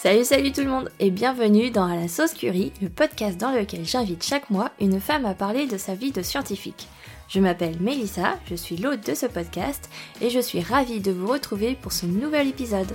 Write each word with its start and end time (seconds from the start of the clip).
Salut 0.00 0.24
salut 0.24 0.52
tout 0.52 0.60
le 0.60 0.70
monde 0.70 0.90
et 1.00 1.10
bienvenue 1.10 1.72
dans 1.72 1.86
À 1.86 1.96
la 1.96 2.06
sauce 2.06 2.32
curry, 2.32 2.72
le 2.80 2.88
podcast 2.88 3.36
dans 3.36 3.50
lequel 3.50 3.84
j'invite 3.84 4.22
chaque 4.22 4.48
mois 4.48 4.70
une 4.80 5.00
femme 5.00 5.26
à 5.26 5.34
parler 5.34 5.66
de 5.66 5.76
sa 5.76 5.96
vie 5.96 6.12
de 6.12 6.22
scientifique. 6.22 6.86
Je 7.28 7.40
m'appelle 7.40 7.80
Mélissa, 7.80 8.38
je 8.48 8.54
suis 8.54 8.76
l'hôte 8.76 9.04
de 9.04 9.14
ce 9.14 9.26
podcast 9.26 9.90
et 10.20 10.30
je 10.30 10.38
suis 10.38 10.60
ravie 10.60 11.00
de 11.00 11.10
vous 11.10 11.26
retrouver 11.26 11.74
pour 11.74 11.90
ce 11.90 12.06
nouvel 12.06 12.46
épisode. 12.46 12.86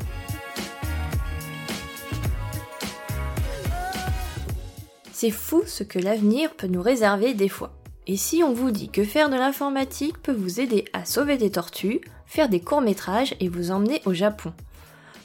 C'est 5.12 5.30
fou 5.30 5.64
ce 5.68 5.84
que 5.84 6.00
l'avenir 6.00 6.54
peut 6.54 6.68
nous 6.68 6.82
réserver 6.82 7.34
des 7.34 7.50
fois. 7.50 7.74
Et 8.08 8.16
si 8.16 8.44
on 8.44 8.54
vous 8.54 8.72
dit 8.72 8.88
que 8.88 9.04
faire 9.04 9.30
de 9.30 9.36
l'informatique 9.36 10.24
peut 10.24 10.32
vous 10.32 10.62
aider 10.62 10.86
à 10.94 11.04
sauver 11.04 11.36
des 11.36 11.52
tortues, 11.52 12.00
faire 12.28 12.48
des 12.48 12.62
courts-métrages 12.62 13.36
et 13.42 13.50
vous 13.50 13.72
emmener 13.72 14.02
au 14.06 14.14
Japon? 14.14 14.54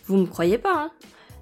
Vous 0.06 0.16
me 0.16 0.26
croyez 0.26 0.59
pas, 0.59 0.74
hein? 0.74 0.90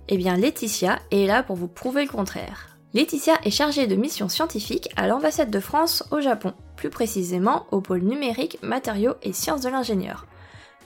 Eh 0.08 0.16
bien, 0.16 0.36
Laetitia 0.36 0.98
est 1.10 1.26
là 1.26 1.42
pour 1.42 1.56
vous 1.56 1.68
prouver 1.68 2.04
le 2.04 2.10
contraire. 2.10 2.76
Laetitia 2.94 3.34
est 3.44 3.50
chargée 3.50 3.86
de 3.86 3.96
mission 3.96 4.28
scientifique 4.28 4.88
à 4.96 5.06
l'ambassade 5.06 5.50
de 5.50 5.60
France 5.60 6.04
au 6.10 6.20
Japon, 6.20 6.54
plus 6.76 6.90
précisément 6.90 7.66
au 7.70 7.80
pôle 7.80 8.02
numérique, 8.02 8.58
matériaux 8.62 9.14
et 9.22 9.32
sciences 9.32 9.60
de 9.60 9.68
l'ingénieur. 9.68 10.26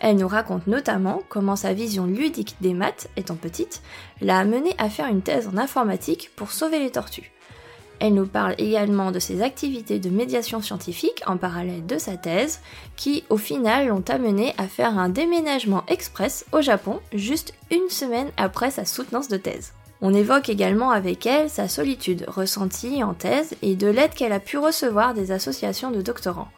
Elle 0.01 0.17
nous 0.17 0.29
raconte 0.29 0.67
notamment 0.67 1.21
comment 1.29 1.57
sa 1.57 1.75
vision 1.75 2.07
ludique 2.07 2.57
des 2.63 2.73
maths, 2.73 3.09
étant 3.17 3.37
petite, 3.37 3.83
l'a 4.23 4.39
amenée 4.39 4.75
à 4.79 4.89
faire 4.89 5.09
une 5.09 5.23
thèse 5.23 5.47
en 5.47 5.59
informatique 5.59 6.31
pour 6.37 6.53
sauver 6.53 6.79
les 6.79 6.91
tortues. 6.91 7.31
Elle 8.01 8.15
nous 8.15 8.27
parle 8.27 8.55
également 8.57 9.11
de 9.11 9.19
ses 9.19 9.43
activités 9.43 9.99
de 9.99 10.09
médiation 10.09 10.63
scientifique 10.63 11.23
en 11.27 11.37
parallèle 11.37 11.85
de 11.85 11.99
sa 11.99 12.17
thèse, 12.17 12.61
qui 12.97 13.25
au 13.29 13.37
final 13.37 13.89
l'ont 13.89 14.05
amenée 14.09 14.55
à 14.57 14.67
faire 14.67 14.99
un 14.99 15.11
déménagement 15.11 15.85
express 15.87 16.47
au 16.53 16.63
Japon 16.63 17.01
juste 17.13 17.53
une 17.71 17.91
semaine 17.91 18.31
après 18.39 18.71
sa 18.71 18.87
soutenance 18.87 19.29
de 19.29 19.37
thèse. 19.37 19.75
On 20.01 20.15
évoque 20.15 20.49
également 20.49 20.91
avec 20.93 21.27
elle 21.27 21.51
sa 21.51 21.69
solitude 21.69 22.25
ressentie 22.27 23.05
en 23.05 23.13
thèse 23.13 23.55
et 23.61 23.77
de 23.77 23.87
l'aide 23.87 24.15
qu'elle 24.15 24.33
a 24.33 24.41
pu 24.41 24.57
recevoir 24.57 25.13
des 25.13 25.31
associations 25.31 25.91
de 25.91 26.01
doctorants, 26.01 26.49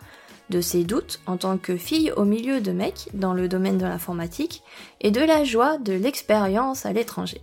de 0.50 0.60
ses 0.60 0.84
doutes 0.84 1.18
en 1.26 1.36
tant 1.36 1.58
que 1.58 1.76
fille 1.76 2.12
au 2.12 2.24
milieu 2.24 2.60
de 2.60 2.70
mecs 2.70 3.08
dans 3.14 3.34
le 3.34 3.48
domaine 3.48 3.78
de 3.78 3.84
l'informatique 3.84 4.62
et 5.00 5.10
de 5.10 5.20
la 5.20 5.42
joie 5.42 5.78
de 5.78 5.92
l'expérience 5.92 6.86
à 6.86 6.92
l'étranger. 6.92 7.40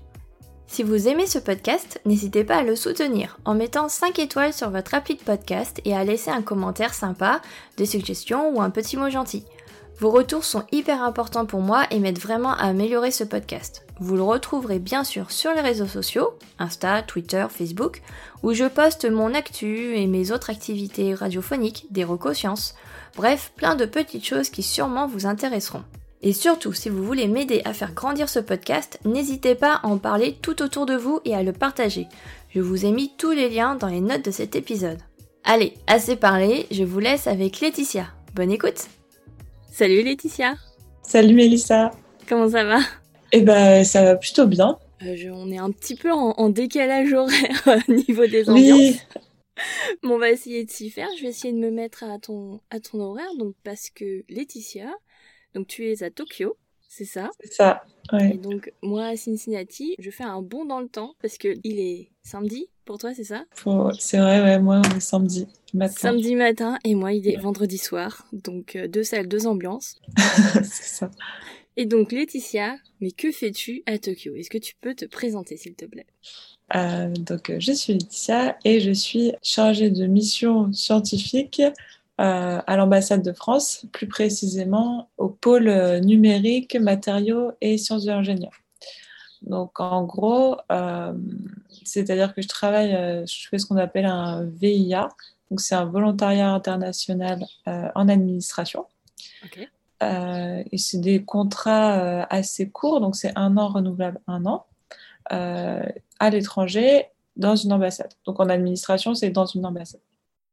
Si 0.71 0.83
vous 0.83 1.07
aimez 1.07 1.25
ce 1.25 1.39
podcast, 1.39 1.99
n'hésitez 2.05 2.43
pas 2.43 2.57
à 2.57 2.63
le 2.63 2.75
soutenir 2.75 3.39
en 3.43 3.55
mettant 3.55 3.89
5 3.89 4.19
étoiles 4.19 4.53
sur 4.53 4.69
votre 4.69 4.93
appli 4.93 5.15
de 5.15 5.23
podcast 5.23 5.81
et 5.83 5.95
à 5.95 6.03
laisser 6.03 6.29
un 6.29 6.43
commentaire 6.43 6.93
sympa, 6.93 7.41
des 7.77 7.87
suggestions 7.87 8.55
ou 8.55 8.61
un 8.61 8.69
petit 8.69 8.95
mot 8.95 9.09
gentil. 9.09 9.45
Vos 9.97 10.11
retours 10.11 10.45
sont 10.45 10.63
hyper 10.71 11.01
importants 11.01 11.47
pour 11.47 11.61
moi 11.61 11.85
et 11.89 11.97
m'aident 11.97 12.19
vraiment 12.19 12.53
à 12.53 12.67
améliorer 12.67 13.09
ce 13.09 13.23
podcast. 13.23 13.83
Vous 13.99 14.15
le 14.15 14.21
retrouverez 14.21 14.77
bien 14.77 15.03
sûr 15.03 15.31
sur 15.31 15.51
les 15.53 15.61
réseaux 15.61 15.87
sociaux, 15.87 16.37
Insta, 16.59 17.01
Twitter, 17.01 17.47
Facebook, 17.49 18.03
où 18.43 18.53
je 18.53 18.65
poste 18.65 19.09
mon 19.09 19.33
actu 19.33 19.95
et 19.95 20.05
mes 20.05 20.31
autres 20.31 20.51
activités 20.51 21.15
radiophoniques, 21.15 21.87
des 21.89 22.03
recosciences, 22.03 22.75
bref, 23.15 23.51
plein 23.55 23.75
de 23.75 23.85
petites 23.85 24.25
choses 24.25 24.51
qui 24.51 24.61
sûrement 24.61 25.07
vous 25.07 25.25
intéresseront. 25.25 25.83
Et 26.21 26.33
surtout, 26.33 26.73
si 26.73 26.89
vous 26.89 27.03
voulez 27.03 27.27
m'aider 27.27 27.61
à 27.63 27.73
faire 27.73 27.93
grandir 27.93 28.27
ce 28.27 28.39
podcast, 28.39 28.99
n'hésitez 29.05 29.55
pas 29.55 29.75
à 29.75 29.87
en 29.87 29.97
parler 29.97 30.35
tout 30.41 30.61
autour 30.61 30.85
de 30.85 30.95
vous 30.95 31.21
et 31.23 31.33
à 31.33 31.43
le 31.43 31.53
partager. 31.53 32.07
Je 32.49 32.59
vous 32.59 32.85
ai 32.85 32.91
mis 32.91 33.11
tous 33.17 33.31
les 33.31 33.47
liens 33.49 33.75
dans 33.75 33.87
les 33.87 34.01
notes 34.01 34.25
de 34.25 34.31
cet 34.31 34.57
épisode. 34.57 34.99
Allez, 35.45 35.75
assez 35.87 36.17
parlé, 36.17 36.65
je 36.71 36.83
vous 36.83 36.99
laisse 36.99 37.25
avec 37.25 37.61
Laetitia. 37.61 38.07
Bonne 38.35 38.51
écoute 38.51 38.87
Salut 39.71 40.03
Laetitia 40.03 40.55
Salut 41.03 41.33
Mélissa 41.33 41.91
Comment 42.27 42.49
ça 42.49 42.65
va? 42.65 42.79
Eh 43.31 43.41
ben, 43.41 43.85
ça 43.85 44.03
va 44.03 44.15
plutôt 44.17 44.45
bien. 44.45 44.77
Euh, 45.03 45.15
on 45.31 45.49
est 45.51 45.57
un 45.57 45.71
petit 45.71 45.95
peu 45.95 46.11
en, 46.11 46.49
décalage 46.49 47.13
horaire 47.13 47.67
au 47.87 47.91
niveau 47.93 48.27
des 48.27 48.49
ambiances. 48.49 48.77
Oui. 48.77 48.99
Bon, 50.03 50.15
on 50.15 50.17
va 50.19 50.29
essayer 50.31 50.65
de 50.65 50.71
s'y 50.71 50.89
faire. 50.89 51.07
Je 51.17 51.23
vais 51.23 51.29
essayer 51.29 51.53
de 51.53 51.59
me 51.59 51.71
mettre 51.71 52.03
à 52.03 52.19
ton, 52.19 52.61
à 52.69 52.79
ton 52.79 52.99
horaire, 52.99 53.33
donc 53.37 53.55
parce 53.63 53.89
que 53.89 54.23
Laetitia, 54.29 54.89
donc 55.53 55.67
tu 55.67 55.89
es 55.89 56.03
à 56.03 56.09
Tokyo, 56.09 56.57
c'est 56.87 57.05
ça? 57.05 57.29
C'est 57.39 57.53
ça, 57.53 57.83
ouais. 58.13 58.35
Et 58.35 58.37
donc 58.37 58.71
moi 58.81 59.05
à 59.05 59.15
Cincinnati, 59.15 59.95
je 59.99 60.09
fais 60.09 60.23
un 60.23 60.41
bond 60.41 60.65
dans 60.65 60.79
le 60.79 60.87
temps 60.87 61.15
parce 61.21 61.37
que 61.37 61.55
il 61.63 61.79
est 61.79 62.09
samedi 62.23 62.67
pour 62.85 62.97
toi, 62.97 63.13
c'est 63.13 63.23
ça? 63.23 63.45
C'est 63.99 64.17
vrai, 64.17 64.41
ouais, 64.41 64.59
moi 64.59 64.81
on 64.83 64.97
est 64.97 64.99
samedi 64.99 65.47
matin. 65.73 65.95
Samedi 65.95 66.35
matin 66.35 66.79
et 66.83 66.95
moi 66.95 67.13
il 67.13 67.27
est 67.27 67.37
vendredi 67.37 67.77
soir, 67.77 68.27
donc 68.33 68.75
euh, 68.75 68.87
deux 68.87 69.03
salles, 69.03 69.27
deux 69.27 69.47
ambiances. 69.47 69.95
c'est 70.17 70.63
ça. 70.63 71.11
Et 71.77 71.85
donc 71.85 72.11
Laetitia, 72.11 72.77
mais 72.99 73.11
que 73.11 73.31
fais-tu 73.31 73.83
à 73.85 73.97
Tokyo? 73.97 74.35
Est-ce 74.35 74.49
que 74.49 74.57
tu 74.57 74.73
peux 74.81 74.95
te 74.95 75.05
présenter 75.05 75.55
s'il 75.55 75.75
te 75.75 75.85
plaît? 75.85 76.07
Euh, 76.75 77.07
donc, 77.07 77.53
je 77.57 77.71
suis 77.71 77.93
Laetitia 77.93 78.57
et 78.65 78.79
je 78.79 78.91
suis 78.91 79.31
chargée 79.41 79.89
de 79.89 80.05
mission 80.05 80.71
scientifique 80.73 81.61
euh, 81.61 81.71
à 82.19 82.75
l'ambassade 82.75 83.21
de 83.21 83.31
France, 83.31 83.85
plus 83.93 84.07
précisément 84.07 85.09
au 85.17 85.29
pôle 85.29 85.69
euh, 85.69 85.99
numérique, 86.01 86.75
matériaux 86.75 87.51
et 87.61 87.77
sciences 87.77 88.03
de 88.03 88.11
l'ingénieur. 88.11 88.51
Donc 89.41 89.79
en 89.79 90.03
gros, 90.03 90.57
euh, 90.69 91.13
c'est-à-dire 91.85 92.35
que 92.35 92.41
je 92.41 92.49
travaille, 92.49 92.91
je 93.25 93.47
fais 93.47 93.57
ce 93.57 93.65
qu'on 93.65 93.77
appelle 93.77 94.05
un 94.05 94.43
VIA, 94.43 95.07
donc 95.49 95.61
c'est 95.61 95.75
un 95.75 95.85
volontariat 95.85 96.51
international 96.51 97.45
en 97.65 98.09
administration. 98.09 98.85
et 100.01 100.77
c'est 100.77 100.99
des 100.99 101.23
contrats 101.23 102.23
assez 102.25 102.69
courts, 102.69 102.99
donc 102.99 103.15
c'est 103.15 103.31
un 103.37 103.55
an 103.55 103.69
renouvelable, 103.69 104.19
un 104.27 104.45
an, 104.45 104.65
à 105.29 106.29
l'étranger, 106.29 107.05
dans 107.37 107.55
une 107.55 107.71
ambassade. 107.71 108.11
Donc 108.25 108.41
en 108.41 108.49
administration, 108.49 109.15
c'est 109.15 109.29
dans 109.29 109.45
une 109.45 109.65
ambassade. 109.65 110.01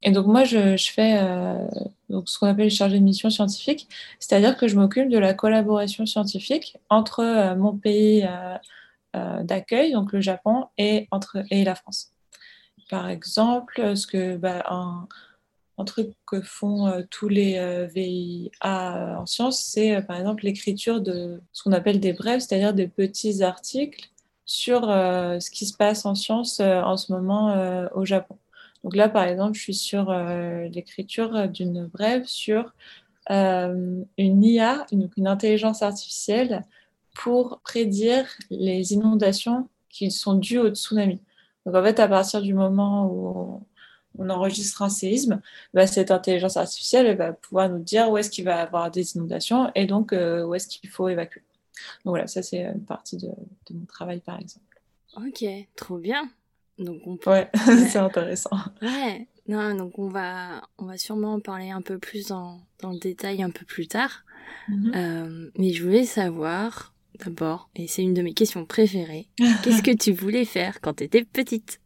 Et 0.02 0.10
donc 0.10 0.26
moi, 0.26 0.44
je, 0.44 0.76
fais 0.76 1.18
euh, 1.18 1.66
donc 2.10 2.28
ce 2.28 2.38
qu'on 2.38 2.46
appelle 2.46 2.70
chargé 2.70 2.98
de 2.98 3.04
mission 3.04 3.30
scientifique, 3.30 3.88
c'est-à-dire 4.18 4.56
que 4.56 4.68
je 4.68 4.76
m'occupe 4.76 5.08
de 5.08 5.18
la 5.18 5.34
collaboration 5.34 6.06
scientifique 6.06 6.76
entre 6.90 7.20
euh, 7.20 7.56
mon 7.56 7.76
pays 7.76 8.26
euh, 9.14 9.42
d'accueil, 9.42 9.92
donc 9.92 10.12
le 10.12 10.20
Japon, 10.20 10.66
et, 10.76 11.08
entre, 11.10 11.42
et 11.50 11.64
la 11.64 11.74
France. 11.74 12.12
Par 12.90 13.08
exemple, 13.08 13.96
ce 13.96 14.06
que, 14.06 14.36
bah, 14.36 14.62
un, 14.68 15.08
un, 15.78 15.84
truc 15.84 16.10
que 16.26 16.40
font 16.42 17.04
tous 17.10 17.28
les 17.28 17.88
VIA 17.92 19.18
en 19.18 19.26
sciences, 19.26 19.60
c'est 19.64 20.02
par 20.02 20.18
exemple 20.18 20.44
l'écriture 20.44 21.00
de 21.00 21.40
ce 21.52 21.62
qu'on 21.62 21.72
appelle 21.72 21.98
des 21.98 22.12
brèves, 22.12 22.40
c'est-à-dire 22.40 22.74
des 22.74 22.86
petits 22.86 23.42
articles 23.42 24.10
sur 24.44 24.82
ce 24.82 25.50
qui 25.50 25.66
se 25.66 25.76
passe 25.76 26.06
en 26.06 26.14
sciences 26.14 26.60
en 26.60 26.96
ce 26.96 27.12
moment 27.12 27.88
au 27.94 28.04
Japon. 28.04 28.36
Donc 28.86 28.94
là, 28.94 29.08
par 29.08 29.24
exemple, 29.24 29.54
je 29.54 29.62
suis 29.62 29.74
sur 29.74 30.10
euh, 30.10 30.68
l'écriture 30.68 31.48
d'une 31.48 31.86
brève 31.86 32.24
sur 32.24 32.72
euh, 33.32 34.04
une 34.16 34.44
IA, 34.44 34.86
une, 34.92 35.26
intelligence 35.26 35.82
artificielle, 35.82 36.64
pour 37.12 37.58
prédire 37.64 38.28
les 38.48 38.92
inondations 38.92 39.68
qui 39.88 40.12
sont 40.12 40.34
dues 40.34 40.60
au 40.60 40.68
tsunami. 40.72 41.20
Donc 41.64 41.74
en 41.74 41.82
fait, 41.82 41.98
à 41.98 42.06
partir 42.06 42.42
du 42.42 42.54
moment 42.54 43.10
où 43.10 43.60
on 44.20 44.30
enregistre 44.30 44.82
un 44.82 44.88
séisme, 44.88 45.40
bah, 45.74 45.88
cette 45.88 46.12
intelligence 46.12 46.56
artificielle 46.56 47.16
va 47.16 47.32
pouvoir 47.32 47.68
nous 47.68 47.82
dire 47.82 48.08
où 48.08 48.16
est-ce 48.16 48.30
qu'il 48.30 48.44
va 48.44 48.58
y 48.58 48.60
avoir 48.60 48.92
des 48.92 49.16
inondations 49.16 49.68
et 49.74 49.86
donc 49.86 50.12
euh, 50.12 50.44
où 50.44 50.54
est-ce 50.54 50.68
qu'il 50.68 50.88
faut 50.88 51.08
évacuer. 51.08 51.42
Donc 52.04 52.12
voilà, 52.12 52.28
ça 52.28 52.40
c'est 52.40 52.62
une 52.62 52.84
partie 52.84 53.16
de, 53.16 53.26
de, 53.26 53.74
mon 53.74 53.86
travail 53.86 54.20
par 54.20 54.38
exemple. 54.38 54.80
Ok, 55.16 55.44
trop 55.74 55.98
bien. 55.98 56.30
Donc 56.78 57.00
on 57.06 57.18
Ouais, 57.30 57.48
c'est 57.88 57.98
intéressant. 57.98 58.50
Ouais, 58.82 59.26
non, 59.48 59.74
donc 59.74 59.98
on 59.98 60.08
va, 60.08 60.62
on 60.78 60.86
va 60.86 60.98
sûrement 60.98 61.34
en 61.34 61.40
parler 61.40 61.70
un 61.70 61.82
peu 61.82 61.98
plus 61.98 62.26
dans, 62.28 62.60
dans 62.80 62.90
le 62.90 62.98
détail 62.98 63.42
un 63.42 63.50
peu 63.50 63.64
plus 63.64 63.86
tard. 63.86 64.24
Mhm. 64.68 64.92
euh, 64.94 65.50
mais 65.58 65.72
je 65.72 65.82
voulais 65.82 66.04
savoir, 66.04 66.92
d'abord, 67.24 67.70
et 67.76 67.86
c'est 67.86 68.02
une 68.02 68.14
de 68.14 68.22
mes 68.22 68.34
questions 68.34 68.64
préférées, 68.64 69.28
qu'est-ce 69.62 69.82
que 69.82 69.96
tu 69.96 70.12
voulais 70.12 70.44
faire 70.44 70.80
quand 70.80 70.94
tu 70.94 71.04
étais 71.04 71.24
petite? 71.24 71.80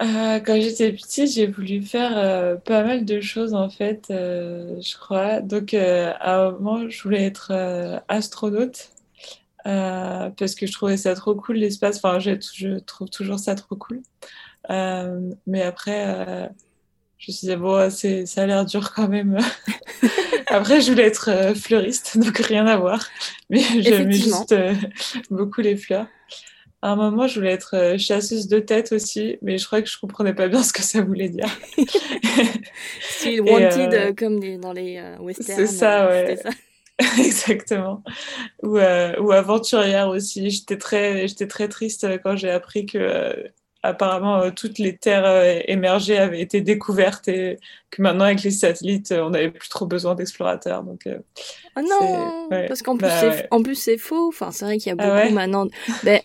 Euh, 0.00 0.38
quand 0.38 0.60
j'étais 0.60 0.92
petite, 0.92 1.32
j'ai 1.32 1.46
voulu 1.48 1.82
faire 1.82 2.16
euh, 2.16 2.54
pas 2.54 2.84
mal 2.84 3.04
de 3.04 3.20
choses 3.20 3.52
en 3.52 3.68
fait, 3.68 4.04
je 4.10 4.96
crois. 4.96 5.40
Donc 5.40 5.74
à 5.74 6.46
un 6.46 6.52
moment, 6.52 6.88
je 6.88 7.02
voulais 7.02 7.24
être 7.24 7.52
astronaute. 8.08 8.90
Euh, 9.66 10.30
parce 10.30 10.54
que 10.54 10.66
je 10.66 10.72
trouvais 10.72 10.96
ça 10.96 11.14
trop 11.14 11.34
cool 11.34 11.56
l'espace. 11.56 11.98
Enfin, 12.02 12.18
je, 12.18 12.32
je, 12.54 12.78
trouve 12.78 13.10
toujours 13.10 13.38
ça 13.38 13.54
trop 13.54 13.76
cool. 13.76 14.02
Euh, 14.70 15.30
mais 15.46 15.62
après, 15.62 16.04
euh, 16.06 16.46
je 17.18 17.30
me 17.30 17.36
suis 17.36 17.48
dit, 17.48 17.56
bon, 17.56 17.90
ça 17.90 18.42
a 18.42 18.46
l'air 18.46 18.64
dur 18.64 18.92
quand 18.94 19.08
même. 19.08 19.38
après, 20.46 20.80
je 20.80 20.90
voulais 20.90 21.06
être 21.06 21.54
fleuriste, 21.56 22.18
donc 22.18 22.38
rien 22.38 22.66
à 22.66 22.76
voir. 22.76 23.06
Mais 23.50 23.60
j'aimais 23.80 24.12
juste 24.12 24.54
beaucoup 25.30 25.60
les 25.60 25.76
fleurs. 25.76 26.06
À 26.80 26.92
un 26.92 26.96
moment, 26.96 27.26
je 27.26 27.40
voulais 27.40 27.50
être 27.50 27.96
chasseuse 27.98 28.46
de 28.46 28.60
tête 28.60 28.92
aussi, 28.92 29.36
mais 29.42 29.58
je 29.58 29.66
crois 29.66 29.82
que 29.82 29.88
je 29.88 29.98
comprenais 29.98 30.32
pas 30.32 30.46
bien 30.46 30.62
ce 30.62 30.72
que 30.72 30.82
ça 30.82 31.02
voulait 31.02 31.28
dire. 31.28 31.48
C'est 33.00 33.40
wanted 33.40 34.16
comme 34.16 34.38
dans 34.60 34.72
les 34.72 35.02
westerns. 35.18 35.56
C'est 35.56 35.66
ça, 35.66 36.06
ouais. 36.06 36.38
exactement. 37.18 38.02
Ou, 38.62 38.78
ou, 38.78 39.32
aventurière 39.32 40.08
aussi. 40.08 40.50
J'étais 40.50 40.78
très, 40.78 41.28
j'étais 41.28 41.46
très 41.46 41.68
triste 41.68 42.06
quand 42.22 42.36
j'ai 42.36 42.50
appris 42.50 42.86
que 42.86 43.50
apparemment 43.82 44.40
euh, 44.40 44.50
toutes 44.50 44.78
les 44.78 44.96
terres 44.96 45.24
euh, 45.24 45.60
émergées 45.66 46.18
avaient 46.18 46.40
été 46.40 46.60
découvertes 46.60 47.28
et 47.28 47.58
que 47.90 48.02
maintenant 48.02 48.24
avec 48.24 48.42
les 48.42 48.50
satellites 48.50 49.12
on 49.12 49.30
n'avait 49.30 49.50
plus 49.50 49.68
trop 49.68 49.86
besoin 49.86 50.14
d'explorateurs 50.14 50.82
donc 50.82 51.06
euh, 51.06 51.18
ah 51.76 51.82
non 51.82 52.48
parce 52.50 52.82
qu'en 52.82 52.96
plus 52.96 53.06
bah, 53.06 53.32
en 53.50 53.62
plus 53.62 53.76
c'est 53.76 53.98
faux 53.98 54.28
enfin 54.28 54.50
c'est 54.50 54.64
vrai 54.64 54.78
qu'il 54.78 54.90
y 54.90 54.92
a 54.92 54.96
ah 54.98 55.20
beaucoup 55.22 55.34
maintenant 55.34 55.68
ben 56.02 56.20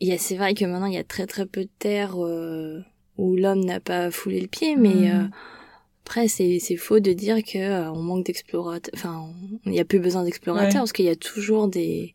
il 0.00 0.12
y 0.12 0.18
c'est 0.18 0.36
vrai 0.36 0.54
que 0.54 0.64
maintenant 0.64 0.86
il 0.86 0.94
y 0.94 0.98
a 0.98 1.04
très 1.04 1.26
très 1.26 1.44
peu 1.44 1.64
de 1.64 1.70
terres 1.78 2.16
où 2.16 3.36
l'homme 3.36 3.64
n'a 3.64 3.80
pas 3.80 4.10
foulé 4.10 4.40
le 4.40 4.48
pied 4.48 4.76
mais 4.76 5.12
hmm. 5.12 5.30
Après 6.08 6.28
c'est 6.28 6.76
faux 6.76 7.00
de 7.00 7.12
dire 7.12 7.42
que 7.44 7.88
on 7.90 8.02
manque 8.02 8.24
d'explorateurs 8.26 8.90
enfin 8.94 9.28
il 9.66 9.72
n'y 9.72 9.80
a 9.80 9.84
plus 9.84 10.00
besoin 10.00 10.24
d'explorateurs 10.24 10.80
parce 10.80 10.92
qu'il 10.92 11.04
y 11.04 11.10
a 11.10 11.16
toujours 11.16 11.68
des 11.68 12.14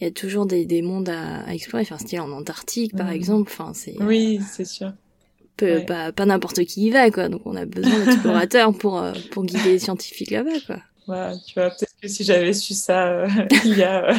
il 0.00 0.04
y 0.04 0.06
a 0.06 0.10
toujours 0.10 0.46
des, 0.46 0.66
des 0.66 0.82
mondes 0.82 1.08
à, 1.08 1.40
à 1.40 1.54
explorer. 1.54 1.82
Enfin, 1.82 1.98
style 1.98 2.20
en 2.20 2.30
Antarctique, 2.32 2.94
par 2.96 3.08
mm. 3.08 3.12
exemple. 3.12 3.50
Enfin, 3.52 3.72
c'est. 3.74 3.94
Oui, 4.02 4.40
c'est 4.46 4.66
sûr. 4.66 4.92
Peu, 5.56 5.84
Pas, 5.86 6.12
pas 6.12 6.26
n'importe 6.26 6.64
qui 6.64 6.86
y 6.86 6.90
va, 6.90 7.10
quoi. 7.10 7.30
Donc, 7.30 7.40
on 7.46 7.56
a 7.56 7.64
besoin 7.64 8.04
d'explorateurs 8.04 8.76
pour, 8.76 8.98
euh, 8.98 9.12
pour 9.30 9.44
guider 9.44 9.70
les 9.70 9.78
scientifiques 9.78 10.30
là-bas, 10.30 10.60
quoi. 10.66 10.76
Ouais, 11.08 11.32
tu 11.46 11.54
vois, 11.54 11.70
peut-être 11.70 11.94
que 12.02 12.08
si 12.08 12.24
j'avais 12.24 12.52
su 12.52 12.74
ça 12.74 13.06
euh, 13.06 13.28
il, 13.64 13.78
y 13.78 13.82
a, 13.82 14.12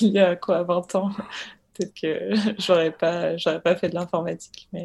il 0.00 0.08
y 0.08 0.18
a 0.18 0.36
quoi, 0.36 0.62
20 0.62 0.94
ans, 0.94 1.10
peut-être 1.74 1.94
que 2.00 2.52
j'aurais 2.58 2.92
pas, 2.92 3.36
j'aurais 3.36 3.60
pas 3.60 3.74
fait 3.74 3.88
de 3.88 3.94
l'informatique. 3.94 4.68
Mais... 4.72 4.84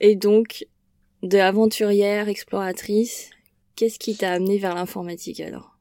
Et 0.00 0.16
donc, 0.16 0.66
de 1.22 1.38
aventurière, 1.38 2.28
exploratrice, 2.28 3.30
qu'est-ce 3.76 3.98
qui 3.98 4.16
t'a 4.16 4.32
amené 4.32 4.58
vers 4.58 4.74
l'informatique 4.74 5.40
alors? 5.40 5.72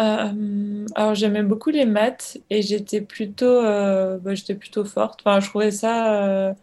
Euh, 0.00 0.86
alors 0.96 1.14
j'aimais 1.14 1.42
beaucoup 1.44 1.70
les 1.70 1.86
maths 1.86 2.38
et 2.50 2.62
j'étais 2.62 3.00
plutôt, 3.00 3.46
euh, 3.46 4.18
bah, 4.18 4.34
j'étais 4.34 4.54
plutôt 4.54 4.84
forte. 4.84 5.20
Enfin, 5.24 5.40
je 5.40 5.48
trouvais 5.48 5.70
ça 5.70 6.22
euh, 6.22 6.54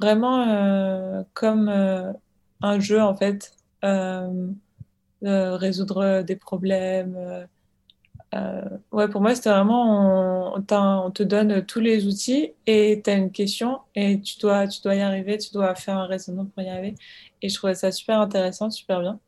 vraiment 0.00 1.24
comme 1.34 1.68
un 2.62 2.80
jeu 2.80 3.00
en 3.00 3.14
fait, 3.14 3.52
résoudre 5.22 6.22
des 6.22 6.36
problèmes. 6.36 7.46
ouais, 8.92 9.08
pour 9.08 9.20
moi 9.20 9.34
c'était 9.34 9.50
vraiment 9.50 10.54
on, 10.56 10.64
on, 10.70 11.10
te 11.10 11.22
donne 11.22 11.64
tous 11.66 11.80
les 11.80 12.06
outils 12.06 12.52
et 12.66 13.00
tu 13.04 13.10
as 13.10 13.14
une 13.14 13.30
question 13.30 13.80
et 13.94 14.20
tu 14.20 14.38
dois, 14.38 14.66
tu 14.66 14.80
dois 14.82 14.94
y 14.94 15.00
arriver, 15.00 15.38
tu 15.38 15.52
dois 15.52 15.74
faire 15.74 15.98
un 15.98 16.06
raisonnement 16.06 16.46
pour 16.46 16.62
y 16.62 16.68
arriver. 16.68 16.94
Et 17.42 17.48
je 17.48 17.54
trouvais 17.54 17.74
ça 17.74 17.92
super 17.92 18.20
intéressant, 18.20 18.70
super 18.70 19.00
bien. 19.00 19.20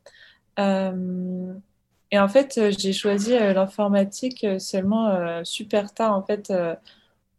Et 2.13 2.19
en 2.19 2.27
fait, 2.27 2.59
euh, 2.59 2.71
j'ai 2.77 2.93
choisi 2.93 3.33
euh, 3.33 3.53
l'informatique 3.53 4.43
euh, 4.43 4.59
seulement 4.59 5.43
super 5.43 5.93
tard, 5.93 6.13
en 6.15 6.21
fait, 6.23 6.53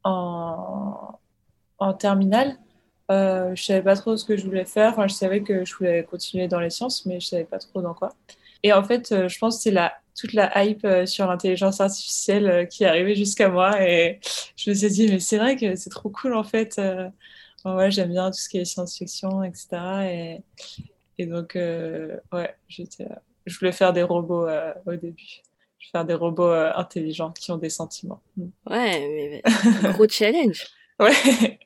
en, 0.05 1.19
en 1.79 1.94
terminale. 1.94 2.59
Euh, 3.11 3.55
je 3.55 3.62
savais 3.65 3.82
pas 3.82 3.97
trop 3.97 4.17
ce 4.17 4.25
que 4.25 4.37
je 4.37 4.44
voulais 4.44 4.65
faire. 4.65 5.09
Je 5.09 5.15
savais 5.15 5.43
que 5.43 5.65
je 5.65 5.75
voulais 5.76 6.05
continuer 6.05 6.49
dans 6.49 6.61
les 6.61 6.71
sciences, 6.71 7.06
mais 7.06 7.21
je 7.21 7.29
savais 7.29 7.44
pas 7.44 7.59
trop 7.59 7.82
dans 7.82 7.94
quoi. 7.94 8.11
Et 8.65 8.73
en 8.73 8.82
fait, 8.82 9.29
je 9.29 9.38
pense 9.38 9.59
que 9.59 9.62
c'est 9.65 9.71
la, 9.71 9.94
toute 10.19 10.32
la 10.32 10.65
hype 10.65 10.87
sur 11.06 11.26
l'intelligence 11.29 11.81
artificielle 11.81 12.69
qui 12.69 12.85
est 12.85 12.87
arrivée 12.88 13.15
jusqu'à 13.15 13.49
moi. 13.50 13.81
Et 13.82 14.21
je 14.56 14.71
me 14.71 14.75
suis 14.75 14.88
dit, 14.91 15.09
mais 15.09 15.21
c'est 15.21 15.38
vrai 15.38 15.56
que 15.56 15.76
c'est 15.76 15.91
trop 15.91 16.11
cool, 16.11 16.35
en 16.35 16.44
fait. 16.44 16.81
Ouais, 17.64 17.90
j'aime 17.90 18.11
bien 18.11 18.31
tout 18.31 18.38
ce 18.38 18.49
qui 18.49 18.58
est 18.58 18.64
science-fiction, 18.64 19.43
etc. 19.43 19.69
Et, 20.05 20.43
et 21.19 21.26
donc, 21.26 21.55
ouais, 21.55 22.55
j'étais 22.69 23.08
je 23.46 23.58
voulais 23.58 23.72
faire 23.72 23.93
des 23.93 24.02
robots 24.02 24.46
euh, 24.46 24.72
au 24.87 24.94
début. 24.94 25.43
Je 25.78 25.87
voulais 25.87 25.90
faire 25.93 26.05
des 26.05 26.14
robots 26.14 26.49
euh, 26.49 26.72
intelligents 26.75 27.32
qui 27.32 27.50
ont 27.50 27.58
des 27.58 27.70
sentiments. 27.70 28.20
Mm. 28.37 28.44
Ouais, 28.70 29.43
mais, 29.43 29.93
gros 29.93 30.08
challenge. 30.08 30.66
Ouais. 31.00 31.58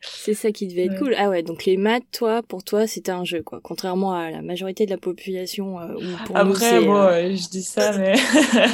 C'est 0.00 0.34
ça 0.34 0.50
qui 0.50 0.66
devait 0.66 0.86
être 0.86 0.98
cool. 0.98 1.14
Ah 1.16 1.30
ouais, 1.30 1.44
donc 1.44 1.66
les 1.66 1.76
maths, 1.76 2.02
toi, 2.10 2.42
pour 2.42 2.64
toi, 2.64 2.88
c'était 2.88 3.12
un 3.12 3.24
jeu, 3.24 3.44
quoi. 3.44 3.60
Contrairement 3.62 4.12
à 4.12 4.32
la 4.32 4.42
majorité 4.42 4.86
de 4.86 4.90
la 4.90 4.98
population. 4.98 5.78
Euh, 5.78 5.94
pour 6.26 6.36
Après, 6.36 6.80
bon, 6.80 7.06
je 7.12 7.48
dis 7.48 7.62
ça, 7.62 7.96
mais 7.96 8.16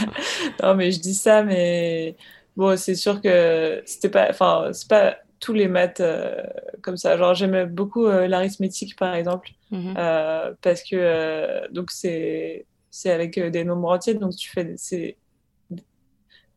non, 0.62 0.74
mais 0.76 0.92
je 0.92 0.98
dis 0.98 1.12
ça, 1.12 1.42
mais 1.42 2.16
bon, 2.56 2.74
c'est 2.78 2.94
sûr 2.94 3.20
que 3.20 3.82
c'était 3.84 4.08
pas, 4.08 4.28
enfin, 4.30 4.70
c'est 4.72 4.88
pas 4.88 5.18
tous 5.40 5.54
les 5.54 5.68
maths 5.68 6.00
euh, 6.00 6.42
comme 6.82 6.96
ça. 6.96 7.16
Genre, 7.16 7.34
j'aimais 7.34 7.66
beaucoup 7.66 8.06
euh, 8.06 8.28
l'arithmétique, 8.28 8.96
par 8.96 9.14
exemple, 9.14 9.50
mhm. 9.70 9.94
euh, 9.96 10.52
parce 10.62 10.82
que 10.82 11.68
donc 11.72 11.90
c'est 11.90 12.66
c'est 12.90 13.10
avec 13.10 13.38
des 13.38 13.64
nombres 13.64 13.90
entiers, 13.90 14.14
donc 14.14 14.36
tu 14.36 14.50
fais 14.50 14.74
c'est 14.76 15.16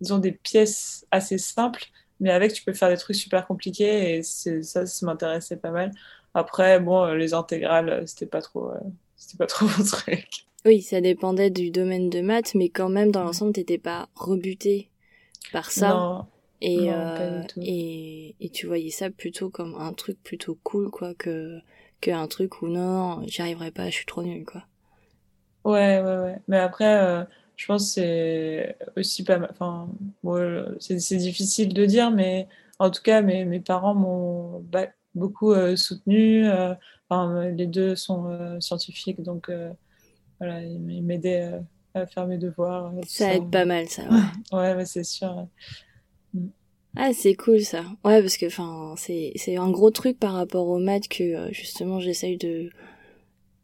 disons 0.02 0.18
des 0.18 0.34
pièces 0.34 1.06
assez 1.12 1.38
simples, 1.38 1.86
mais 2.20 2.32
avec 2.32 2.54
tu 2.54 2.64
peux 2.64 2.74
faire 2.74 2.90
des 2.90 2.98
trucs 2.98 3.16
super 3.16 3.48
compliqués 3.48 4.18
et 4.18 4.24
ça, 4.24 4.86
ça 4.86 5.06
m'intéressait 5.06 5.58
pas 5.58 5.72
mal. 5.72 5.92
Après, 6.34 6.80
bon, 6.80 7.06
les 7.14 7.34
intégrales, 7.34 8.04
c'était 8.08 8.26
pas 8.26 8.42
trop, 8.42 8.72
c'était 9.16 9.38
pas 9.38 9.46
trop 9.48 9.66
mon 9.66 9.84
truc. 9.86 10.46
Oui, 10.66 10.82
ça 10.82 11.00
dépendait 11.00 11.52
du 11.52 11.72
domaine 11.72 12.10
de 12.10 12.22
maths, 12.22 12.56
mais 12.56 12.70
quand 12.70 12.90
même, 12.90 13.12
dans 13.12 13.24
l'ensemble, 13.24 13.54
t'étais 13.54 13.78
pas 13.78 14.10
rebuté 14.16 14.90
par 15.52 15.72
ça. 15.72 15.90
Non. 15.90 16.26
Et, 16.66 16.94
euh, 16.94 17.44
et, 17.58 18.38
et, 18.40 18.50
tu 18.50 18.68
voyais 18.68 18.90
ça 18.90 19.10
plutôt 19.10 19.50
comme 19.50 19.76
un 19.76 19.92
truc 19.92 20.18
plutôt 20.24 20.58
cool, 20.64 20.90
quoi, 20.90 21.14
que, 21.14 21.60
que 22.00 22.10
un 22.10 22.26
truc 22.28 22.62
où 22.62 22.70
non, 22.70 23.22
j'y 23.28 23.42
arriverai 23.42 23.72
pas, 23.72 23.90
je 23.90 23.96
suis 23.96 24.06
trop 24.06 24.24
nulle, 24.24 24.46
quoi. 24.46 24.64
Ouais, 25.66 26.02
ouais, 26.02 26.18
ouais. 26.20 26.38
Mais 26.48 26.58
après, 26.58 27.04
euh, 27.04 27.26
je 27.58 27.66
pense 27.66 27.84
que 27.84 27.92
c'est 27.92 28.78
aussi 28.96 29.26
pas 29.26 29.40
mal. 29.40 29.50
Enfin, 29.52 29.90
bon, 30.24 30.78
c'est 30.80 31.18
difficile 31.18 31.74
de 31.74 31.86
dire, 31.86 32.12
mais 32.12 32.48
en 32.80 32.90
tout 32.90 33.02
cas, 33.02 33.22
mes, 33.22 33.44
mes 33.44 33.60
parents 33.60 33.94
m'ont 33.94 34.66
beaucoup 35.16 35.52
euh, 35.52 35.76
soutenu. 35.76 36.48
enfin, 37.10 37.50
les 37.50 37.68
deux 37.68 37.98
sont 37.98 38.58
scientifiques, 38.62 39.22
donc 39.22 39.52
voilà, 40.40 40.62
ils 40.62 41.04
m'aidaient 41.04 41.60
à 41.94 42.06
faire 42.06 42.26
mes 42.26 42.38
devoirs. 42.38 42.94
Ça 43.06 43.34
aide 43.34 43.52
pas 43.52 43.66
mal, 43.66 43.90
ça, 43.90 44.04
ouais. 44.54 44.76
ouais, 44.76 44.86
c'est 44.86 45.04
sûr. 45.04 45.46
Ah, 46.96 47.12
c'est 47.14 47.34
cool 47.34 47.62
ça. 47.62 47.84
Ouais, 48.04 48.22
parce 48.22 48.38
que 48.38 48.46
enfin, 48.46 48.94
c'est 48.98 49.34
c'est 49.36 49.58
un 49.58 49.72
gros 49.72 49.92
truc 49.92 50.20
par 50.20 50.34
rapport 50.34 50.68
aux 50.68 50.80
maths 50.80 51.08
que 51.08 51.24
euh, 51.24 51.52
justement 51.52 52.00
j'essaye 52.00 52.38
de, 52.38 52.70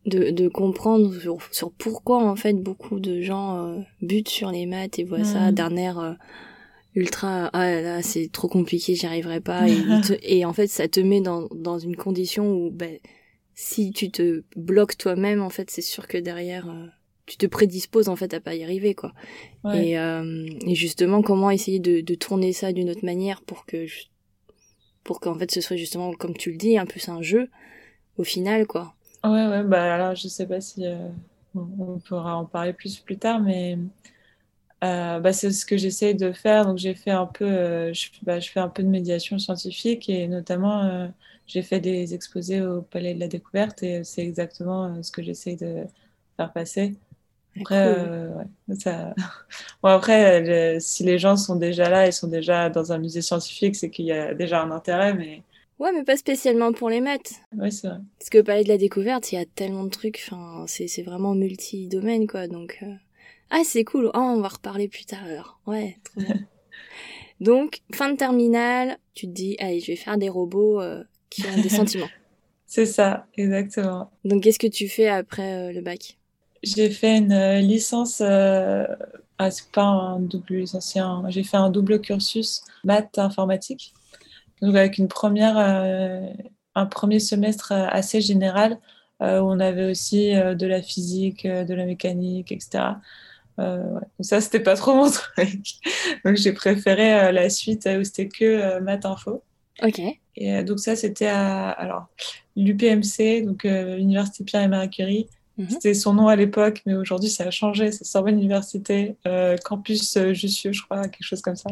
de 0.06 0.32
de 0.32 0.48
comprendre 0.48 1.14
sur, 1.20 1.38
sur 1.52 1.72
pourquoi 1.72 2.24
en 2.24 2.36
fait 2.36 2.54
beaucoup 2.54 3.00
de 3.00 3.22
gens 3.22 3.58
euh, 3.58 3.80
butent 4.02 4.30
sur 4.30 4.52
les 4.52 4.66
maths 4.66 4.98
et 4.98 5.04
voient 5.04 5.24
ça 5.24 5.52
d'un 5.52 5.76
air 5.76 6.00
euh, 6.00 6.14
ultra 6.96 7.52
ah 7.54 7.70
là, 7.70 7.82
là 7.82 8.02
c'est 8.02 8.32
trop 8.32 8.48
compliqué, 8.48 8.96
j'y 8.96 9.06
arriverai 9.06 9.42
pas 9.42 9.70
et, 9.70 9.78
et 10.24 10.46
en 10.46 10.54
fait 10.54 10.68
ça 10.68 10.88
te 10.88 11.00
met 11.00 11.22
dans 11.22 11.48
dans 11.54 11.78
une 11.78 11.96
condition 11.96 12.52
où 12.52 12.72
ben 12.72 12.98
si 13.54 13.92
tu 13.92 14.10
te 14.10 14.44
bloques 14.56 14.98
toi-même 14.98 15.42
en 15.42 15.50
fait, 15.50 15.70
c'est 15.70 15.82
sûr 15.82 16.08
que 16.08 16.18
derrière 16.18 16.74
tu 17.30 17.38
te 17.38 17.46
prédisposes 17.46 18.10
en 18.10 18.16
fait 18.16 18.34
à 18.34 18.40
pas 18.40 18.56
y 18.56 18.64
arriver 18.64 18.96
quoi. 18.96 19.14
Et, 19.76 20.00
euh, 20.00 20.48
et, 20.66 20.74
justement 20.74 21.22
comment 21.22 21.52
essayer 21.52 21.80
de, 21.80 22.02
de 22.02 22.16
tourner 22.16 22.54
ça 22.54 22.74
d'une 22.74 22.90
autre 22.90 23.06
manière 23.06 23.44
pour 23.44 23.68
que 23.68 23.86
pour 25.04 25.20
qu'en 25.20 25.36
fait 25.36 25.52
ce 25.52 25.62
soit 25.62 25.78
justement 25.78 26.12
comme 26.14 26.36
tu 26.36 26.52
le 26.52 26.58
dis 26.58 26.78
un 26.78 26.88
peu 26.88 27.00
un 27.08 27.22
jeu 27.22 27.50
au 28.18 28.24
final 28.24 28.66
quoi. 28.66 28.96
Ouais 29.24 29.46
ouais 29.48 29.64
bah 29.64 29.94
alors 29.94 30.16
je 30.16 30.28
sais 30.28 30.48
pas 30.48 30.60
si 30.60 30.88
euh, 30.88 31.08
on 31.54 32.00
pourra 32.00 32.36
en 32.36 32.46
parler 32.46 32.74
plus 32.74 33.00
plus 33.00 33.18
tard 33.18 33.40
mais 33.40 33.78
euh, 34.84 35.20
bah, 35.20 35.32
c'est 35.32 35.52
ce 35.52 35.66
que 35.68 35.78
j'essaye 35.78 36.16
de 36.16 36.32
faire 36.32 36.66
donc 36.66 36.80
j'ai 36.80 36.96
fait 36.96 37.12
un 37.12 37.28
peu 37.28 37.94
je, 37.94 38.08
bah, 38.24 38.40
je, 38.40 38.50
fais 38.50 38.60
un 38.60 38.70
peu 38.70 38.82
de 38.82 38.88
médiation 38.88 39.38
scientifique 39.38 40.10
et 40.10 40.28
notamment 40.28 41.12
j'ai 41.46 41.62
fait 41.62 41.80
des 41.80 42.16
exposés 42.16 42.62
au 42.62 42.82
Palais 42.82 43.14
de 43.14 43.20
la 43.20 43.28
Découverte 43.28 43.84
et 43.84 44.04
c'est 44.04 44.24
exactement 44.24 45.04
ce 45.04 45.12
que 45.12 45.22
j'essaye 45.22 45.58
de 45.58 45.84
faire 46.38 46.52
passer 46.54 46.96
après, 47.60 47.96
euh, 47.98 48.30
ça... 48.80 49.14
bon, 49.82 49.90
après 49.90 50.80
si 50.80 51.04
les 51.04 51.18
gens 51.18 51.36
sont 51.36 51.56
déjà 51.56 51.90
là, 51.90 52.08
ils 52.08 52.14
sont 52.14 52.28
déjà 52.28 52.70
dans 52.70 52.92
un 52.92 52.98
musée 52.98 53.22
scientifique, 53.22 53.76
c'est 53.76 53.90
qu'il 53.90 54.06
y 54.06 54.12
a 54.12 54.34
déjà 54.34 54.62
un 54.62 54.72
intérêt, 54.72 55.14
mais... 55.14 55.44
Ouais, 55.80 55.94
mais 55.94 56.04
pas 56.04 56.18
spécialement 56.18 56.74
pour 56.74 56.90
les 56.90 57.00
maths. 57.00 57.36
Ouais, 57.56 57.72
c'est 57.72 57.88
vrai. 57.88 58.00
Parce 58.20 58.30
que 58.30 58.42
parler 58.42 58.64
de 58.64 58.68
la 58.70 58.78
découverte, 58.78 59.32
il 59.32 59.36
y 59.36 59.38
a 59.42 59.46
tellement 59.46 59.86
de 59.86 59.90
trucs, 59.90 60.22
enfin, 60.28 60.66
c'est 60.68 61.04
vraiment 61.04 61.36
multi-domaine, 61.36 62.28
quoi, 62.28 62.48
donc... 62.48 62.80
Euh. 62.84 62.94
Ah, 63.52 63.62
c'est 63.64 63.84
cool, 63.84 64.12
oh, 64.14 64.20
on 64.20 64.42
va 64.42 64.50
reparler 64.50 64.88
plus 64.88 65.06
tard, 65.06 65.24
alors. 65.24 65.60
Ouais, 65.66 65.98
trop 66.04 66.22
bien. 66.22 66.36
donc, 67.40 67.80
fin 67.94 68.12
de 68.12 68.18
terminale, 68.18 69.00
tu 69.16 69.26
te 69.26 69.32
dis, 69.32 69.56
allez, 69.60 69.80
je 69.80 69.88
vais 69.88 69.96
faire 69.96 70.18
des 70.18 70.30
robots 70.30 70.82
euh, 70.82 71.04
qui 71.30 71.44
ont 71.48 71.62
des 71.62 71.70
sentiments. 71.70 72.10
C'est 72.68 72.86
ça, 72.86 73.26
exactement. 73.36 74.12
Donc, 74.26 74.44
qu'est-ce 74.44 74.60
que 74.60 74.68
tu 74.68 74.88
fais 74.88 75.08
après 75.08 75.74
le 75.74 75.82
bac? 75.82 76.19
J'ai 76.64 76.90
fait 76.90 77.18
une 77.18 77.32
euh, 77.32 77.60
licence, 77.60 78.22
euh, 78.22 78.86
ah, 79.38 79.52
c'est 79.52 79.72
pas 79.72 79.84
un 79.84 80.20
double 80.20 80.56
licence, 80.56 80.98
j'ai 81.30 81.44
fait 81.44 81.58
un 81.58 81.70
double 81.70 82.02
cursus 82.02 82.62
maths 82.84 83.18
informatique. 83.18 83.94
Donc 84.62 84.76
avec 84.76 84.98
une 84.98 85.08
première, 85.08 85.58
euh, 85.58 86.28
un 86.76 86.86
premier 86.86 87.20
semestre 87.20 87.72
assez 87.72 88.22
général 88.22 88.80
où 89.22 89.26
on 89.26 89.60
avait 89.60 89.92
aussi 89.92 90.32
de 90.32 90.66
la 90.66 90.82
physique, 90.82 91.46
de 91.46 91.74
la 91.74 91.84
mécanique, 91.84 92.54
etc. 92.54 92.96
ouais. 93.58 93.66
Ça, 94.22 94.40
c'était 94.40 94.62
pas 94.62 94.78
trop 94.78 94.94
mon 94.96 95.12
truc. 95.12 95.62
donc, 96.24 96.38
j'ai 96.38 96.54
préféré 96.54 97.30
la 97.34 97.50
suite 97.50 97.86
où 97.86 98.04
c'était 98.06 98.30
que 98.30 98.80
maths 98.80 99.06
info. 99.06 99.44
Ok. 99.84 100.02
Et 100.38 100.64
donc, 100.64 100.80
ça, 100.80 100.96
c'était 100.96 101.28
à 101.28 101.70
alors, 101.70 102.08
l'UPMC, 102.56 103.46
donc 103.46 103.66
l'Université 103.66 104.46
Pierre 104.46 104.62
et 104.62 104.70
Marie 104.70 104.90
Curie. 104.90 105.28
Mhm. 105.60 105.70
C'était 105.70 105.94
son 105.94 106.14
nom 106.14 106.28
à 106.28 106.36
l'époque, 106.36 106.82
mais 106.88 106.96
aujourd'hui, 106.96 107.30
ça 107.30 107.44
a 107.44 107.52
changé. 107.52 107.92
C'est 107.92 108.06
Sorbonne 108.06 108.40
Université, 108.40 109.16
campus 109.64 110.18
Jussieu, 110.32 110.72
je 110.72 110.82
crois, 110.82 111.08
quelque 111.08 111.24
chose 111.24 111.42
comme 111.42 111.56
ça. 111.56 111.70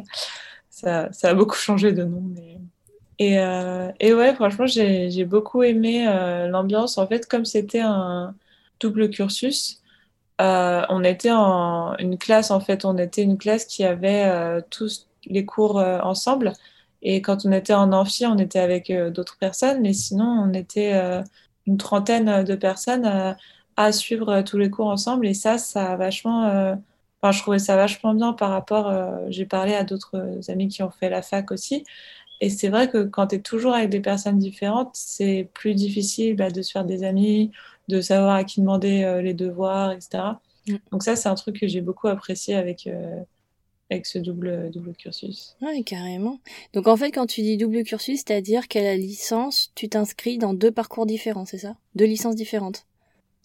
Ça, 0.70 1.12
ça 1.12 1.30
a 1.30 1.34
beaucoup 1.34 1.56
changé 1.56 1.92
de 1.92 2.04
nom, 2.04 2.22
et, 3.20 3.40
euh, 3.40 3.92
et 4.00 4.14
ouais, 4.14 4.34
franchement, 4.36 4.68
j'ai 4.68 5.26
beaucoup 5.26 5.64
aimé 5.64 6.08
euh, 6.08 6.48
l'ambiance. 6.48 6.98
En 6.98 7.08
fait, 7.08 7.26
comme 7.28 7.46
c'était 7.46 7.82
un 7.82 8.36
double 8.80 9.10
cursus, 9.10 9.82
euh, 10.40 10.84
on 10.90 11.04
était 11.04 11.32
en 11.32 11.96
une 11.98 12.18
classe, 12.18 12.52
en 12.52 12.60
fait, 12.60 12.86
on 12.86 12.98
était 12.98 13.24
une 13.24 13.38
classe 13.38 13.66
qui 13.66 13.84
avait 13.84 14.26
euh, 14.26 14.62
tous 14.70 15.08
les 15.26 15.46
cours 15.46 15.80
euh, 15.80 16.00
ensemble. 16.02 16.54
Et 17.02 17.22
quand 17.22 17.46
on 17.46 17.52
était 17.52 17.74
en 17.74 17.92
amphi, 17.92 18.26
on 18.26 18.38
était 18.38 18.60
avec 18.60 18.92
d'autres 18.92 19.38
personnes, 19.38 19.82
mais 19.82 19.94
sinon, 19.94 20.26
on 20.26 20.54
était 20.54 20.94
une 21.68 21.78
trentaine 21.78 22.44
de 22.44 22.56
personnes 22.56 23.36
à 23.78 23.92
suivre 23.92 24.42
tous 24.42 24.58
les 24.58 24.70
cours 24.70 24.88
ensemble. 24.88 25.28
Et 25.28 25.34
ça, 25.34 25.58
ça 25.58 25.94
a 25.94 25.96
vachement. 25.96 26.76
Enfin, 27.22 27.32
je 27.32 27.42
trouvais 27.42 27.60
ça 27.60 27.76
vachement 27.76 28.14
bien 28.14 28.34
par 28.34 28.50
rapport. 28.50 28.92
J'ai 29.30 29.46
parlé 29.46 29.74
à 29.74 29.84
d'autres 29.84 30.40
amis 30.50 30.68
qui 30.68 30.84
ont 30.84 30.92
fait 30.92 31.10
la 31.10 31.22
fac 31.22 31.52
aussi. 31.52 31.84
Et 32.42 32.50
c'est 32.50 32.70
vrai 32.70 32.90
que 32.90 33.04
quand 33.04 33.28
tu 33.28 33.36
es 33.36 33.40
toujours 33.40 33.74
avec 33.74 33.90
des 33.90 34.00
personnes 34.00 34.38
différentes, 34.38 34.92
c'est 34.94 35.50
plus 35.54 35.74
difficile 35.74 36.36
bah, 36.36 36.52
de 36.52 36.62
se 36.62 36.72
faire 36.72 36.86
des 36.86 37.04
amis, 37.04 37.52
de 37.88 38.02
savoir 38.02 38.36
à 38.36 38.44
qui 38.44 38.62
demander 38.62 39.04
euh, 39.04 39.22
les 39.22 39.34
devoirs, 39.34 39.92
etc. 39.92 40.24
Mm. 40.68 40.76
Donc 40.92 41.04
ça, 41.04 41.16
c'est 41.16 41.30
un 41.30 41.36
truc 41.36 41.60
que 41.60 41.68
j'ai 41.68 41.82
beaucoup 41.82 42.08
apprécié 42.08 42.54
avec, 42.54 42.86
euh, 42.86 43.20
avec 43.90 44.06
ce 44.06 44.20
double, 44.20 44.70
double 44.72 44.94
cursus. 44.94 45.56
Oui, 45.62 45.84
carrément. 45.84 46.40
Donc 46.74 46.88
en 46.88 46.96
fait, 46.96 47.12
quand 47.12 47.26
tu 47.26 47.42
dis 47.42 47.58
double 47.58 47.84
cursus, 47.84 48.22
c'est-à-dire 48.26 48.68
qu'à 48.68 48.84
la 48.84 48.96
licence, 48.96 49.72
tu 49.74 49.90
t'inscris 49.90 50.38
dans 50.38 50.54
deux 50.54 50.72
parcours 50.72 51.08
différents, 51.08 51.46
c'est 51.46 51.58
ça? 51.58 51.76
Deux 51.96 52.06
licences 52.06 52.36
différentes? 52.36 52.86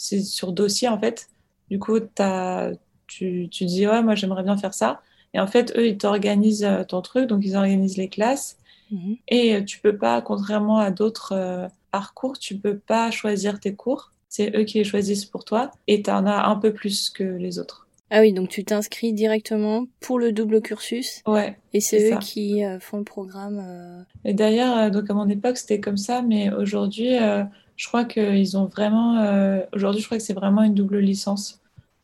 C'est 0.02 0.20
sur 0.20 0.52
dossier, 0.52 0.88
en 0.88 0.98
fait. 0.98 1.28
Du 1.70 1.78
coup, 1.78 1.98
as, 2.18 2.72
tu, 3.06 3.48
tu 3.50 3.64
dis, 3.66 3.86
ouais, 3.86 4.02
moi 4.02 4.16
j'aimerais 4.16 4.42
bien 4.42 4.56
faire 4.56 4.74
ça. 4.74 5.00
Et 5.32 5.38
en 5.38 5.46
fait, 5.46 5.72
eux, 5.76 5.86
ils 5.86 5.96
t'organisent 5.96 6.64
euh, 6.64 6.82
ton 6.82 7.02
truc, 7.02 7.28
donc 7.28 7.44
ils 7.44 7.56
organisent 7.56 7.96
les 7.96 8.08
classes. 8.08 8.58
Mhm. 8.90 9.16
Et 9.28 9.54
euh, 9.54 9.62
tu 9.62 9.78
peux 9.78 9.96
pas, 9.96 10.20
contrairement 10.20 10.78
à 10.78 10.90
d'autres 10.90 11.32
euh, 11.32 11.68
parcours, 11.92 12.36
tu 12.38 12.56
peux 12.56 12.76
pas 12.76 13.12
choisir 13.12 13.60
tes 13.60 13.74
cours. 13.74 14.10
C'est 14.28 14.54
eux 14.56 14.64
qui 14.64 14.78
les 14.78 14.84
choisissent 14.84 15.24
pour 15.24 15.44
toi 15.44 15.70
et 15.86 16.02
tu 16.02 16.10
en 16.10 16.26
as 16.26 16.46
un 16.46 16.56
peu 16.56 16.72
plus 16.72 17.10
que 17.10 17.22
les 17.22 17.58
autres. 17.58 17.86
Ah 18.10 18.20
oui, 18.20 18.32
donc 18.32 18.48
tu 18.48 18.64
t'inscris 18.64 19.12
directement 19.12 19.86
pour 20.00 20.18
le 20.18 20.32
double 20.32 20.60
cursus. 20.60 21.22
Ouais. 21.26 21.56
Et 21.72 21.80
c'est 21.80 22.12
eux 22.12 22.18
qui 22.18 22.64
euh, 22.64 22.80
font 22.80 22.98
le 22.98 23.04
programme. 23.04 24.04
Et 24.24 24.34
d'ailleurs, 24.34 24.90
donc 24.90 25.08
à 25.08 25.14
mon 25.14 25.28
époque, 25.28 25.56
c'était 25.56 25.80
comme 25.80 25.96
ça, 25.96 26.20
mais 26.20 26.52
aujourd'hui, 26.52 27.16
je 27.76 27.88
crois 27.88 28.04
qu'ils 28.04 28.56
ont 28.56 28.66
vraiment. 28.66 29.64
aujourd'hui, 29.72 30.00
je 30.00 30.06
crois 30.06 30.18
que 30.18 30.24
c'est 30.24 30.34
vraiment 30.34 30.62
une 30.62 30.74
double 30.74 30.98
licence. 30.98 31.60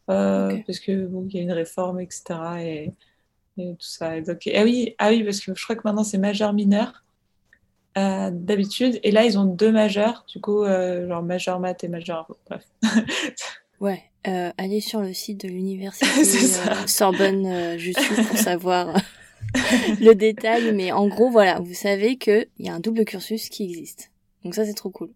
Parce 0.06 0.80
que 0.80 1.06
bon, 1.06 1.26
il 1.28 1.36
y 1.36 1.38
a 1.38 1.42
une 1.42 1.52
réforme, 1.52 2.00
etc. 2.00 2.22
Et 2.60 2.92
et 3.58 3.74
tout 3.74 3.86
ça. 3.86 4.12
ah, 4.12 4.64
oui, 4.64 4.94
ah 4.98 5.10
oui, 5.10 5.24
parce 5.24 5.40
que 5.40 5.54
je 5.54 5.62
crois 5.62 5.76
que 5.76 5.82
maintenant 5.84 6.04
c'est 6.04 6.18
majeur 6.18 6.52
mineur 6.52 7.04
euh, 7.96 8.30
d'habitude. 8.32 9.00
Et 9.02 9.10
là, 9.10 9.24
ils 9.24 9.38
ont 9.38 9.44
deux 9.44 9.72
majeurs, 9.72 10.24
du 10.28 10.40
coup, 10.40 10.62
euh, 10.62 11.08
genre 11.08 11.22
majeur 11.22 11.58
maths 11.58 11.82
et 11.84 11.88
majeur. 11.88 12.28
Bref. 12.48 12.64
ouais, 13.80 14.02
euh, 14.26 14.50
allez 14.56 14.80
sur 14.80 15.00
le 15.00 15.12
site 15.12 15.44
de 15.44 15.48
l'université 15.48 16.06
Sorbonne 16.86 17.76
juste 17.78 18.00
pour 18.08 18.38
savoir 18.38 18.94
le 20.00 20.12
détail. 20.14 20.72
Mais 20.72 20.92
en 20.92 21.08
gros, 21.08 21.30
voilà, 21.30 21.58
vous 21.60 21.74
savez 21.74 22.16
qu'il 22.16 22.46
y 22.60 22.68
a 22.68 22.74
un 22.74 22.80
double 22.80 23.04
cursus 23.04 23.48
qui 23.48 23.64
existe. 23.64 24.10
Donc 24.44 24.54
ça, 24.54 24.64
c'est 24.64 24.74
trop 24.74 24.90
cool. 24.90 25.10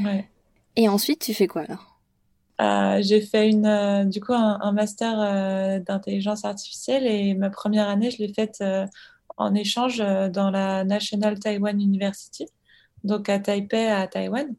Ouais. 0.00 0.28
Et 0.76 0.88
ensuite, 0.88 1.20
tu 1.20 1.34
fais 1.34 1.46
quoi 1.46 1.62
alors? 1.62 1.94
Euh, 2.60 3.02
j'ai 3.02 3.20
fait 3.20 3.50
une, 3.50 3.66
euh, 3.66 4.04
du 4.04 4.20
coup 4.20 4.32
un, 4.32 4.72
master 4.72 5.14
euh, 5.18 5.80
d'intelligence 5.80 6.44
artificielle 6.44 7.04
et 7.04 7.34
ma 7.34 7.50
première 7.50 7.88
année, 7.88 8.12
je 8.12 8.18
l'ai 8.18 8.32
faite 8.32 8.62
en 9.36 9.54
échange 9.54 9.98
dans 9.98 10.50
la 10.50 10.84
National 10.84 11.38
Taiwan 11.38 11.80
University, 11.80 12.46
donc 13.02 13.28
à 13.28 13.38
Taipei, 13.40 13.88
à 13.88 14.06
Taïwan. 14.06 14.54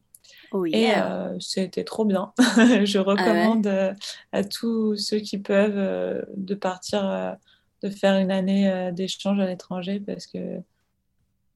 Oh 0.52 0.64
et 0.66 0.92
c'était 1.40 1.84
trop 1.84 2.04
bien. 2.04 2.32
je 2.38 2.98
ah 2.98 3.02
recommande 3.02 3.96
à 4.32 4.44
tous 4.44 4.96
ceux 4.96 5.18
qui 5.18 5.38
peuvent 5.38 6.26
de 6.36 6.54
partir, 6.54 7.36
de 7.82 7.88
faire 7.88 8.16
une 8.18 8.30
année 8.30 8.92
d'échange 8.92 9.40
à 9.40 9.46
l'étranger 9.46 10.00
parce 10.00 10.26
que 10.26 10.60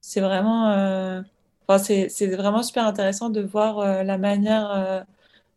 c'est 0.01 0.21
vraiment, 0.21 1.23
enfin, 1.71 2.07
c'est 2.09 2.27
vraiment 2.29 2.63
super 2.63 2.87
intéressant 2.87 3.31
de 3.31 3.41
voir 3.41 4.05
la 4.05 4.19
manière 4.19 5.05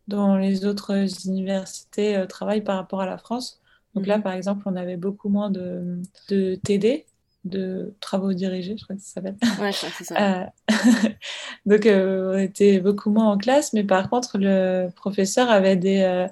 dont 0.08 0.36
les 0.36 0.66
autres 0.66 1.06
universités 1.26 2.16
euh, 2.16 2.26
travaillent 2.26 2.64
par 2.64 2.76
rapport 2.76 3.00
à 3.00 3.06
la 3.06 3.18
France. 3.18 3.60
Donc 3.94 4.06
là, 4.06 4.18
mhm. 4.18 4.22
par 4.22 4.32
exemple, 4.32 4.62
on 4.66 4.76
avait 4.76 4.96
beaucoup 4.96 5.28
moins 5.28 5.50
de, 5.50 5.98
de 6.28 6.56
TD, 6.56 7.06
de 7.44 7.94
travaux 8.00 8.32
dirigés, 8.32 8.76
je 8.78 8.84
crois 8.84 8.96
que 8.96 9.02
ça 9.02 9.14
s'appelle. 9.14 9.36
Ouais, 9.60 9.72
c'est 9.72 10.04
ça. 10.04 10.40
Euh, 10.40 10.44
donc, 11.66 11.86
euh, 11.86 12.34
on 12.34 12.38
était 12.38 12.80
beaucoup 12.80 13.10
moins 13.10 13.30
en 13.30 13.38
classe, 13.38 13.72
mais 13.72 13.84
par 13.84 14.08
contre, 14.10 14.38
le 14.38 14.88
professeur 14.96 15.50
avait 15.50 15.76
des 15.76 16.26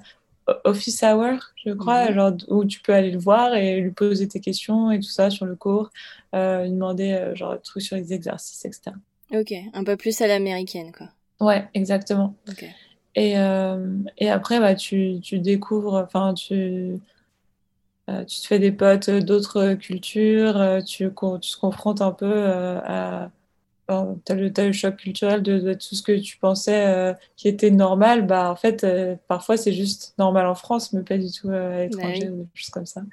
office 0.65 1.03
hours, 1.03 1.53
je 1.65 1.71
crois, 1.71 2.09
mhm. 2.09 2.15
genre, 2.15 2.31
où 2.49 2.65
tu 2.65 2.81
peux 2.81 2.93
aller 2.93 3.11
le 3.11 3.19
voir 3.19 3.55
et 3.55 3.79
lui 3.79 3.91
poser 3.91 4.27
tes 4.27 4.39
questions 4.39 4.91
et 4.91 4.99
tout 4.99 5.09
ça 5.09 5.29
sur 5.29 5.45
le 5.45 5.55
cours, 5.55 5.89
lui 6.33 6.69
demander 6.69 7.31
genre 7.35 7.61
trucs 7.61 7.83
sur 7.83 7.95
les 7.95 8.11
exercices, 8.11 8.65
etc. 8.65 8.91
Ok, 9.33 9.53
un 9.73 9.83
peu 9.83 9.97
plus 9.97 10.21
à 10.21 10.27
l'américaine, 10.27 10.91
quoi. 10.91 11.09
Ouais, 11.39 11.67
exactement. 11.73 12.35
Ok. 12.47 12.65
Et, 13.15 13.37
euh, 13.37 13.97
et 14.17 14.29
après, 14.29 14.59
bah, 14.59 14.75
tu, 14.75 15.19
tu 15.21 15.39
découvres, 15.39 15.95
enfin, 15.95 16.33
tu, 16.33 16.99
euh, 18.09 18.23
tu 18.25 18.41
te 18.41 18.47
fais 18.47 18.59
des 18.59 18.71
potes 18.71 19.09
d'autres 19.09 19.73
cultures, 19.73 20.57
euh, 20.57 20.81
tu, 20.81 21.09
tu 21.41 21.51
te 21.51 21.59
confrontes 21.59 22.01
un 22.01 22.11
peu 22.11 22.47
à. 22.83 23.31
tu 23.87 24.31
as, 24.31 24.65
le 24.65 24.71
choc 24.71 24.97
culturel 24.97 25.43
de, 25.43 25.73
tout 25.73 25.95
ce 25.95 26.01
que 26.01 26.17
tu 26.19 26.37
pensais 26.37 27.15
qui 27.35 27.47
était 27.47 27.71
normal. 27.71 28.25
Bah, 28.25 28.51
en 28.51 28.55
fait, 28.55 28.85
parfois, 29.27 29.57
c'est 29.57 29.73
juste 29.73 30.15
normal 30.17 30.47
en 30.47 30.55
France, 30.55 30.93
mais 30.93 31.03
pas 31.03 31.17
du 31.17 31.31
tout 31.31 31.49
à 31.49 31.83
l'étranger 31.83 32.29
ou 32.29 32.43
des 32.43 32.49
choses 32.53 32.69
comme 32.69 32.85
ça. 32.85 33.03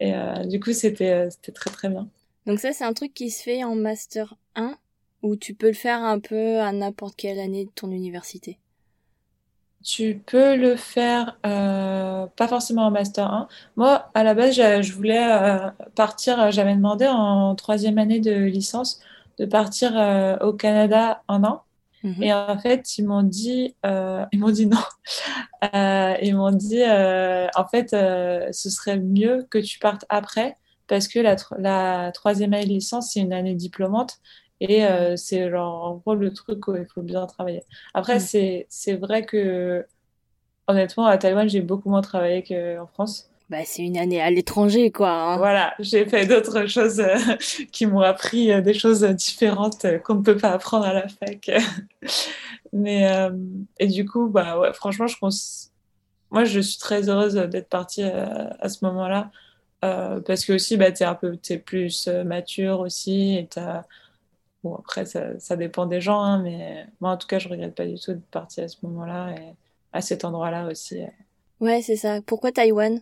Et 0.00 0.12
du 0.46 0.60
coup, 0.60 0.72
c'était 0.72 1.28
très, 1.54 1.70
très 1.70 1.88
bien. 1.88 2.08
Donc, 2.46 2.60
ça, 2.60 2.72
c'est 2.72 2.84
un 2.84 2.92
truc 2.92 3.14
qui 3.14 3.30
se 3.30 3.42
fait 3.42 3.64
en 3.64 3.74
Master 3.74 4.34
1 4.54 4.78
ou 5.22 5.36
tu 5.36 5.54
peux 5.54 5.68
le 5.68 5.74
faire 5.74 6.02
un 6.02 6.20
peu 6.20 6.60
à 6.60 6.72
n'importe 6.72 7.16
quelle 7.16 7.38
année 7.38 7.64
de 7.64 7.70
ton 7.74 7.90
université? 7.90 8.58
Tu 9.84 10.20
peux 10.26 10.56
le 10.56 10.76
faire, 10.76 11.38
euh, 11.46 12.26
pas 12.36 12.48
forcément 12.48 12.86
en 12.86 12.90
Master 12.90 13.32
1. 13.32 13.48
Moi, 13.76 14.10
à 14.12 14.24
la 14.24 14.34
base, 14.34 14.54
je 14.54 14.92
voulais 14.92 15.24
euh, 15.30 15.70
partir, 15.94 16.40
euh, 16.40 16.50
j'avais 16.50 16.74
demandé 16.74 17.06
en 17.06 17.54
troisième 17.54 17.96
année 17.98 18.18
de 18.18 18.32
licence 18.32 19.00
de 19.38 19.46
partir 19.46 19.92
au 20.42 20.52
Canada 20.52 21.22
un 21.28 21.44
an. 21.44 21.62
Mhm. 22.02 22.22
Et 22.22 22.32
en 22.32 22.58
fait, 22.58 22.98
ils 22.98 23.06
m'ont 23.06 23.22
dit, 23.22 23.76
ils 23.84 24.38
m'ont 24.40 24.50
dit 24.50 24.66
non. 24.66 24.78
ils 25.72 26.34
m'ont 26.34 26.50
dit, 26.50 26.82
en 26.84 27.66
fait, 27.70 27.90
ce 27.90 28.70
serait 28.70 28.98
mieux 28.98 29.46
que 29.48 29.58
tu 29.58 29.78
partes 29.78 30.04
après 30.08 30.56
parce 30.88 31.06
que 31.06 31.20
la, 31.20 31.36
la 31.58 32.10
troisième 32.12 32.52
année 32.52 32.64
de 32.64 32.70
licence, 32.70 33.12
c'est 33.12 33.20
une 33.20 33.32
année 33.32 33.54
diplômante. 33.54 34.18
Et 34.60 34.84
euh, 34.84 35.16
c'est 35.16 35.50
genre, 35.50 35.84
en 35.84 35.94
gros, 35.96 36.14
le 36.14 36.32
truc 36.32 36.66
où 36.68 36.76
il 36.76 36.86
faut 36.86 37.02
bien 37.02 37.26
travailler. 37.26 37.62
Après, 37.94 38.16
mm. 38.16 38.66
c'est 38.68 38.96
vrai 38.96 39.24
que, 39.24 39.86
honnêtement, 40.66 41.06
à 41.06 41.16
Taïwan, 41.18 41.48
j'ai 41.48 41.60
beaucoup 41.60 41.90
moins 41.90 42.02
travaillé 42.02 42.42
qu'en 42.42 42.86
France. 42.86 43.30
Bah, 43.50 43.64
c'est 43.64 43.82
une 43.82 43.96
année 43.96 44.20
à 44.20 44.30
l'étranger, 44.30 44.90
quoi. 44.90 45.10
Hein. 45.10 45.36
Voilà, 45.38 45.74
j'ai 45.78 46.04
fait 46.06 46.26
d'autres 46.26 46.66
choses 46.68 47.00
euh, 47.00 47.16
qui 47.72 47.86
m'ont 47.86 48.00
appris 48.00 48.52
euh, 48.52 48.60
des 48.60 48.74
choses 48.74 49.02
différentes 49.04 49.86
qu'on 50.04 50.16
ne 50.16 50.22
peut 50.22 50.36
pas 50.36 50.50
apprendre 50.50 50.84
à 50.86 50.92
la 50.92 51.08
fac. 51.08 51.50
Mais, 52.72 53.08
et 53.78 53.86
du 53.86 54.04
coup, 54.04 54.28
bah, 54.28 54.58
ouais, 54.58 54.74
franchement, 54.74 55.06
je 55.06 55.16
pense... 55.16 55.72
moi, 56.30 56.44
je 56.44 56.60
suis 56.60 56.78
très 56.78 57.08
heureuse 57.08 57.34
d'être 57.34 57.70
partie 57.70 58.02
à 58.02 58.68
ce 58.68 58.84
moment-là. 58.84 59.30
parce 59.80 60.44
que 60.44 60.52
aussi, 60.52 60.76
bah, 60.76 60.92
tu 60.92 61.02
es 61.02 61.06
un 61.06 61.14
peu 61.14 61.38
es 61.48 61.58
plus 61.58 62.08
mature 62.26 62.80
aussi 62.80 63.38
et 63.38 63.48
tu 63.50 63.58
as 63.58 63.86
Bon, 64.68 64.76
après, 64.76 65.06
ça, 65.06 65.38
ça, 65.38 65.56
dépend 65.56 65.86
des 65.86 66.02
gens, 66.02 66.20
hein, 66.20 66.42
mais 66.42 66.86
moi, 67.00 67.12
en 67.12 67.16
tout 67.16 67.26
cas, 67.26 67.38
je 67.38 67.48
regrette 67.48 67.74
pas 67.74 67.86
du 67.86 67.98
tout 67.98 68.12
de 68.12 68.20
partir 68.30 68.64
à 68.64 68.68
ce 68.68 68.76
moment-là 68.82 69.30
et 69.30 69.54
à 69.94 70.02
cet 70.02 70.26
endroit-là 70.26 70.66
aussi. 70.66 71.00
Ouais, 71.60 71.80
c'est 71.80 71.96
ça. 71.96 72.20
Pourquoi 72.20 72.52
Taïwan? 72.52 73.00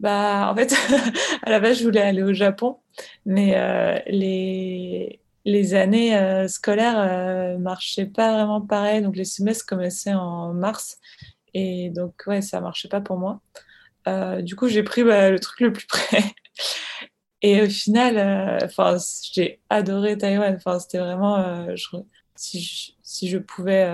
Bah, 0.00 0.50
en 0.50 0.56
fait, 0.56 0.72
à 1.42 1.50
la 1.50 1.60
base, 1.60 1.78
je 1.80 1.84
voulais 1.84 2.00
aller 2.00 2.22
au 2.22 2.32
Japon, 2.32 2.78
mais 3.26 3.56
euh, 3.56 3.98
les, 4.06 5.20
les 5.44 5.74
années 5.74 6.16
euh, 6.16 6.48
scolaires 6.48 6.98
euh, 6.98 7.58
marchaient 7.58 8.06
pas 8.06 8.32
vraiment 8.32 8.62
pareil. 8.62 9.02
Donc, 9.02 9.16
les 9.16 9.26
semestres 9.26 9.66
commençaient 9.66 10.14
en 10.14 10.54
mars. 10.54 10.98
Et 11.52 11.90
donc, 11.90 12.14
ouais, 12.26 12.40
ça 12.40 12.62
marchait 12.62 12.88
pas 12.88 13.02
pour 13.02 13.18
moi. 13.18 13.42
du 14.40 14.56
coup, 14.56 14.68
j'ai 14.68 14.82
pris 14.82 15.04
bah, 15.04 15.30
le 15.30 15.38
truc 15.38 15.60
le 15.60 15.72
plus 15.74 15.86
près. 15.86 16.24
Et 17.42 17.62
au 17.62 17.68
final, 17.70 18.58
enfin, 18.64 18.96
j'ai 19.32 19.60
adoré 19.70 20.18
Taïwan. 20.18 20.54
Enfin, 20.56 20.78
c'était 20.78 20.98
vraiment, 20.98 21.74
je, 21.76 21.96
si, 22.36 22.60
je, 22.62 22.92
si 23.02 23.28
je 23.28 23.38
pouvais 23.38 23.84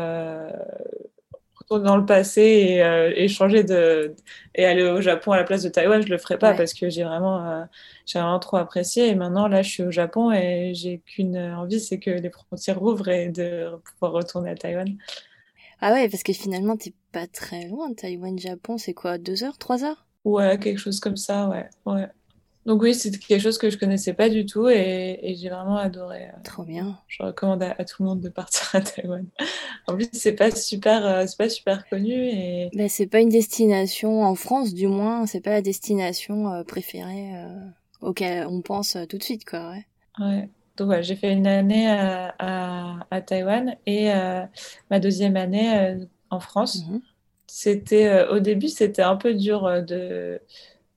dans 1.71 1.97
le 1.97 2.07
passé 2.07 2.43
et, 2.43 2.83
euh, 2.83 3.29
changer 3.29 3.65
de 3.65 4.15
et 4.55 4.65
aller 4.65 4.85
au 4.85 5.01
Japon 5.01 5.33
à 5.33 5.37
la 5.37 5.45
place 5.45 5.63
de 5.63 5.69
Taïwan, 5.69 6.01
je 6.03 6.09
le 6.09 6.19
ferais 6.19 6.39
pas 6.39 6.55
parce 6.55 6.75
que 6.75 6.89
j'ai 6.89 7.03
vraiment 7.03 7.45
euh, 7.45 7.65
j'ai 8.07 8.19
vraiment 8.21 8.39
trop 8.39 8.57
apprécié 8.57 9.09
et 9.09 9.15
maintenant 9.17 9.49
là 9.49 9.63
je 9.63 9.71
suis 9.71 9.83
au 9.83 9.91
Japon 9.91 10.31
et 10.33 10.73
j'ai 10.75 11.01
qu'une 11.01 11.37
envie 11.39 11.81
c'est 11.81 11.99
que 11.99 12.11
les 12.11 12.31
frontières 12.31 12.79
rouvrent 12.79 13.09
et 13.09 13.31
de 13.31 13.71
pouvoir 13.85 14.13
retourner 14.13 14.51
à 14.51 14.55
Taïwan. 14.55 14.97
Ah 15.81 15.95
ouais 15.95 16.11
parce 16.11 16.23
que 16.23 16.35
finalement 16.35 16.77
t'es 16.77 16.93
pas 17.13 17.27
très 17.27 17.67
loin 17.69 17.95
Taïwan 17.95 18.39
Japon 18.39 18.77
c'est 18.77 18.93
quoi 18.93 19.17
deux 19.17 19.43
heures 19.43 19.57
trois 19.57 19.85
heures? 19.85 20.07
Ouais 20.25 20.59
quelque 20.59 20.79
chose 20.79 21.01
comme 21.01 21.17
ça 21.17 21.49
ouais 21.49 21.69
ouais. 21.87 22.09
Donc 22.67 22.83
oui, 22.83 22.95
c'est 22.95 23.17
quelque 23.17 23.41
chose 23.41 23.59
que 23.59 23.71
je 23.71 23.79
connaissais 23.79 24.13
pas 24.13 24.29
du 24.29 24.45
tout 24.45 24.69
et, 24.69 25.37
j'ai 25.41 25.49
vraiment 25.49 25.77
adoré. 25.77 26.25
Euh, 26.25 26.43
Trop 26.43 26.65
bien. 26.65 26.99
Je 27.07 27.23
recommande 27.23 27.63
à, 27.63 27.85
tout 27.85 28.03
le 28.03 28.09
monde 28.09 28.21
de 28.21 28.29
partir 28.29 28.69
à 28.75 28.81
Taïwan. 28.81 29.25
En 29.87 29.95
plus, 29.95 30.09
c'est 30.13 30.33
pas 30.33 30.51
super, 30.51 31.07
euh, 31.07 31.25
c'est 31.29 31.39
pas 31.39 31.49
super 31.49 31.89
connu 31.89 32.13
et. 32.13 32.69
Ben, 32.75 32.89
c'est 32.89 33.07
pas 33.07 33.21
une 33.21 33.29
destination 33.29 34.25
en 34.25 34.35
France, 34.35 34.75
du 34.75 34.89
moins, 34.89 35.27
c'est 35.27 35.41
pas 35.41 35.51
la 35.51 35.63
destination 35.63 36.53
euh, 36.53 36.65
préférée 36.65 37.31
auquel 38.01 38.47
on 38.49 38.61
pense 38.63 38.97
tout 39.09 39.17
de 39.17 39.23
suite, 39.23 39.45
quoi. 39.45 39.71
Ouais. 39.71 39.87
ouais. 40.19 40.51
Donc 40.77 40.91
ouais, 40.91 41.03
j'ai 41.05 41.15
fait 41.15 41.33
une 41.33 41.47
année 41.47 41.89
à, 41.89 42.35
à, 43.11 43.21
Taïwan 43.23 43.77
et 43.87 44.11
ma 44.91 45.01
deuxième 45.01 45.37
année 45.37 45.97
en 46.31 46.41
France. 46.41 46.85
Mhm. 46.87 47.01
C'était 47.47 48.27
au 48.29 48.41
début, 48.41 48.69
c'était 48.69 49.03
un 49.03 49.17
peu 49.17 49.33
dur 49.33 49.83
de 49.85 50.41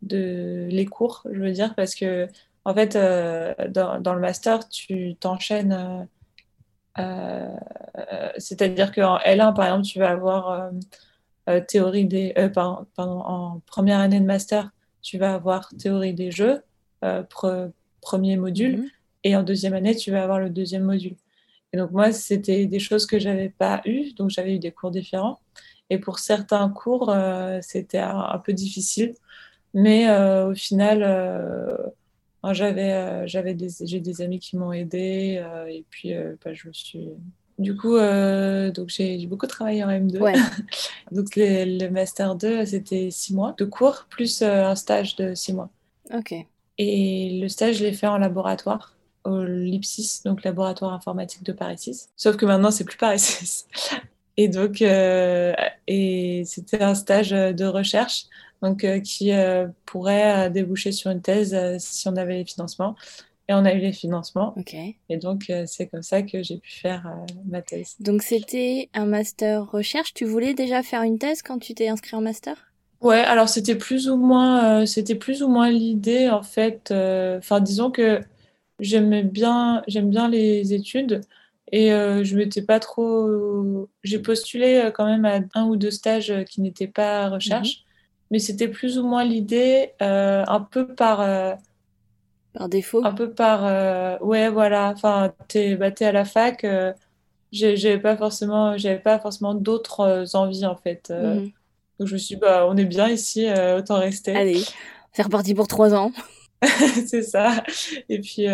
de 0.02 0.68
les 0.70 0.86
cours, 0.86 1.24
je 1.32 1.40
veux 1.40 1.52
dire, 1.52 1.76
parce 1.76 1.96
que 1.96 2.28
en 2.66 2.74
fait, 2.74 2.96
euh, 2.96 3.54
dans, 3.70 4.14
le 4.14 4.20
master, 4.20 4.68
tu 4.70 5.16
t'enchaînes. 5.20 6.08
Euh, 7.00 7.48
euh, 7.98 8.30
c'est-à-dire 8.38 8.92
qu'en 8.92 9.18
L1, 9.18 9.56
par 9.56 9.66
exemple, 9.66 9.86
tu 9.86 10.00
vas 10.00 10.10
avoir 10.10 10.72
théorie 11.68 12.06
des. 12.06 12.34
Pardon, 12.54 12.86
en 12.98 13.62
première 13.66 14.00
année 14.00 14.20
de 14.20 14.26
master, 14.26 14.70
tu 15.02 15.18
vas 15.18 15.34
avoir 15.34 15.70
théorie 15.80 16.14
des 16.14 16.32
jeux, 16.32 16.62
premier 18.02 18.38
module, 18.38 18.78
mhm. 18.78 18.90
et 19.24 19.36
en 19.36 19.44
deuxième 19.44 19.74
année, 19.74 19.96
tu 19.96 20.12
vas 20.12 20.22
avoir 20.24 20.40
le 20.40 20.50
deuxième 20.50 20.84
module. 20.84 21.16
Et 21.72 21.78
donc, 21.78 21.92
moi, 21.92 22.12
c'était 22.12 22.66
des 22.66 22.80
choses 22.80 23.06
que 23.06 23.20
j'avais 23.20 23.50
pas 23.50 23.82
eues, 23.86 24.14
donc 24.14 24.30
j'avais 24.30 24.56
eu 24.56 24.60
des 24.60 24.72
cours 24.72 24.92
différents. 24.92 25.40
Et 25.90 25.98
pour 25.98 26.20
certains 26.20 26.70
cours, 26.70 27.12
c'était 27.62 27.98
un, 27.98 28.40
peu 28.46 28.54
difficile. 28.54 29.16
Mais 29.74 30.10
euh, 30.10 30.50
au 30.50 30.56
final, 30.56 31.04
euh, 31.04 31.76
j'avais, 32.52 32.94
euh, 32.94 33.28
j'avais 33.28 33.54
des, 33.54 33.70
j'ai 33.82 34.00
des 34.00 34.22
amis 34.22 34.40
qui 34.40 34.58
m'ont 34.58 34.74
aidé 34.74 35.44
et 35.70 35.86
puis 35.90 36.14
bah, 36.44 36.54
je 36.54 36.68
me 36.68 36.74
suis 36.74 37.10
du 37.58 37.76
coup, 37.76 37.98
donc 37.98 38.88
j'ai 38.88 39.26
beaucoup 39.28 39.48
travaillé 39.48 39.84
en 39.84 39.90
M2. 39.90 40.20
donc 41.12 41.28
le 41.36 41.90
Master 41.90 42.36
2, 42.36 42.66
c'était 42.66 43.12
six 43.12 43.34
mois 43.34 43.54
de 43.58 43.66
cours, 43.66 44.06
plus 44.10 44.42
un 44.42 44.76
stage 44.76 45.16
de 45.18 45.36
six 45.36 45.54
mois. 45.54 45.70
Ok. 46.14 46.34
Et 46.78 47.40
le 47.42 47.50
stage, 47.50 47.80
je 47.80 47.84
l'ai 47.84 47.92
fait 47.92 48.08
en 48.08 48.18
laboratoire, 48.18 48.96
au 49.26 49.44
LIPSIS, 49.44 50.22
donc 50.24 50.44
laboratoire 50.44 50.94
informatique 50.94 51.44
de 51.44 51.52
Paris 51.52 51.78
6. 51.78 52.10
Sauf 52.16 52.38
que 52.38 52.46
maintenant, 52.46 52.72
c'est 52.72 52.86
plus 52.86 52.98
Paris 52.98 53.20
6. 53.20 53.68
Et 54.38 54.48
donc, 54.48 54.82
et 54.82 56.44
c'était 56.46 56.82
un 56.82 56.96
stage 56.96 57.32
de 57.32 57.66
recherche 57.66 58.28
donc 58.62 58.84
euh, 58.84 59.00
qui 59.00 59.32
euh, 59.32 59.68
pourrait 59.86 60.48
euh, 60.48 60.50
déboucher 60.50 60.92
sur 60.92 61.12
une 61.12 61.22
thèse 61.22 61.58
si 61.80 62.08
on 62.08 62.16
avait 62.16 62.38
les 62.38 62.46
financements. 62.46 62.96
Et 63.48 63.54
on 63.54 63.66
a 63.66 63.74
eu 63.74 63.80
les 63.80 63.94
financements. 63.94 64.54
Et 65.10 65.18
donc, 65.18 65.52
c'est 65.66 65.88
comme 65.88 66.04
ça 66.04 66.22
que 66.22 66.44
j'ai 66.44 66.58
pu 66.60 66.72
faire 66.72 67.12
ma 67.48 67.64
thèse. 67.64 67.96
Donc, 68.00 68.22
c'était 68.22 68.90
un 68.94 69.08
master 69.08 69.66
recherche. 69.72 70.14
Tu 70.14 70.24
voulais 70.26 70.54
déjà 70.54 70.84
faire 70.84 71.02
une 71.02 71.18
thèse 71.18 71.42
quand 71.42 71.58
tu 71.58 71.74
t'es 71.74 71.88
inscrit 71.88 72.16
en 72.16 72.22
master? 72.22 72.72
Ouais, 73.02 73.22
alors 73.22 73.50
c'était 73.50 73.74
plus 73.74 74.08
ou 74.08 74.18
moins, 74.18 74.86
c'était 74.86 75.16
plus 75.16 75.42
ou 75.42 75.48
moins 75.48 75.72
l'idée 75.72 76.30
en 76.30 76.44
fait. 76.44 76.92
Enfin, 76.92 77.60
disons 77.60 77.90
que 77.90 78.22
j'aimais 78.80 79.24
bien, 79.24 79.82
j'aime 79.88 80.12
bien 80.12 80.30
les 80.30 80.76
études 80.76 81.22
et 81.72 81.88
je 81.90 82.38
m'étais 82.38 82.62
pas 82.62 82.80
trop. 82.80 83.90
J'ai 84.04 84.20
postulé 84.20 84.92
quand 84.94 85.08
même 85.08 85.26
à 85.26 85.40
un 85.56 85.66
ou 85.66 85.76
deux 85.76 85.90
stages 85.90 86.32
qui 86.48 86.62
n'étaient 86.62 86.86
pas 86.86 87.30
recherche. 87.30 87.80
Mhm 87.80 87.89
mais 88.32 88.40
c'était 88.40 88.68
plus 88.68 89.00
ou 89.00 89.08
moins 89.08 89.24
l'idée, 89.24 89.92
euh, 90.02 90.44
un 90.48 90.62
peu 90.62 90.88
par. 90.88 91.22
Euh, 91.22 91.54
par 92.54 92.70
défaut 92.70 93.02
Un 93.04 93.14
peu 93.14 93.32
par. 93.32 93.66
Euh, 93.66 94.18
ouais, 94.20 94.50
voilà. 94.50 94.92
Enfin, 94.96 95.34
t'es 95.48 95.76
bah, 95.76 95.90
à 96.00 96.12
la 96.12 96.26
fac, 96.26 96.66
j'avais 97.52 98.00
pas 98.00 98.18
forcément, 98.18 98.76
pas 99.04 99.20
forcément 99.20 99.54
d'autres 99.54 100.36
envies, 100.36 100.66
en 100.66 100.76
fait. 100.76 101.10
Mhm. 101.10 101.52
Donc 102.00 102.08
je 102.08 102.14
me 102.14 102.18
suis 102.18 102.36
dit, 102.36 102.42
bah, 102.42 102.66
on 102.68 102.78
est 102.78 102.86
bien 102.86 103.10
ici, 103.10 103.48
autant 103.78 104.00
rester. 104.00 104.36
Allez, 104.36 104.64
c'est 105.12 105.24
reparti 105.24 105.54
pour 105.54 105.68
trois 105.68 105.94
ans. 105.94 106.12
c'est 107.08 107.24
ça. 107.24 107.64
Et 108.10 108.20
puis, 108.20 108.48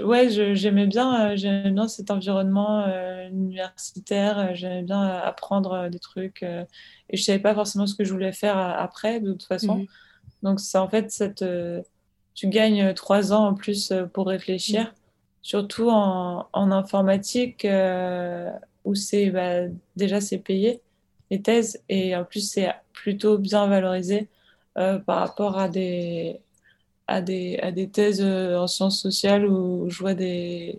ouais, 0.00 0.54
j'aimais 0.54 0.86
bien, 0.86 1.36
j'aimais 1.36 1.70
bien 1.70 1.88
cet 1.88 2.10
environnement 2.10 2.86
universitaire, 3.30 4.54
j'aimais 4.54 4.82
bien 4.82 5.00
apprendre 5.00 5.88
des 5.88 5.98
trucs 5.98 6.44
et 7.10 7.16
je 7.16 7.22
savais 7.22 7.38
pas 7.38 7.54
forcément 7.54 7.86
ce 7.86 7.94
que 7.94 8.04
je 8.04 8.12
voulais 8.12 8.32
faire 8.32 8.56
après 8.56 9.20
de 9.20 9.32
toute 9.32 9.44
façon. 9.44 9.78
Mhm. 9.78 9.86
Donc 10.42 10.60
c'est 10.60 10.78
en 10.78 10.88
fait 10.88 11.10
cette, 11.10 11.44
tu 12.34 12.48
gagnes 12.48 12.94
trois 12.94 13.32
ans 13.32 13.46
en 13.48 13.54
plus 13.54 13.92
pour 14.12 14.28
réfléchir, 14.28 14.82
mhm. 14.82 14.92
surtout 15.42 15.90
en, 15.90 16.46
en 16.52 16.70
informatique 16.70 17.66
où 18.84 18.94
c'est 18.94 19.30
bah, 19.30 19.62
déjà 19.96 20.20
c'est 20.20 20.38
payé 20.38 20.80
les 21.30 21.42
thèses 21.42 21.82
et 21.88 22.14
en 22.14 22.24
plus 22.24 22.48
c'est 22.48 22.70
plutôt 22.92 23.38
bien 23.38 23.66
valorisé 23.66 24.28
par 24.74 25.18
rapport 25.18 25.58
à 25.58 25.68
des 25.68 26.40
à 27.08 27.22
des, 27.22 27.58
à 27.62 27.72
des 27.72 27.88
thèses 27.88 28.22
en 28.22 28.66
sciences 28.66 29.00
sociales 29.00 29.46
où 29.46 29.88
je 29.88 29.98
vois 29.98 30.14
des 30.14 30.78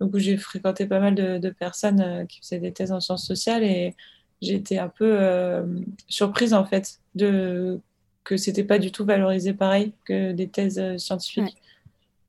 donc 0.00 0.14
où 0.14 0.18
j'ai 0.18 0.36
fréquenté 0.36 0.86
pas 0.86 1.00
mal 1.00 1.14
de, 1.14 1.38
de 1.38 1.50
personnes 1.50 2.26
qui 2.28 2.40
faisaient 2.40 2.60
des 2.60 2.72
thèses 2.72 2.92
en 2.92 3.00
sciences 3.00 3.26
sociales 3.26 3.64
et 3.64 3.94
j'ai 4.42 4.54
été 4.54 4.78
un 4.78 4.88
peu 4.88 5.16
euh, 5.20 5.64
surprise 6.08 6.54
en 6.54 6.64
fait 6.64 7.00
de 7.14 7.80
que 8.24 8.36
c'était 8.36 8.64
pas 8.64 8.78
du 8.78 8.90
tout 8.90 9.04
valorisé 9.04 9.52
pareil 9.52 9.92
que 10.06 10.32
des 10.32 10.48
thèses 10.48 10.78
euh, 10.78 10.96
scientifiques. 10.96 11.56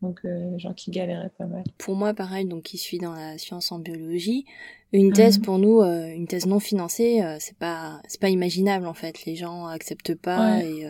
Donc, 0.02 0.20
euh, 0.26 0.58
gens 0.60 0.74
qui 0.74 0.91
galéraient 0.91 1.32
pas 1.38 1.46
mal. 1.46 1.63
Pour 1.78 1.96
moi, 1.96 2.13
pareil, 2.13 2.46
donc 2.46 2.63
qui 2.63 2.78
suis 2.78 2.98
dans 2.98 3.13
la 3.13 3.38
science 3.38 3.72
en 3.72 3.80
biologie, 3.80 4.46
une 4.91 5.13
thèse 5.13 5.39
mhm. 5.39 5.46
pour 5.46 5.58
nous, 5.58 5.82
une 5.82 6.28
thèse 6.28 6.46
non 6.46 6.60
financée, 6.60 7.24
c'est 7.39 7.58
pas 7.58 8.02
c'est 8.08 8.20
pas 8.20 8.30
imaginable 8.30 8.86
en 8.88 8.94
fait. 8.94 9.26
Les 9.26 9.36
gens 9.36 9.65
acceptent 9.65 10.13
pas. 10.13 10.62
Et, 10.62 10.86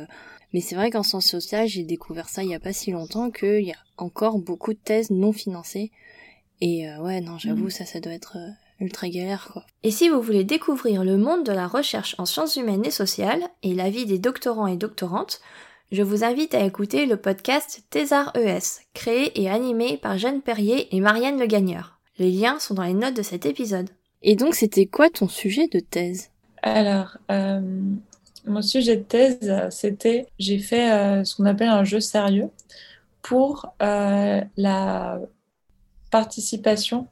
mais 0.53 0.59
c'est 0.59 0.75
vrai 0.75 0.89
qu'en 0.89 1.03
sciences 1.03 1.27
sociales, 1.27 1.67
j'ai 1.67 1.83
découvert 1.83 2.29
ça 2.29 2.43
il 2.43 2.49
y 2.49 2.55
a 2.55 2.59
pas 2.59 2.73
si 2.73 2.91
longtemps 2.91 3.31
qu'il 3.31 3.63
y 3.63 3.71
a 3.71 3.77
encore 3.97 4.37
beaucoup 4.37 4.73
de 4.73 4.79
thèses 4.79 5.11
non 5.11 5.31
financées. 5.31 5.91
Et 6.61 6.89
ouais, 6.99 7.21
non, 7.21 7.37
j'avoue, 7.37 7.65
mhm. 7.65 7.69
ça, 7.69 7.85
ça 7.85 7.99
doit 7.99 8.13
être 8.13 8.37
ultra 8.79 9.09
galère 9.09 9.49
quoi. 9.51 9.65
Et 9.83 9.91
si 9.91 10.09
vous 10.09 10.21
voulez 10.21 10.43
découvrir 10.43 11.03
le 11.03 11.17
monde 11.17 11.43
de 11.43 11.51
la 11.51 11.67
recherche 11.67 12.15
en 12.17 12.25
sciences 12.25 12.55
humaines 12.55 12.85
et 12.85 12.91
sociales 12.91 13.43
et 13.63 13.73
la 13.73 13.89
vie 13.89 14.05
des 14.05 14.19
doctorants 14.19 14.67
et 14.67 14.77
doctorantes, 14.77 15.41
je 15.91 16.01
vous 16.01 16.23
invite 16.23 16.55
à 16.55 16.65
écouter 16.65 17.05
le 17.05 17.17
podcast 17.17 17.83
Thésar 17.89 18.31
ES, 18.35 18.81
créé 18.93 19.39
et 19.41 19.49
animé 19.49 19.97
par 19.97 20.17
Jeanne 20.17 20.41
Perrier 20.41 20.93
et 20.95 20.99
Marianne 20.99 21.39
Le 21.39 21.45
Gagneur. 21.45 21.99
Les 22.17 22.31
liens 22.31 22.59
sont 22.59 22.73
dans 22.73 22.83
les 22.83 22.93
notes 22.93 23.15
de 23.15 23.21
cet 23.21 23.45
épisode. 23.45 23.89
Et 24.21 24.35
donc 24.35 24.55
c'était 24.55 24.87
quoi 24.87 25.09
ton 25.09 25.27
sujet 25.27 25.67
de 25.67 25.79
thèse? 25.79 26.31
Alors, 26.63 27.17
euh, 27.29 27.61
mon 28.47 28.61
sujet 28.61 28.97
de 28.97 29.03
thèse, 29.03 29.53
c'était, 29.69 30.27
j'ai 30.39 30.59
fait 30.59 30.91
euh, 30.91 31.23
ce 31.23 31.35
qu'on 31.35 31.45
appelle 31.45 31.69
un 31.69 31.83
jeu 31.83 31.99
sérieux 31.99 32.49
pour 33.21 33.73
euh, 33.81 34.41
la 34.57 35.19
participation 36.11 37.07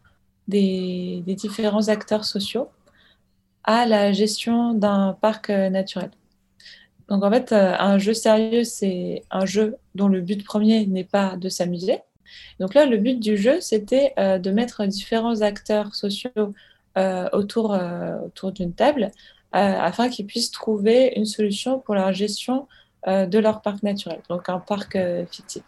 des, 0.48 1.24
différents 1.26 1.88
acteurs 1.88 2.26
sociaux 2.26 2.70
à 3.64 3.86
la 3.86 4.12
gestion 4.12 4.74
d'un 4.74 5.18
parc 5.22 5.50
euh, 5.50 5.70
naturel. 5.70 6.12
Donc 7.10 7.24
en 7.24 7.32
fait, 7.32 7.52
euh, 7.52 7.76
un 7.80 7.98
jeu 7.98 8.14
sérieux, 8.14 8.64
c'est 8.64 9.24
un 9.32 9.46
jeu 9.46 9.78
dont 9.96 10.08
le 10.08 10.22
but 10.22 10.44
premier 10.44 10.86
n'est 10.86 11.04
pas 11.04 11.38
de 11.38 11.50
s'amuser. 11.50 12.00
Donc 12.60 12.74
là, 12.74 12.86
le 12.86 12.98
but 12.98 13.20
du 13.20 13.38
jeu, 13.38 13.62
c'était 13.62 14.14
euh, 14.20 14.38
de 14.38 14.52
mettre 14.52 14.86
différents 14.86 15.42
acteurs 15.42 15.96
sociaux 15.96 16.54
autour, 17.32 17.76
autour 18.24 18.52
d'une 18.52 18.72
table 18.72 19.10
afin 19.52 20.10
qu'ils 20.10 20.28
puissent 20.28 20.52
trouver 20.52 21.14
une 21.16 21.26
solution 21.26 21.80
pour 21.80 21.96
la 21.96 22.12
gestion 22.12 22.68
de 23.08 23.40
leur 23.40 23.64
parc 23.64 23.82
naturel, 23.82 24.20
donc 24.30 24.48
un 24.48 24.60
parc 24.60 24.96
fictif. 25.32 25.64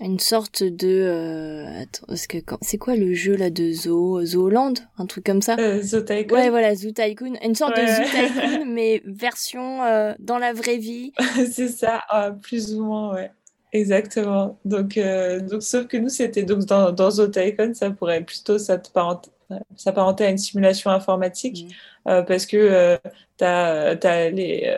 Une 0.00 0.18
sorte 0.18 0.64
de... 0.64 0.88
Euh, 0.88 1.82
attends, 1.82 2.06
parce 2.08 2.26
que 2.26 2.38
c'est 2.62 2.78
quoi 2.78 2.96
le 2.96 3.14
jeu 3.14 3.36
là 3.36 3.48
de 3.50 3.70
Zoo 3.70 4.24
Zooland 4.24 4.74
Un 4.98 5.06
truc 5.06 5.24
comme 5.24 5.40
ça? 5.40 5.56
Euh, 5.58 5.80
Zoo 5.82 6.00
Tycoon 6.00 6.36
Ouais, 6.36 6.50
voilà, 6.50 6.74
Zoo 6.74 6.90
Tycoon. 6.90 7.34
Une 7.44 7.54
sorte 7.54 7.76
de 7.76 7.86
Zoo 7.86 8.02
Tycoon, 8.02 8.64
mais 8.72 9.02
version 9.04 9.84
euh, 9.84 10.12
dans 10.18 10.38
la 10.38 10.52
vraie 10.52 10.78
vie. 10.78 11.12
c'est 11.50 11.68
ça, 11.68 12.02
ah, 12.08 12.32
plus 12.32 12.74
ou 12.74 12.84
moins, 12.84 13.14
ouais. 13.14 13.30
Exactement. 13.72 14.58
Donc, 14.64 14.96
euh, 14.96 15.40
donc 15.40 15.62
sauf 15.62 15.86
que 15.86 15.96
nous, 15.96 16.08
c'était 16.08 16.42
donc 16.42 16.64
dans, 16.64 16.90
dans 16.90 17.10
Zoo 17.12 17.28
Tycoon, 17.28 17.74
ça 17.74 17.90
pourrait 17.90 18.22
plutôt 18.24 18.58
s'apparenter 18.58 20.24
à 20.24 20.28
une 20.28 20.38
simulation 20.38 20.90
informatique, 20.90 21.66
mmh. 22.06 22.24
parce 22.26 22.46
que 22.46 22.98
tu 23.38 23.44
as, 23.44 23.96
as 24.02 24.30
les 24.30 24.72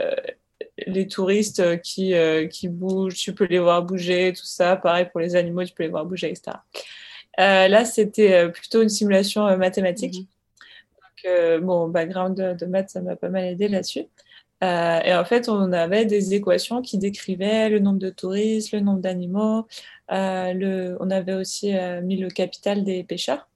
les 0.86 1.08
touristes 1.08 1.60
euh, 1.60 1.76
qui, 1.76 2.14
euh, 2.14 2.46
qui 2.46 2.68
bougent, 2.68 3.16
tu 3.16 3.34
peux 3.34 3.46
les 3.46 3.58
voir 3.58 3.82
bouger, 3.82 4.32
tout 4.32 4.44
ça. 4.44 4.76
Pareil 4.76 5.06
pour 5.10 5.20
les 5.20 5.36
animaux, 5.36 5.64
tu 5.64 5.72
peux 5.72 5.84
les 5.84 5.88
voir 5.88 6.04
bouger, 6.04 6.28
etc. 6.28 6.58
Euh, 7.38 7.68
là, 7.68 7.84
c'était 7.84 8.50
plutôt 8.50 8.82
une 8.82 8.88
simulation 8.88 9.56
mathématique. 9.56 10.14
Mhm. 10.14 10.26
Donc, 11.24 11.62
mon 11.62 11.88
background 11.88 12.36
de, 12.36 12.66
maths, 12.66 12.90
ça 12.90 13.00
m'a 13.00 13.16
pas 13.16 13.28
mal 13.28 13.44
aidé 13.44 13.68
là-dessus. 13.68 14.06
et 14.62 15.14
en 15.14 15.24
fait, 15.24 15.48
on 15.48 15.72
avait 15.72 16.04
des 16.06 16.34
équations 16.34 16.82
qui 16.82 16.98
décrivaient 16.98 17.68
le 17.68 17.78
nombre 17.78 17.98
de 17.98 18.10
touristes, 18.10 18.72
le 18.72 18.80
nombre 18.80 19.00
d'animaux. 19.00 19.66
on 20.08 21.10
avait 21.10 21.34
aussi 21.34 21.72
mis 22.02 22.16
le 22.16 22.28
capital 22.28 22.84
des 22.84 23.02
pêcheurs. 23.04 23.48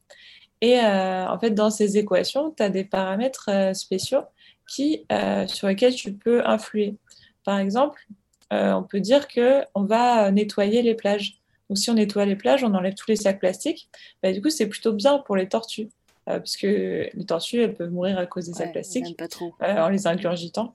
Et 0.60 0.78
en 0.80 1.38
fait, 1.38 1.50
dans 1.50 1.70
ces 1.70 1.96
équations, 1.96 2.50
tu 2.50 2.62
as 2.62 2.70
des 2.70 2.84
paramètres 2.84 3.50
spéciaux 3.74 4.24
qui, 4.68 5.06
sur 5.46 5.68
lesquels 5.68 5.94
tu 5.94 6.12
peux 6.12 6.44
influer. 6.46 6.96
Par 7.44 7.58
exemple, 7.58 8.06
euh, 8.52 8.72
on 8.72 8.82
peut 8.82 9.00
dire 9.00 9.28
qu'on 9.28 9.84
va 9.84 10.30
nettoyer 10.30 10.82
les 10.82 10.94
plages. 10.94 11.38
Donc, 11.68 11.78
si 11.78 11.88
on 11.90 11.94
nettoie 11.94 12.24
les 12.24 12.36
plages, 12.36 12.64
on 12.64 12.74
enlève 12.74 12.94
tous 12.94 13.08
les 13.08 13.16
sacs 13.16 13.38
plastiques. 13.38 13.88
Bah, 14.22 14.32
du 14.32 14.42
coup, 14.42 14.50
c'est 14.50 14.66
plutôt 14.66 14.92
bien 14.92 15.18
pour 15.18 15.36
les 15.36 15.48
tortues. 15.48 15.88
Euh, 16.28 16.38
parce 16.38 16.56
que 16.56 17.08
les 17.12 17.24
tortues, 17.24 17.62
elles 17.62 17.74
peuvent 17.74 17.92
mourir 17.92 18.18
à 18.18 18.26
cause 18.26 18.46
des 18.46 18.52
sacs 18.52 18.72
plastiques 18.72 19.16
euh, 19.62 19.76
en 19.76 19.88
les 19.88 20.06
ingurgitant. 20.06 20.74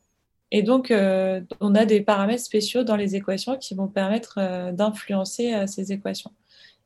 Et 0.52 0.64
donc, 0.64 0.94
on 1.60 1.76
a 1.76 1.86
des 1.86 2.02
paramètres 2.02 2.44
spéciaux 2.44 2.84
dans 2.84 2.96
les 2.96 3.16
équations 3.16 3.58
qui 3.58 3.74
vont 3.74 3.88
permettre 3.88 4.72
d'influencer 4.72 5.66
ces 5.68 5.92
équations. 5.92 6.32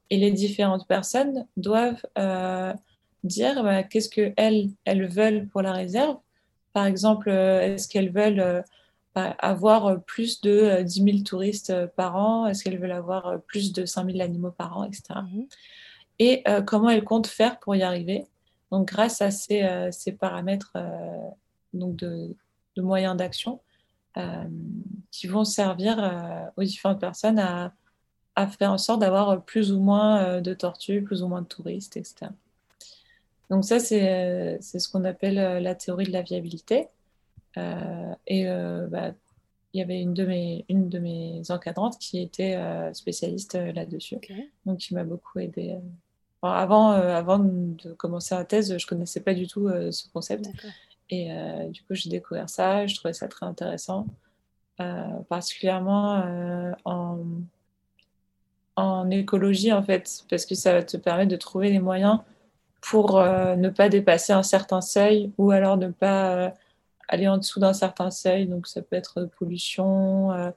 Et 0.09 0.17
les 0.17 0.31
différentes 0.31 0.87
personnes 0.87 1.45
doivent 1.55 2.01
dire 3.23 3.61
bah, 3.61 3.83
qu'est-ce 3.83 4.09
qu'elles 4.09 4.69
elles 4.85 5.07
veulent 5.07 5.47
pour 5.49 5.61
la 5.61 5.73
réserve. 5.73 6.17
Par 6.73 6.85
exemple, 6.85 7.29
est-ce 7.29 7.87
qu'elles 7.89 8.11
veulent 8.11 8.63
avoir 9.15 9.87
euh, 9.87 9.97
plus 9.97 10.41
de 10.41 10.81
10 10.81 11.01
euh, 11.01 11.05
000 11.05 11.17
touristes 11.23 11.69
euh, 11.69 11.87
par 11.87 12.15
an? 12.15 12.47
Est-ce 12.47 12.63
qu'elles 12.63 12.79
veulent 12.79 12.91
avoir 12.91 13.41
plus 13.41 13.73
de 13.73 13.85
5 13.85 14.11
000 14.11 14.21
animaux 14.21 14.51
par 14.51 14.77
an, 14.77 14.83
etc. 14.85 15.19
Et 16.19 16.43
mhm. 16.45 16.65
comment 16.65 16.89
elles 16.89 17.03
comptent 17.03 17.27
faire 17.27 17.59
pour 17.59 17.75
y 17.75 17.81
arriver? 17.81 18.25
Donc, 18.71 18.89
grâce 18.89 19.21
à 19.21 19.31
ces, 19.31 19.87
ces 19.91 20.11
paramètres 20.11 20.73
donc 21.73 21.95
de, 21.95 22.35
de, 22.75 22.81
moyens 22.81 23.15
d'action 23.15 23.61
qui 25.11 25.27
vont 25.27 25.45
servir 25.45 26.51
aux 26.57 26.63
différentes 26.63 26.99
personnes 26.99 27.39
à, 27.39 27.73
à 28.35 28.47
faire 28.47 28.73
en 28.73 28.77
sorte 28.77 28.99
d'avoir 28.99 29.41
plus 29.43 29.71
ou 29.71 29.79
moins 29.79 30.41
de 30.41 30.53
tortues, 30.53 31.01
plus 31.01 31.23
ou 31.23 31.29
moins 31.29 31.41
de 31.41 31.47
touristes, 31.47 31.95
etc. 31.95 32.31
Donc 33.49 33.63
ça, 33.63 33.79
c'est 33.79 34.59
ce 34.61 34.89
qu'on 34.89 35.05
appelle 35.05 35.63
la 35.63 35.73
théorie 35.73 36.05
de 36.05 36.11
la 36.11 36.21
viabilité. 36.21 36.89
Euh, 37.57 38.13
et 38.27 38.47
euh, 38.47 38.87
bah, 38.87 39.11
il 39.73 39.79
y 39.79 39.83
avait 39.83 40.01
une 40.01 40.13
de 40.13 40.25
mes, 40.25 40.65
une 40.69 40.89
de 40.89 40.99
mes 40.99 41.41
encadrantes 41.49 41.97
qui 41.99 42.19
était 42.21 42.55
euh, 42.55 42.93
spécialiste 42.93 43.55
là-dessus, 43.55 44.17
donc 44.65 44.79
qui 44.79 44.93
m'a 44.93 45.03
beaucoup 45.03 45.39
aidé. 45.39 45.77
avant, 46.41 46.91
avant 46.91 47.39
de 47.39 47.93
commencer 47.93 48.35
la 48.35 48.45
thèse, 48.45 48.75
je 48.77 48.87
connaissais 48.87 49.19
pas 49.19 49.33
du 49.33 49.47
tout 49.47 49.69
ce 49.69 50.09
concept. 50.11 50.49
Et 51.11 51.29
du 51.69 51.81
coup, 51.83 51.93
j'ai 51.93 52.09
découvert 52.09 52.49
ça, 52.49 52.87
je 52.87 52.95
trouvais 52.95 53.13
ça 53.13 53.27
très 53.27 53.45
intéressant, 53.45 54.07
particulièrement 55.27 56.23
en, 56.85 57.19
en 58.75 59.09
écologie, 59.11 59.71
en 59.71 59.83
fait, 59.83 60.23
parce 60.31 60.47
que 60.47 60.55
ça 60.55 60.73
va 60.73 60.83
te 60.83 60.97
permettre 60.97 61.29
de 61.29 61.35
trouver 61.35 61.69
les 61.69 61.79
moyens 61.79 62.19
pour 62.81 63.21
ne 63.21 63.69
pas 63.69 63.89
dépasser 63.89 64.33
un 64.33 64.43
certain 64.43 64.81
seuil 64.81 65.31
ou 65.37 65.51
alors 65.51 65.77
ne 65.77 65.89
pas 65.89 66.55
aller 67.09 67.27
en 67.27 67.37
dessous 67.37 67.59
d'un 67.59 67.73
certain 67.73 68.11
seuil, 68.11 68.45
donc 68.45 68.67
ça 68.67 68.81
peut 68.81 68.95
être 68.95 69.25
pollution 69.37 70.31
euh, 70.31 70.51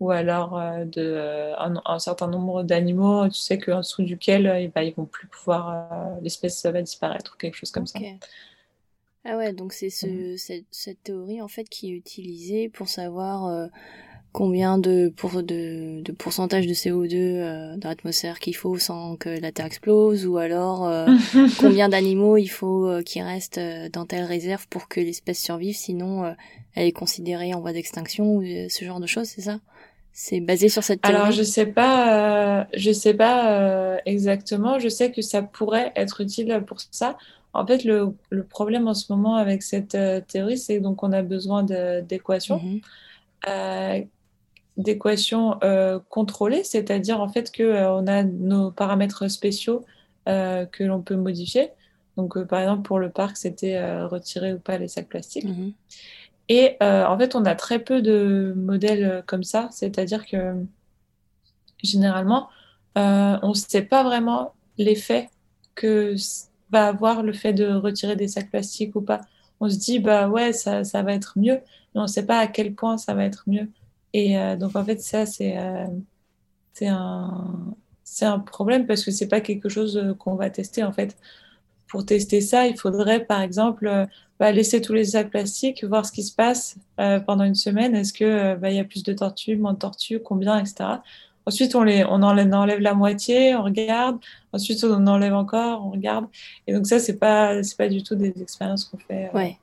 ou 0.00 0.10
alors 0.10 0.58
euh, 0.58 0.84
de, 0.84 1.00
euh, 1.00 1.54
un, 1.56 1.98
certain 1.98 2.28
nombre 2.28 2.62
d'animaux, 2.62 3.26
tu 3.28 3.40
sais 3.40 3.58
qu'en 3.58 3.78
dessous 3.78 4.02
duquel 4.02 4.46
eh 4.46 4.68
ben, 4.68 4.82
ils 4.82 4.94
vont 4.94 5.06
plus 5.06 5.26
pouvoir, 5.26 5.90
l'espèce 6.20 6.64
va 6.66 6.82
disparaître 6.82 7.32
ou 7.34 7.38
quelque 7.38 7.56
chose 7.56 7.70
comme 7.70 7.86
ça. 7.86 7.98
Ah 9.24 9.38
ouais, 9.38 9.54
donc 9.54 9.72
c'est 9.72 9.88
ce, 9.88 10.36
cette, 10.36 10.66
cette, 10.70 11.02
théorie 11.02 11.40
en 11.40 11.48
fait 11.48 11.64
qui 11.64 11.90
est 11.90 11.96
utilisée 11.96 12.68
pour 12.68 12.88
savoir 12.88 13.70
combien 14.34 14.78
de, 14.78 15.12
pour, 15.16 15.44
de, 15.44 16.02
de 16.02 16.12
pourcentage 16.12 16.66
de 16.66 16.74
CO2 16.74 17.14
euh, 17.14 17.76
dans 17.76 17.88
l'atmosphère 17.88 18.40
qu'il 18.40 18.56
faut 18.56 18.76
sans 18.78 19.16
que 19.16 19.28
la 19.28 19.52
Terre 19.52 19.66
explose, 19.66 20.26
ou 20.26 20.38
alors 20.38 20.86
euh, 20.88 21.06
combien 21.60 21.88
d'animaux 21.88 22.36
il 22.36 22.48
faut 22.48 22.88
euh, 22.88 23.02
qui 23.02 23.22
restent 23.22 23.58
euh, 23.58 23.88
dans 23.88 24.06
telle 24.06 24.24
réserve 24.24 24.66
pour 24.68 24.88
que 24.88 24.98
l'espèce 24.98 25.38
survive, 25.38 25.76
sinon 25.76 26.34
elle 26.74 26.88
est 26.88 26.92
considérée 26.92 27.54
en 27.54 27.60
voie 27.60 27.72
d'extinction, 27.72 28.36
ou 28.36 28.42
ce 28.68 28.84
genre 28.84 28.98
de 28.98 29.06
choses, 29.06 29.28
c'est 29.28 29.42
ça? 29.42 29.60
C'est 30.12 30.40
basé 30.40 30.68
sur 30.68 30.82
cette 30.82 31.00
théorie? 31.00 31.16
Alors 31.16 31.30
je 31.30 31.44
sais 31.44 31.66
pas, 31.66 32.66
je 32.74 32.90
sais 32.90 33.14
pas 33.14 33.98
exactement. 34.04 34.80
Je 34.80 34.88
sais 34.88 35.12
que 35.12 35.22
ça 35.22 35.42
pourrait 35.42 35.92
être 35.94 36.20
utile 36.20 36.62
pour 36.66 36.78
ça. 36.90 37.16
En 37.52 37.64
fait, 37.64 37.84
le, 37.84 38.14
le 38.30 38.42
problème 38.44 38.88
en 38.88 38.94
ce 38.94 39.12
moment 39.12 39.36
avec 39.36 39.62
cette 39.62 39.96
théorie, 40.26 40.58
c'est 40.58 40.80
donc 40.80 41.04
on 41.04 41.12
a 41.12 41.22
besoin 41.22 41.62
d'équations. 42.02 42.58
Mm 42.58 42.80
euh, 43.48 44.02
contrôlées, 46.10 46.64
c'est-à-dire 46.64 47.20
en 47.20 47.28
fait 47.28 47.54
qu'on 47.54 47.62
euh, 47.62 47.90
on 47.90 48.06
a 48.06 48.22
nos 48.22 48.70
paramètres 48.70 49.28
spéciaux 49.28 49.84
euh, 50.28 50.66
que 50.66 50.84
l'on 50.84 51.00
peut 51.00 51.16
modifier. 51.16 51.70
Donc, 52.16 52.40
par 52.44 52.60
exemple, 52.60 52.82
pour 52.82 52.98
le 52.98 53.10
parc, 53.10 53.36
c'était 53.36 54.02
retirer 54.04 54.52
ou 54.52 54.58
pas 54.58 54.78
les 54.78 54.86
sacs 54.86 55.08
plastiques. 55.08 55.44
Mhm. 55.44 55.72
Et 56.48 56.76
en 56.80 57.18
fait, 57.18 57.34
on 57.34 57.44
a 57.44 57.54
très 57.54 57.80
peu 57.80 58.02
de 58.02 58.52
modèles 58.56 59.24
comme 59.26 59.42
ça, 59.42 59.68
c'est-à-dire 59.72 60.26
que 60.26 60.54
généralement, 61.82 62.48
on 62.94 63.48
ne 63.48 63.54
sait 63.54 63.82
pas 63.82 64.04
vraiment 64.04 64.52
l'effet 64.78 65.28
que 65.74 66.14
va 66.70 66.86
avoir 66.86 67.22
le 67.22 67.32
fait 67.32 67.52
de 67.52 67.66
retirer 67.72 68.16
des 68.16 68.28
sacs 68.28 68.50
plastiques 68.50 68.94
ou 68.96 69.00
pas. 69.00 69.22
On 69.60 69.68
se 69.68 69.76
dit, 69.76 69.98
bah 69.98 70.28
ouais, 70.28 70.52
ça, 70.52 70.84
ça 70.84 71.02
va 71.02 71.14
être 71.14 71.38
mieux, 71.38 71.60
mais 71.94 72.00
on 72.00 72.02
ne 72.02 72.08
sait 72.08 72.26
pas 72.26 72.38
à 72.38 72.46
quel 72.46 72.74
point 72.74 72.98
ça 72.98 73.14
va 73.14 73.24
être 73.24 73.44
mieux. 73.46 73.68
Et 74.14 74.38
euh, 74.38 74.56
donc, 74.56 74.76
en 74.76 74.84
fait, 74.84 75.00
ça, 75.02 75.26
c'est 75.26 75.58
euh, 75.58 75.86
un, 76.82 77.74
un 78.22 78.38
problème 78.38 78.86
parce 78.86 79.04
que 79.04 79.10
c'est 79.10 79.28
pas 79.28 79.40
quelque 79.40 79.68
chose 79.68 79.96
euh, 79.98 80.14
qu'on 80.14 80.36
va 80.36 80.48
tester, 80.48 80.84
en 80.84 80.92
fait. 80.92 81.16
Pour 81.88 82.06
tester 82.06 82.40
ça, 82.40 82.66
il 82.66 82.78
faudrait, 82.78 83.24
par 83.26 83.42
exemple, 83.42 84.06
bah, 84.40 84.52
laisser 84.52 84.80
tous 84.80 84.94
les 84.94 85.04
sacs 85.04 85.30
plastiques, 85.30 85.84
voir 85.84 86.06
ce 86.06 86.12
qui 86.12 86.24
se 86.24 86.34
passe 86.34 86.76
pendant 86.96 87.44
une 87.44 87.54
semaine. 87.54 87.94
Est-ce 87.94 88.12
qu'il 88.12 88.58
bah, 88.60 88.70
y 88.70 88.80
a 88.80 88.84
plus 88.84 89.04
de 89.04 89.12
tortues, 89.12 89.56
moins 89.56 89.74
de 89.74 89.78
tortues, 89.78 90.18
combien, 90.18 90.58
etc. 90.58 91.02
Ensuite, 91.46 91.76
on, 91.76 91.84
les, 91.84 92.04
on 92.04 92.22
enlève, 92.22 92.80
la 92.80 92.94
moitié, 92.94 93.54
on 93.54 93.62
regarde. 93.62 94.18
Ensuite, 94.52 94.82
on 94.82 94.92
en 94.94 95.06
enlève 95.06 95.34
encore, 95.34 95.86
on 95.86 95.90
regarde. 95.90 96.26
Et 96.66 96.72
donc 96.72 96.86
ça, 96.86 96.98
c'est 96.98 97.18
pas, 97.18 97.60
pas 97.78 97.88
du 97.88 98.02
tout 98.02 98.16
des 98.16 98.34
expériences 98.42 98.86
qu'on 98.86 98.98
fait. 98.98 99.30
Ouais. 99.32 99.56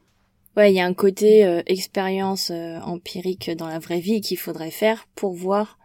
Ouais, 0.57 0.71
il 0.71 0.75
y 0.75 0.81
a 0.81 0.85
un 0.85 0.93
côté 0.93 1.45
euh, 1.45 1.61
expérience 1.65 2.51
euh, 2.51 2.77
empirique 2.81 3.51
dans 3.51 3.67
la 3.67 3.79
vraie 3.79 4.01
vie 4.01 4.19
qu'il 4.19 4.37
faudrait 4.37 4.71
faire 4.71 5.07
pour 5.15 5.33
voir 5.33 5.79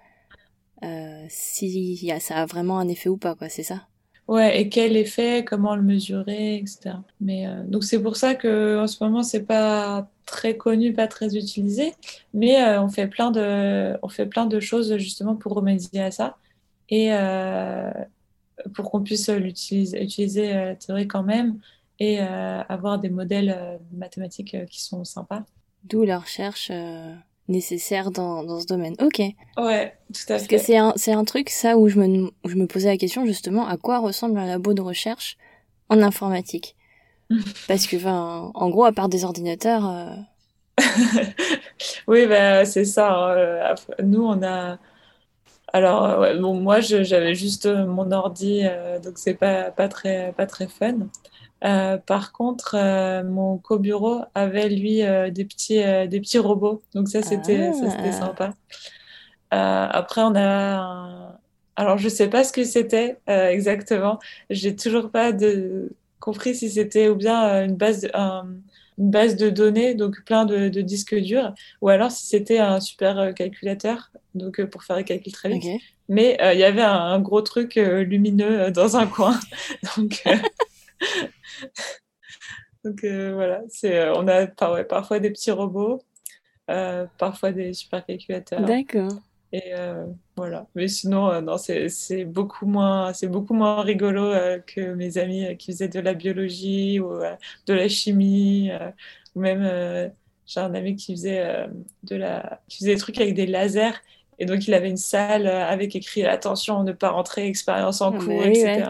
euh, 0.83 1.25
si 1.29 2.11
ça 2.21 2.37
a 2.37 2.47
vraiment 2.47 2.79
un 2.79 2.89
effet 2.89 3.09
ou 3.09 3.17
pas, 3.17 3.37
quoi, 3.37 3.49
c'est 3.49 3.63
ça? 3.63 3.87
Ouais, 4.27 4.61
et 4.61 4.69
quel 4.69 4.97
effet, 4.97 5.45
comment 5.45 5.77
le 5.77 5.83
mesurer, 5.83 6.57
etc. 6.57 6.97
Mais 7.21 7.47
donc 7.69 7.85
c'est 7.85 8.03
pour 8.03 8.17
ça 8.17 8.35
que 8.35 8.83
en 8.83 8.89
ce 8.89 9.03
moment 9.05 9.23
c'est 9.23 9.45
pas 9.45 10.11
très 10.25 10.57
connu, 10.57 10.93
pas 10.93 11.07
très 11.07 11.37
utilisé, 11.37 11.95
mais 12.35 12.61
on 12.79 12.89
fait 12.89 13.07
plein 13.07 13.31
de, 13.31 13.97
on 14.03 14.09
fait 14.09 14.27
plein 14.27 14.47
de 14.47 14.59
choses 14.59 14.97
justement 14.97 15.37
pour 15.37 15.53
remédier 15.55 16.03
à 16.03 16.11
ça 16.11 16.39
et 16.91 17.11
pour 18.75 18.91
qu'on 18.91 19.03
puisse 19.03 19.29
l'utiliser, 19.29 20.03
utiliser 20.03 20.55
la 20.55 20.75
théorie 20.75 21.07
quand 21.07 21.23
même 21.23 21.61
et 21.99 22.21
euh, 22.21 22.63
avoir 22.69 22.99
des 22.99 23.09
modèles 23.09 23.55
euh, 23.57 23.79
mathématiques 23.93 24.55
euh, 24.55 24.67
qui 24.67 24.83
sont 24.83 25.05
sympas. 25.05 25.45
D'où 25.85 26.05
la 26.05 26.19
recherche 26.19 26.73
nécessaire 27.49 28.11
dans, 28.11 28.43
dans 28.43 28.59
ce 28.59 28.67
domaine. 28.67 28.97
Ok. 29.01 29.21
Ouais, 29.57 29.95
tout 30.13 30.21
à 30.23 30.27
fait. 30.27 30.27
Parce 30.29 30.47
que 30.49 30.59
c'est 30.59 30.77
un, 30.77 30.93
c'est 30.97 31.13
un 31.13 31.25
truc, 31.25 31.49
ça, 31.49 31.79
où 31.79 31.89
je, 31.89 32.01
me, 32.01 32.27
où 32.45 32.49
je 32.49 32.57
me 32.57 32.67
posais 32.67 32.89
la 32.89 32.97
question 32.97 33.25
justement 33.25 33.69
à 33.69 33.77
quoi 33.77 34.01
ressemble 34.01 34.37
un 34.39 34.47
labo 34.47 34.75
de 34.75 34.83
recherche 34.83 35.37
en 35.89 36.03
informatique? 36.03 36.75
Parce 37.69 37.87
que, 37.87 37.97
enfin, 37.97 38.51
en 38.53 38.69
gros, 38.69 38.85
à 38.85 38.93
part 38.93 39.09
des 39.09 39.25
ordinateurs. 39.25 40.17
oui, 42.09 42.27
bah, 42.27 42.65
c'est 42.65 42.85
ça. 42.85 43.15
Hein, 43.15 43.75
nous, 44.03 44.25
on 44.25 44.43
a 44.43 44.79
Alors, 45.73 46.27
bon, 46.41 46.55
moi, 46.61 46.81
j'avais 46.81 47.37
juste 47.37 47.67
mon 47.67 48.11
ordi, 48.11 48.65
donc 49.05 49.19
c'est 49.19 49.35
pas, 49.35 49.71
pas, 49.71 49.87
très, 49.89 50.33
pas 50.37 50.47
très 50.47 50.67
fun. 50.67 51.09
Par 51.61 52.33
contre, 52.33 52.77
mon 53.25 53.59
co-bureau 53.59 54.23
avait 54.35 54.69
lui 54.69 55.03
des, 55.33 55.45
petits, 55.45 55.83
des 56.09 56.21
petits 56.21 56.39
robots, 56.39 56.83
donc 56.95 57.09
ça 57.09 57.23
c'était 57.23 57.71
ah. 57.73 58.13
sympa. 58.13 58.55
après, 59.51 60.23
on 60.23 60.35
a 60.37 61.37
alors, 61.77 61.99
je 61.99 62.09
sais 62.09 62.29
pas 62.29 62.43
ce 62.43 62.53
que 62.53 62.65
c'était 62.65 63.19
euh, 63.29 63.49
exactement. 63.49 64.19
J'ai 64.49 64.75
toujours 64.75 65.11
pas 65.11 65.33
de... 65.33 65.93
compris 66.21 66.55
si 66.55 66.71
c'était 66.71 67.09
ou 67.09 67.15
bien 67.15 67.49
euh, 67.49 67.65
une 67.67 67.77
base, 67.77 68.01
de, 68.01 68.11
une 68.99 69.11
base 69.11 69.37
de 69.37 69.51
données, 69.51 69.95
donc 69.95 70.25
plein 70.25 70.47
de, 70.47 70.69
disques 70.81 71.15
durs, 71.15 71.55
ou 71.83 71.91
alors 71.91 72.11
si 72.11 72.27
c'était 72.27 72.59
un 72.59 72.81
super 72.81 73.19
euh, 73.19 73.33
calculateur, 73.33 74.11
donc 74.35 74.65
pour 74.65 74.85
faire 74.85 74.97
les 74.97 75.05
calculs 75.05 75.33
très 75.33 75.51
vite. 75.51 75.83
Mais 76.09 76.39
il 76.55 76.59
y 76.59 76.65
avait 76.65 76.83
un, 76.83 77.19
gros 77.19 77.43
truc 77.43 77.75
lumineux 77.75 78.71
dans 78.71 78.97
un 78.97 79.07
coin. 79.07 79.39
donc, 79.97 80.23
donc 82.85 83.05
voilà, 83.05 83.63
c'est, 83.69 84.09
on 84.11 84.27
a 84.29 84.47
parfois 84.85 85.19
des 85.19 85.31
petits 85.31 85.51
robots, 85.51 86.03
parfois 86.67 87.53
des 87.53 87.73
super 87.73 88.05
calculateurs. 88.05 88.63
D'accord. 88.63 89.13
Et 89.53 89.75
euh, 89.75 90.07
voilà. 90.37 90.67
Mais 90.75 90.89
sinon, 90.89 91.31
euh, 91.31 91.41
non, 91.41 91.57
c'est 91.59 92.25
beaucoup 92.25 92.67
moins, 92.67 93.13
c'est 93.13 93.29
beaucoup 93.29 93.55
moins 93.55 93.81
rigolo 93.83 94.25
euh, 94.25 94.59
que 94.59 94.95
mes 94.95 95.19
amis 95.19 95.57
qui 95.57 95.73
faisaient 95.73 95.89
de 95.89 96.01
la 96.01 96.15
biologie 96.15 97.01
ou 97.01 97.13
de 97.67 97.73
la 97.73 97.89
chimie, 97.89 98.71
ou 99.35 99.41
même 99.41 100.13
j'ai 100.47 100.61
un 100.61 100.75
ami 100.75 100.97
qui 100.97 101.13
faisait 101.13 101.69
de 102.03 102.17
la, 102.17 102.61
qui 102.69 102.79
faisait 102.79 102.95
des 102.95 103.01
trucs 103.01 103.21
avec 103.21 103.35
des 103.35 103.47
lasers. 103.47 103.95
Et 104.39 104.45
donc, 104.45 104.67
il 104.69 104.75
avait 104.75 104.91
une 104.91 104.99
salle 104.99 105.47
avec 105.47 105.97
écrit 105.97 106.25
attention, 106.25 106.83
ne 106.83 106.93
pas 106.93 107.11
rentrer, 107.11 107.47
expérience 107.47 108.01
en 108.03 108.15
ah, 108.15 108.19
cours, 108.19 108.45
etc. 108.45 108.83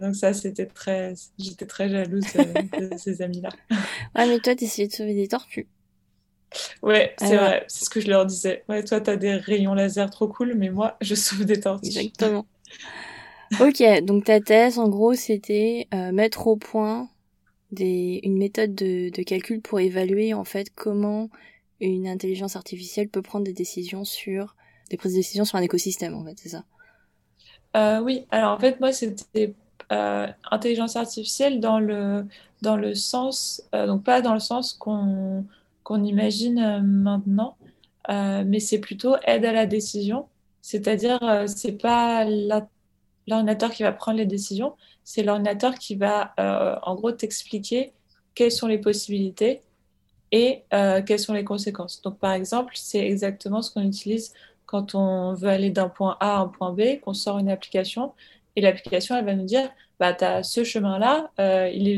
Donc, 0.00 0.14
ça, 0.16 0.32
c'était 0.32 0.66
très. 0.66 1.14
J'étais 1.38 1.66
très 1.66 1.88
jalouse 1.88 2.24
de 2.32 2.90
ces 2.96 3.22
amis-là. 3.22 3.50
Ouais, 4.14 4.26
mais 4.26 4.38
toi, 4.38 4.54
tu 4.54 4.64
essayais 4.64 4.88
de 4.88 4.92
sauver 4.92 5.14
des 5.14 5.28
tortues. 5.28 5.68
Ouais, 6.82 7.14
c'est 7.18 7.36
vrai, 7.36 7.64
c'est 7.68 7.84
ce 7.84 7.90
que 7.90 8.00
je 8.00 8.08
leur 8.08 8.26
disais. 8.26 8.64
Ouais, 8.68 8.82
toi, 8.82 9.00
t'as 9.00 9.16
des 9.16 9.34
rayons 9.34 9.74
laser 9.74 10.10
trop 10.10 10.28
cool, 10.28 10.54
mais 10.54 10.70
moi, 10.70 10.96
je 11.00 11.14
sauve 11.14 11.44
des 11.44 11.60
tortues. 11.60 11.88
Exactement. 11.88 12.46
ok, 13.60 14.02
donc 14.02 14.24
ta 14.24 14.40
thèse, 14.40 14.78
en 14.78 14.88
gros, 14.88 15.14
c'était 15.14 15.86
euh, 15.94 16.10
mettre 16.12 16.46
au 16.48 16.56
point 16.56 17.08
des, 17.70 18.20
une 18.24 18.36
méthode 18.36 18.74
de, 18.74 19.10
de, 19.10 19.22
calcul 19.22 19.60
pour 19.60 19.78
évaluer, 19.78 20.34
en 20.34 20.44
fait, 20.44 20.70
comment 20.74 21.30
une 21.80 22.08
intelligence 22.08 22.56
artificielle 22.56 23.08
peut 23.08 23.22
prendre 23.22 23.44
des 23.44 23.52
décisions 23.52 24.04
sur, 24.04 24.56
des 24.90 24.96
prises 24.96 25.12
de 25.12 25.18
décision 25.18 25.44
sur 25.44 25.56
un 25.56 25.62
écosystème, 25.62 26.14
en 26.14 26.24
fait, 26.24 26.38
c'est 26.38 26.50
ça? 26.50 26.64
Euh, 27.76 28.00
Oui, 28.00 28.26
alors 28.30 28.52
en 28.52 28.58
fait, 28.58 28.80
moi, 28.80 28.92
c'était 28.92 29.54
euh, 29.92 30.26
intelligence 30.50 30.96
artificielle 30.96 31.60
dans 31.60 31.78
le, 31.80 32.26
dans 32.62 32.76
le 32.76 32.94
sens, 32.94 33.62
euh, 33.74 33.86
donc 33.86 34.04
pas 34.04 34.20
dans 34.22 34.34
le 34.34 34.40
sens 34.40 34.72
qu'on 34.72 35.46
qu'on 35.82 36.04
imagine 36.04 36.82
maintenant, 36.82 37.56
mais 38.08 38.60
c'est 38.60 38.78
plutôt 38.80 39.16
aide 39.24 39.44
à 39.44 39.52
la 39.52 39.66
décision. 39.66 40.28
C'est-à-dire, 40.62 41.18
c'est 41.48 41.72
pas 41.72 42.24
l'ordinateur 43.26 43.70
qui 43.72 43.82
va 43.82 43.92
prendre 43.92 44.18
les 44.18 44.26
décisions, 44.26 44.76
c'est 45.04 45.22
l'ordinateur 45.24 45.74
qui 45.76 45.96
va, 45.96 46.34
en 46.84 46.94
gros, 46.94 47.10
t'expliquer 47.12 47.92
quelles 48.34 48.52
sont 48.52 48.68
les 48.68 48.78
possibilités 48.78 49.62
et 50.30 50.64
quelles 51.06 51.18
sont 51.18 51.34
les 51.34 51.44
conséquences. 51.44 52.02
Donc, 52.02 52.18
par 52.18 52.32
exemple, 52.34 52.74
c'est 52.76 53.04
exactement 53.04 53.62
ce 53.62 53.72
qu'on 53.72 53.82
utilise 53.82 54.32
quand 54.70 54.94
on 54.94 55.34
veut 55.34 55.48
aller 55.48 55.70
d'un 55.70 55.88
point 55.88 56.16
A 56.20 56.36
à 56.36 56.38
un 56.38 56.46
point 56.46 56.72
B, 56.72 57.00
qu'on 57.02 57.14
sort 57.14 57.38
une 57.38 57.50
application, 57.50 58.12
et 58.54 58.60
l'application, 58.60 59.16
elle 59.16 59.24
va 59.24 59.34
nous 59.34 59.44
dire, 59.44 59.68
bah, 59.98 60.14
tu 60.14 60.24
as 60.24 60.44
ce 60.44 60.62
chemin-là, 60.62 61.30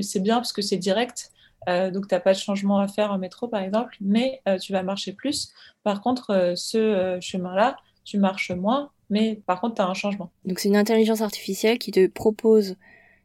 c'est 0.02 0.20
bien 0.20 0.36
parce 0.36 0.52
que 0.52 0.62
c'est 0.62 0.78
direct, 0.78 1.32
euh, 1.68 1.90
donc, 1.90 2.08
tu 2.08 2.14
n'as 2.14 2.20
pas 2.20 2.32
de 2.32 2.38
changement 2.38 2.78
à 2.78 2.88
faire 2.88 3.12
en 3.12 3.18
métro, 3.18 3.48
par 3.48 3.62
exemple, 3.62 3.96
mais 4.00 4.40
euh, 4.48 4.58
tu 4.58 4.72
vas 4.72 4.82
marcher 4.82 5.12
plus. 5.12 5.52
Par 5.84 6.00
contre, 6.00 6.30
euh, 6.30 6.54
ce 6.56 7.18
chemin-là, 7.20 7.76
tu 8.04 8.18
marches 8.18 8.50
moins, 8.50 8.90
mais 9.10 9.40
par 9.46 9.60
contre, 9.60 9.76
tu 9.76 9.82
as 9.82 9.86
un 9.86 9.94
changement. 9.94 10.30
Donc, 10.44 10.58
c'est 10.58 10.68
une 10.68 10.76
intelligence 10.76 11.20
artificielle 11.20 11.78
qui 11.78 11.92
te 11.92 12.06
propose 12.06 12.76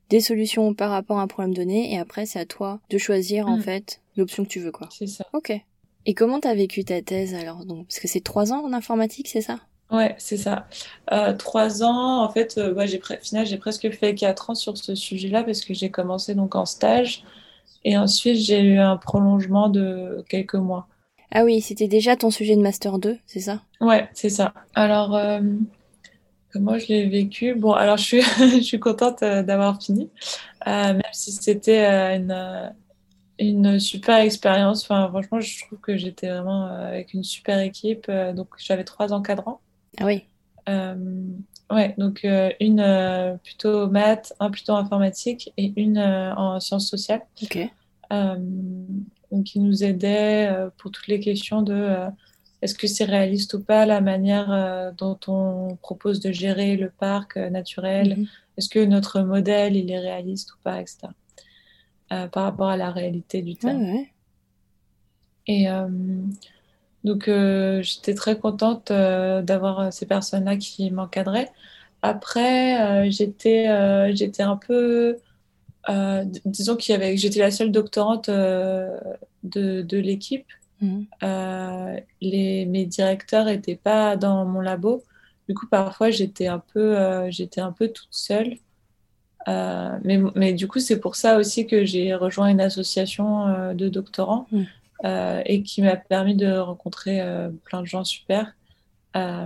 des 0.10 0.22
solutions 0.22 0.74
par 0.74 0.92
rapport 0.92 1.20
à 1.20 1.22
un 1.22 1.28
problème 1.28 1.54
donné, 1.54 1.94
et 1.94 2.00
après, 2.00 2.26
c'est 2.26 2.40
à 2.40 2.46
toi 2.46 2.80
de 2.90 2.98
choisir, 2.98 3.48
en 3.48 3.58
mm. 3.58 3.62
fait, 3.62 4.02
l'option 4.16 4.44
que 4.44 4.50
tu 4.50 4.60
veux, 4.60 4.72
quoi. 4.72 4.88
C'est 4.92 5.08
ça. 5.08 5.26
Ok. 5.34 5.54
Et 6.08 6.14
comment 6.16 6.40
tu 6.40 6.48
as 6.48 6.56
vécu 6.56 6.84
ta 6.84 7.02
thèse, 7.02 7.36
alors? 7.36 7.66
Donc 7.66 7.88
Parce 7.88 8.00
que 8.00 8.08
c'est 8.08 8.22
trois 8.22 8.52
ans 8.52 8.66
en 8.66 8.74
informatique, 8.74 9.28
c'est 9.28 9.42
ça? 9.42 9.60
Ouais, 9.92 10.16
c'est 10.18 10.38
ça. 10.38 10.68
trois 11.38 11.84
ans, 11.84 12.24
en 12.24 12.30
fait, 12.30 12.60
j'ai 12.86 13.02
final, 13.22 13.46
j'ai 13.46 13.58
presque 13.58 13.90
fait 13.92 14.16
quatre 14.16 14.50
ans 14.50 14.56
sur 14.56 14.78
ce 14.78 14.96
sujet-là 14.96 15.44
parce 15.44 15.62
que 15.64 15.74
j'ai 15.74 15.92
commencé 15.92 16.34
donc 16.34 16.56
en 16.56 16.66
stage. 16.66 17.24
Et 17.84 17.98
ensuite, 17.98 18.38
j'ai 18.38 18.62
eu 18.62 18.78
un 18.80 18.98
prolongement 18.98 19.70
de 19.70 20.26
quelques 20.30 20.56
mois. 20.56 20.88
Ah 21.32 21.44
oui, 21.44 21.62
c'était 21.62 21.88
déjà 21.88 22.16
ton 22.16 22.32
sujet 22.32 22.56
de 22.56 22.62
Master 22.62 23.00
2, 23.00 23.18
c'est 23.26 23.40
ça? 23.40 23.62
Ouais, 23.82 24.10
c'est 24.14 24.30
ça. 24.30 24.54
Alors, 24.76 25.16
euh, 25.16 25.40
comment 26.52 26.78
je 26.78 26.88
l'ai 26.88 27.08
vécu? 27.08 27.54
Bon, 27.54 27.74
alors 27.74 27.98
je 27.98 28.04
suis, 28.04 28.22
je 28.40 28.62
suis 28.62 28.80
contente 28.80 29.24
euh, 29.24 29.44
d'avoir 29.44 29.82
fini, 29.82 30.10
euh, 30.68 30.94
même 30.94 31.02
si 31.14 31.32
c'était 31.32 32.16
une, 32.16 32.74
une 33.40 33.80
super 33.80 34.18
expérience. 34.18 34.84
Enfin, 34.84 35.08
franchement, 35.10 35.40
je 35.40 35.66
trouve 35.66 35.80
que 35.80 35.98
j'étais 35.98 36.30
vraiment 36.30 36.66
avec 36.66 37.14
une 37.14 37.24
super 37.24 37.60
équipe. 37.60 38.10
donc, 38.36 38.50
j'avais 38.58 38.84
trois 38.84 39.14
encadrants. 39.14 39.62
Ah 40.00 40.06
oui. 40.06 40.26
Ouais, 41.70 41.94
donc 41.98 42.24
euh, 42.24 42.52
une 42.62 42.80
euh, 42.80 43.36
plutôt 43.44 43.90
maths, 43.90 44.34
un 44.40 44.50
plutôt 44.50 44.74
informatique 44.74 45.52
et 45.58 45.74
une 45.76 45.98
euh, 45.98 46.34
en 46.36 46.60
sciences 46.60 46.90
sociales. 46.90 47.22
Ok. 47.44 47.58
donc, 48.10 49.44
qui 49.44 49.60
nous 49.60 49.84
aidait 49.84 50.50
pour 50.78 50.92
toutes 50.92 51.08
les 51.08 51.20
questions 51.20 51.62
de 51.62 51.98
est-ce 52.62 52.74
que 52.74 52.88
c'est 52.88 53.04
réaliste 53.04 53.54
ou 53.54 53.62
pas 53.62 53.86
la 53.86 54.00
manière 54.00 54.94
dont 54.98 55.20
on 55.28 55.76
propose 55.82 56.22
de 56.22 56.32
gérer 56.32 56.78
le 56.78 56.90
parc 56.90 57.36
naturel? 57.36 58.18
Mhm. 58.18 58.28
Est-ce 58.58 58.70
que 58.70 58.84
notre 58.84 59.20
modèle, 59.22 59.76
il 59.76 59.92
est 59.92 60.00
réaliste 60.00 60.54
ou 60.54 60.58
pas, 60.64 60.80
etc. 60.80 61.10
par 62.10 62.44
rapport 62.44 62.70
à 62.70 62.78
la 62.78 62.92
réalité 62.92 63.42
du 63.42 63.56
ouais. 63.64 64.12
Et 65.48 65.68
donc, 67.08 67.30
euh, 67.30 67.82
j'étais 67.84 68.14
très 68.14 68.38
contente 68.38 68.92
euh, 68.92 69.42
d'avoir 69.42 69.80
euh, 69.80 69.92
ces 69.92 70.06
personnes-là 70.06 70.58
qui 70.58 70.92
m'encadraient. 70.92 71.50
Après, 72.02 73.10
j'étais, 73.10 73.66
j'étais 74.14 74.44
un 74.44 74.56
peu, 74.56 75.18
disons 76.46 76.76
qu'il 76.76 76.94
y 76.94 76.96
avait, 76.96 77.18
j'étais 77.18 77.40
la 77.40 77.50
seule 77.50 77.72
doctorante 77.72 78.30
de, 78.30 79.02
de 79.44 79.98
l'équipe. 79.98 80.46
Mmh. 80.80 81.06
les, 82.22 82.68
mes 82.68 82.86
directeurs 82.86 83.46
n'étaient 83.46 83.76
pas 83.76 84.16
dans 84.16 84.46
mon 84.46 84.62
labo. 84.62 85.04
Du 85.50 85.56
coup, 85.56 85.66
parfois, 85.66 86.12
j'étais 86.12 86.46
un 86.46 86.60
peu, 86.60 86.96
j'étais 87.32 87.62
un 87.62 87.72
peu 87.72 87.88
toute 87.88 88.12
seule. 88.12 88.58
Mais, 89.46 90.20
mais, 90.36 90.54
du 90.54 90.68
coup, 90.68 90.80
c'est 90.80 91.00
pour 91.00 91.16
ça 91.16 91.38
aussi 91.38 91.68
que 91.68 91.86
j'ai 91.86 92.14
rejoint 92.16 92.48
une 92.48 92.62
association 92.62 93.74
de 93.74 93.90
doctorants. 93.90 94.48
Mmh. 94.52 94.64
Euh, 95.06 95.44
et 95.46 95.62
qui 95.62 95.84
m'a 95.84 95.96
permis 95.96 96.36
de 96.36 96.58
rencontrer 96.58 97.22
euh, 97.22 97.52
plein 97.66 97.82
de 97.82 97.86
gens 97.86 98.04
super. 98.04 98.56
Euh, 99.16 99.46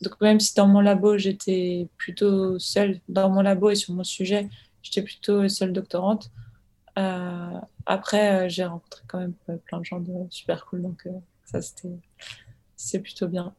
donc 0.00 0.20
même 0.20 0.38
si 0.38 0.54
dans 0.54 0.68
mon 0.68 0.80
labo 0.80 1.16
j'étais 1.18 1.88
plutôt 1.96 2.58
seule, 2.58 3.00
dans 3.08 3.28
mon 3.28 3.42
labo 3.42 3.70
et 3.70 3.74
sur 3.74 3.94
mon 3.94 4.04
sujet, 4.04 4.48
j'étais 4.82 5.02
plutôt 5.02 5.48
seule 5.48 5.72
doctorante. 5.72 6.30
après, 7.86 8.48
j'ai 8.48 8.64
rencontré 8.64 9.02
quand 9.08 9.18
même 9.18 9.34
plein 9.64 9.80
de 9.80 9.84
gens 9.84 10.00
de 10.00 10.12
super 10.30 10.66
cool, 10.66 10.82
donc 10.82 11.08
ça 11.44 11.60
c'était 11.62 11.96
c'est 12.76 13.00
plutôt 13.00 13.26
bien. 13.26 13.54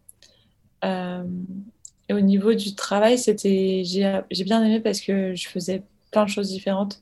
Au 2.14 2.22
niveau 2.22 2.54
du 2.54 2.76
travail, 2.76 3.18
c'était 3.18 3.84
j'ai 3.86 4.44
bien 4.44 4.64
aimé 4.64 4.80
parce 4.80 5.02
que 5.02 5.36
je 5.36 5.48
faisais 5.48 5.84
plein 6.12 6.26
de 6.26 6.30
choses 6.30 6.50
différentes. 6.50 7.02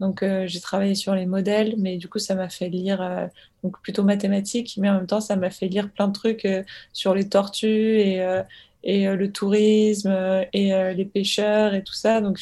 Donc, 0.00 0.22
euh, 0.22 0.46
j'ai 0.48 0.60
travaillé 0.60 0.94
sur 0.94 1.14
les 1.14 1.26
modèles, 1.26 1.76
mais 1.78 1.96
du 1.96 2.08
coup, 2.08 2.18
ça 2.18 2.34
m'a 2.34 2.48
fait 2.48 2.68
lire, 2.68 3.00
euh, 3.00 3.26
donc 3.62 3.80
plutôt 3.82 4.02
mathématiques, 4.02 4.74
mais 4.78 4.88
en 4.90 4.94
même 4.94 5.06
temps, 5.06 5.20
ça 5.20 5.36
m'a 5.36 5.50
fait 5.50 5.68
lire 5.68 5.90
plein 5.92 6.08
de 6.08 6.12
trucs 6.12 6.44
euh, 6.44 6.64
sur 6.92 7.14
les 7.14 7.28
tortues 7.28 8.00
et, 8.00 8.42
et 8.82 9.06
le 9.06 9.32
tourisme 9.32 10.12
et 10.52 10.72
les 10.94 11.04
pêcheurs 11.04 11.74
et 11.74 11.84
tout 11.84 11.94
ça. 11.94 12.20
Donc, 12.20 12.38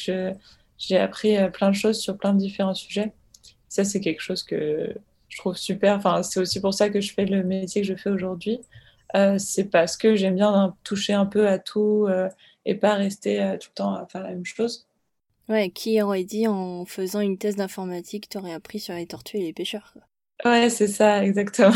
j'ai 0.77 0.97
appris 0.97 1.37
plein 1.51 1.69
de 1.69 1.75
choses 1.75 1.99
sur 1.99 2.17
plein 2.17 2.33
de 2.33 2.39
différents 2.39 2.73
sujets. 2.73 3.13
Ça, 3.69 3.83
c'est 3.83 4.01
quelque 4.01 4.21
chose 4.21 4.43
que 4.43 4.95
je 5.29 5.37
trouve 5.37 5.55
super. 5.55 5.95
Enfin, 5.97 6.23
c'est 6.23 6.39
aussi 6.39 6.59
pour 6.59 6.73
ça 6.73 6.89
que 6.89 6.99
je 6.99 7.13
fais 7.13 7.25
le 7.25 7.43
métier 7.43 7.81
que 7.81 7.87
je 7.87 7.95
fais 7.95 8.09
aujourd'hui. 8.09 8.59
C'est 9.37 9.69
parce 9.69 9.97
que 9.97 10.15
j'aime 10.15 10.35
bien 10.35 10.75
toucher 10.83 11.13
un 11.13 11.25
peu 11.25 11.47
à 11.47 11.59
tout 11.59 12.07
et 12.65 12.75
pas 12.75 12.95
rester 12.95 13.57
tout 13.59 13.69
le 13.71 13.75
temps 13.75 13.93
à 13.93 14.05
faire 14.05 14.23
la 14.23 14.29
même 14.29 14.45
chose. 14.45 14.87
Ouais, 15.49 15.69
qui 15.69 16.01
aurait 16.01 16.23
dit 16.23 16.47
en 16.47 16.85
faisant 16.85 17.19
une 17.19 17.37
thèse 17.37 17.57
d'informatique, 17.57 18.29
t'aurais 18.29 18.53
appris 18.53 18.79
sur 18.79 18.93
les 18.93 19.05
tortues 19.05 19.37
et 19.37 19.41
les 19.43 19.53
pêcheurs 19.53 19.93
Ouais, 20.45 20.69
c'est 20.69 20.87
ça, 20.87 21.23
exactement. 21.25 21.73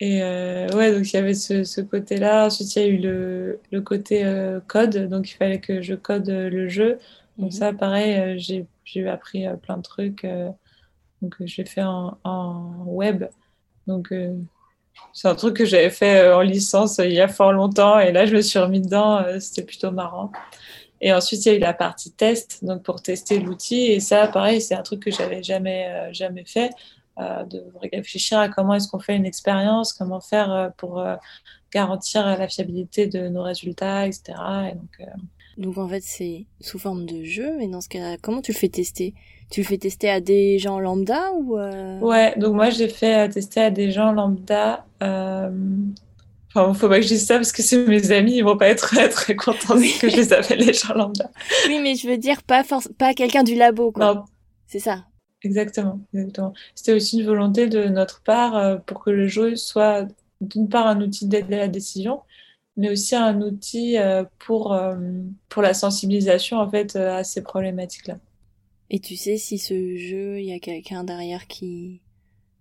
Et 0.00 0.20
ouais, 0.22 0.92
donc 0.92 1.12
il 1.12 1.14
y 1.14 1.16
avait 1.16 1.34
ce, 1.34 1.80
côté-là. 1.80 2.46
Ensuite, 2.46 2.74
il 2.76 2.82
y 2.82 2.84
a 2.84 2.88
eu 2.88 2.98
le, 2.98 3.60
le 3.70 3.80
côté 3.80 4.24
code, 4.66 5.08
donc 5.08 5.30
il 5.30 5.34
fallait 5.34 5.60
que 5.60 5.82
je 5.82 5.94
code 5.94 6.28
le 6.28 6.68
jeu. 6.68 6.98
Donc 7.38 7.52
mhm. 7.52 7.58
ça, 7.58 7.72
pareil, 7.72 8.38
j'ai 8.38 9.08
appris 9.08 9.46
plein 9.62 9.76
de 9.76 9.82
trucs. 9.82 10.26
donc 11.22 11.36
je 11.44 11.56
l'ai 11.56 11.66
fait 11.66 11.82
en, 11.82 12.18
en, 12.24 12.84
web. 12.86 13.24
Donc 13.86 14.12
c'est 15.12 15.28
un 15.28 15.34
truc 15.34 15.56
que 15.56 15.64
j'avais 15.64 15.90
fait 15.90 16.32
en 16.32 16.40
licence 16.40 16.98
il 16.98 17.12
y 17.12 17.20
a 17.20 17.28
fort 17.28 17.52
longtemps 17.52 17.98
et 17.98 18.12
là 18.12 18.26
je 18.26 18.34
me 18.34 18.42
suis 18.42 18.58
remis 18.58 18.80
dedans, 18.80 19.24
c'était 19.40 19.62
plutôt 19.62 19.90
marrant. 19.90 20.32
Et 21.00 21.12
ensuite 21.12 21.44
il 21.44 21.52
y 21.52 21.54
a 21.54 21.56
eu 21.56 21.60
la 21.60 21.74
partie 21.74 22.12
test, 22.12 22.64
donc 22.64 22.82
pour 22.82 23.02
tester 23.02 23.38
l'outil 23.38 23.86
et 23.86 24.00
ça 24.00 24.26
pareil 24.26 24.60
c'est 24.60 24.74
un 24.74 24.82
truc 24.82 25.00
que 25.00 25.10
j'avais 25.10 25.42
jamais 25.42 26.12
jamais 26.12 26.44
fait, 26.44 26.70
de 27.18 27.64
réfléchir 27.92 28.38
à 28.38 28.48
comment 28.48 28.74
est-ce 28.74 28.88
qu'on 28.88 28.98
fait 28.98 29.16
une 29.16 29.26
expérience, 29.26 29.92
comment 29.92 30.20
faire 30.20 30.72
pour 30.76 31.04
garantir 31.72 32.24
la 32.26 32.48
fiabilité 32.48 33.06
de 33.06 33.28
nos 33.28 33.42
résultats, 33.42 34.06
etc. 34.06 34.32
Et 34.70 34.74
donc, 34.74 35.08
donc 35.58 35.78
en 35.78 35.88
fait 35.88 36.02
c'est 36.02 36.46
sous 36.60 36.78
forme 36.78 37.06
de 37.06 37.22
jeu, 37.24 37.56
mais 37.58 37.68
dans 37.68 37.80
ce 37.80 37.88
cas 37.88 38.16
comment 38.20 38.42
tu 38.42 38.52
le 38.52 38.58
fais 38.58 38.68
tester? 38.68 39.14
Tu 39.50 39.60
le 39.60 39.66
fais 39.66 39.78
tester 39.78 40.10
à 40.10 40.20
des 40.20 40.58
gens 40.58 40.80
lambda 40.80 41.32
ou 41.34 41.58
euh... 41.58 41.98
Ouais, 42.00 42.34
donc 42.36 42.54
moi 42.54 42.70
j'ai 42.70 42.88
fait 42.88 43.28
tester 43.28 43.60
à 43.60 43.70
des 43.70 43.90
gens 43.90 44.12
lambda. 44.12 44.84
Euh... 45.02 45.50
Enfin, 46.54 46.72
faut 46.72 46.88
pas 46.88 46.96
que 46.96 47.02
je 47.02 47.08
dise 47.08 47.26
ça 47.26 47.34
parce 47.34 47.50
que 47.50 47.62
c'est 47.62 47.84
mes 47.86 48.12
amis, 48.12 48.36
ils 48.36 48.44
vont 48.44 48.56
pas 48.56 48.68
être 48.68 48.94
très, 49.10 49.36
contents 49.36 49.74
que 49.74 50.08
je 50.08 50.16
les 50.16 50.32
appelle 50.32 50.60
les 50.60 50.72
gens 50.72 50.94
lambda. 50.94 51.30
Oui, 51.68 51.80
mais 51.82 51.94
je 51.94 52.08
veux 52.08 52.18
dire 52.18 52.42
pas 52.42 52.62
pas 52.98 53.14
quelqu'un 53.14 53.42
du 53.42 53.54
labo 53.54 53.92
quoi. 53.92 54.14
Non. 54.14 54.24
C'est 54.66 54.78
ça. 54.78 55.04
Exactement, 55.44 56.00
exactement. 56.14 56.54
C'était 56.74 56.94
aussi 56.94 57.18
une 57.20 57.26
volonté 57.26 57.68
de 57.68 57.84
notre 57.84 58.22
part 58.22 58.56
euh, 58.56 58.76
pour 58.76 59.04
que 59.04 59.10
le 59.10 59.28
jeu 59.28 59.56
soit 59.56 60.08
d'une 60.40 60.68
part 60.68 60.86
un 60.86 61.00
outil 61.00 61.26
d'aide 61.26 61.52
à 61.52 61.58
la 61.58 61.68
décision, 61.68 62.22
mais 62.76 62.90
aussi 62.90 63.14
un 63.14 63.40
outil 63.42 63.98
euh, 63.98 64.24
pour, 64.38 64.72
euh, 64.72 64.96
pour 65.48 65.62
la 65.62 65.74
sensibilisation 65.74 66.58
en 66.58 66.68
fait 66.68 66.96
à 66.96 67.24
ces 67.24 67.42
problématiques-là. 67.42 68.16
Et 68.90 69.00
tu 69.00 69.16
sais 69.16 69.36
si 69.36 69.58
ce 69.58 69.96
jeu, 69.96 70.40
il 70.40 70.46
y 70.46 70.52
a 70.52 70.58
quelqu'un 70.58 71.04
derrière 71.04 71.46
qui, 71.46 72.00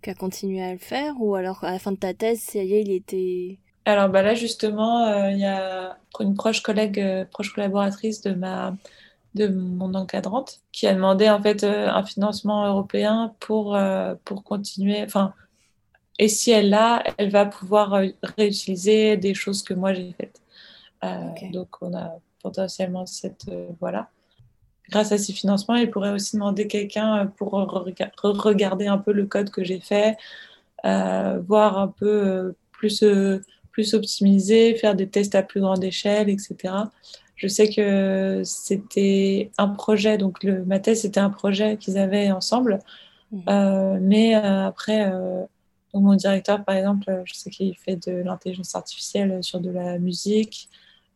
qui 0.02 0.10
a 0.10 0.16
continué 0.16 0.62
à 0.62 0.72
le 0.72 0.78
faire 0.78 1.16
ou 1.20 1.36
alors 1.36 1.64
à 1.64 1.72
la 1.72 1.80
fin 1.80 1.92
de 1.92 1.98
ta 1.98 2.14
thèse, 2.14 2.42
ça 2.42 2.60
y 2.60 2.74
est, 2.74 2.82
il 2.82 2.92
était... 2.92 3.60
Alors 3.86 4.10
bah 4.10 4.22
là 4.22 4.34
justement, 4.34 5.06
euh, 5.08 5.32
il 5.32 5.40
y 5.40 5.46
a 5.46 5.98
une 6.20 6.36
proche 6.36 6.62
collègue, 6.62 7.00
euh, 7.00 7.26
proche 7.26 7.54
collaboratrice 7.54 8.22
de 8.22 8.34
ma 8.34 8.78
de 9.36 9.48
mon 9.48 9.96
encadrante 9.96 10.62
qui 10.72 10.86
a 10.86 10.94
demandé 10.94 11.28
en 11.30 11.42
fait 11.42 11.64
euh, 11.64 11.90
un 11.90 12.04
financement 12.04 12.66
européen 12.66 13.36
pour 13.40 13.78
pour 14.24 14.44
continuer. 14.44 15.04
Enfin, 15.04 15.34
et 16.20 16.30
si 16.30 16.52
elle 16.52 16.70
l'a, 16.70 17.04
elle 17.18 17.30
va 17.30 17.46
pouvoir 17.46 18.02
réutiliser 18.38 19.18
des 19.18 19.34
choses 19.34 19.64
que 19.64 19.74
moi 19.74 19.94
j'ai 19.94 20.14
faites. 20.14 20.42
Donc 21.52 21.82
on 21.82 21.94
a 21.94 22.20
potentiellement 22.42 23.06
cette 23.06 23.52
voilà 23.82 24.10
grâce 24.90 25.12
à 25.12 25.18
ces 25.18 25.34
financements, 25.34 25.76
il 25.76 25.90
pourrait 25.90 26.12
aussi 26.12 26.36
demander 26.36 26.68
quelqu'un 26.68 27.28
pour 27.38 27.52
regarder 27.52 28.88
un 28.88 28.98
peu 28.98 29.12
le 29.12 29.26
code 29.26 29.50
que 29.50 29.64
j'ai 29.64 29.80
fait, 29.80 30.18
euh, 30.86 31.40
voir 31.48 31.78
un 31.78 31.88
peu 31.88 32.08
euh, 32.08 32.56
plus, 32.74 33.04
euh, 33.04 33.42
plus 33.72 33.94
optimiser, 33.94 34.76
faire 34.76 34.96
des 34.96 35.08
tests 35.08 35.34
à 35.36 35.42
plus 35.42 35.62
grande 35.62 35.84
échelle, 35.84 36.30
etc. 36.30 36.74
Je 37.36 37.48
sais 37.48 37.70
que 37.70 38.42
c'était 38.44 39.52
un 39.58 39.70
projet, 39.70 40.18
donc 40.18 40.44
le, 40.44 40.66
ma 40.66 40.80
thèse 40.80 41.02
c'était 41.02 41.22
un 41.22 41.30
projet 41.30 41.78
qu'ils 41.78 41.98
avaient 41.98 42.32
ensemble, 42.32 42.80
mmh. 43.32 43.98
mais 44.02 44.36
après, 44.36 45.12
mon 45.94 46.14
directeur 46.14 46.64
par 46.64 46.76
exemple, 46.76 47.24
je 47.26 47.34
sais 47.34 47.50
qu'il 47.50 47.76
fait 47.76 47.96
de 48.08 48.12
l'intelligence 48.12 48.76
artificielle 48.76 49.44
sur 49.44 49.60
de 49.60 49.72
la 49.72 49.98
musique, 49.98 50.70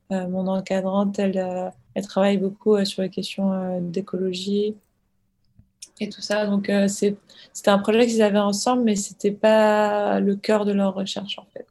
mon 0.10 0.48
encadrante, 0.48 1.20
elle 1.20 1.72
elle 1.98 2.06
travaille 2.06 2.38
beaucoup 2.38 2.76
euh, 2.76 2.86
sur 2.86 3.02
les 3.02 3.10
questions 3.10 3.52
euh, 3.52 3.80
d'écologie 3.82 4.76
et 6.00 6.10
tout 6.10 6.22
ça. 6.22 6.46
Donc, 6.46 6.70
euh, 6.70 6.88
c'était 6.88 7.18
un 7.70 7.80
projet 7.80 8.06
qu'ils 8.06 8.22
avaient 8.22 8.38
ensemble, 8.38 8.84
mais 8.84 8.96
c'était 8.96 9.32
pas 9.32 10.20
le 10.20 10.36
cœur 10.36 10.66
de 10.66 10.74
leur 10.74 10.94
recherche, 10.94 11.40
en 11.40 11.48
fait. 11.52 11.66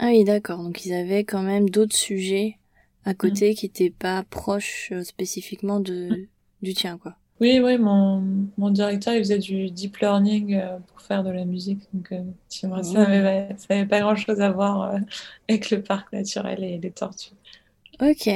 Ah 0.00 0.06
oui, 0.06 0.24
d'accord. 0.24 0.64
Donc, 0.64 0.84
ils 0.84 0.92
avaient 0.92 1.22
quand 1.22 1.42
même 1.42 1.70
d'autres 1.70 1.94
sujets 1.94 2.58
à 3.04 3.14
côté 3.14 3.52
mm. 3.52 3.54
qui 3.54 3.66
n'étaient 3.66 3.94
pas 3.96 4.24
proches 4.24 4.92
spécifiquement 5.04 5.78
de, 5.78 6.08
mm. 6.10 6.26
du 6.62 6.74
tien, 6.74 6.98
quoi. 6.98 7.14
Oui, 7.40 7.60
oui, 7.62 7.78
mon, 7.78 8.24
mon, 8.56 8.70
directeur, 8.70 9.14
il 9.14 9.20
faisait 9.20 9.38
du 9.38 9.70
deep 9.70 9.98
learning 9.98 10.60
pour 10.88 11.00
faire 11.02 11.22
de 11.22 11.30
la 11.30 11.44
musique. 11.44 11.82
Donc, 11.94 12.12
ça 12.48 12.66
n'avait 12.66 13.86
pas, 13.86 14.00
grand-chose 14.00 14.40
à 14.40 14.50
voir 14.50 14.96
avec 15.48 15.70
le 15.70 15.80
parc 15.80 16.12
naturel 16.12 16.64
et 16.64 16.78
les 16.78 16.90
tortues. 16.90 17.30
Ok. 18.00 18.28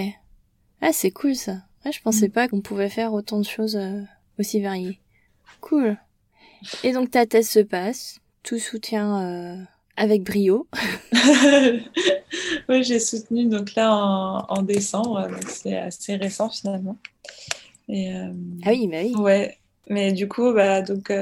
Ah, 0.85 0.93
c'est 0.93 1.13
cool 1.13 1.37
ça. 1.37 1.59
je 1.85 2.01
pensais 2.01 2.27
mm. 2.27 2.33
pas 2.33 2.49
qu'on 2.49 2.61
pouvait 2.61 2.89
faire 2.89 3.15
autant 3.15 3.39
de 3.39 3.47
choses 3.47 3.77
euh, 3.77 4.03
aussi 4.41 4.61
variées. 4.61 4.99
Cool. 5.61 5.97
Et 6.85 6.93
donc 6.93 7.13
ta 7.13 7.25
thèse 7.25 7.49
se 7.49 7.61
passe, 7.61 8.19
tout 8.43 8.59
soutien 8.59 9.23
euh, 9.23 9.57
avec 9.97 10.25
brio. 10.25 10.67
oui, 12.69 12.83
j'ai 12.83 12.99
soutenu 12.99 13.47
donc 13.47 13.77
là 13.77 13.95
en, 14.49 14.63
décembre, 14.63 15.29
c'est 15.47 15.79
assez 15.79 16.17
récent 16.17 16.51
finalement. 16.51 16.97
Et, 17.89 18.13
euh, 18.13 18.33
ah 18.65 18.71
oui, 18.71 18.89
bah 18.89 18.99
oui. 19.05 19.15
Ouais, 19.15 19.59
mais 19.89 20.13
du 20.13 20.27
coup, 20.27 20.53
bah 20.53 20.83
donc 20.83 21.13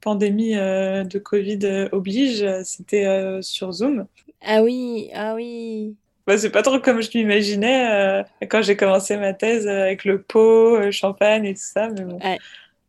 pandémie 0.00 0.54
de 0.54 1.18
Covid 1.18 1.88
oblige, 1.92 2.46
c'était 2.64 3.38
sur 3.42 3.72
Zoom. 3.72 4.06
Ah 4.42 4.62
oui, 4.62 5.10
ah 5.12 5.34
oui. 5.34 5.94
Bah, 6.28 6.36
c'est 6.36 6.50
pas 6.50 6.60
trop 6.60 6.78
comme 6.78 7.00
je 7.00 7.08
m'imaginais 7.14 7.90
euh, 7.90 8.22
quand 8.50 8.60
j'ai 8.60 8.76
commencé 8.76 9.16
ma 9.16 9.32
thèse 9.32 9.66
euh, 9.66 9.84
avec 9.84 10.04
le 10.04 10.20
pot, 10.20 10.76
le 10.76 10.88
euh, 10.88 10.90
champagne 10.90 11.46
et 11.46 11.54
tout 11.54 11.62
ça. 11.62 11.88
Mais 11.88 12.04
bon, 12.04 12.20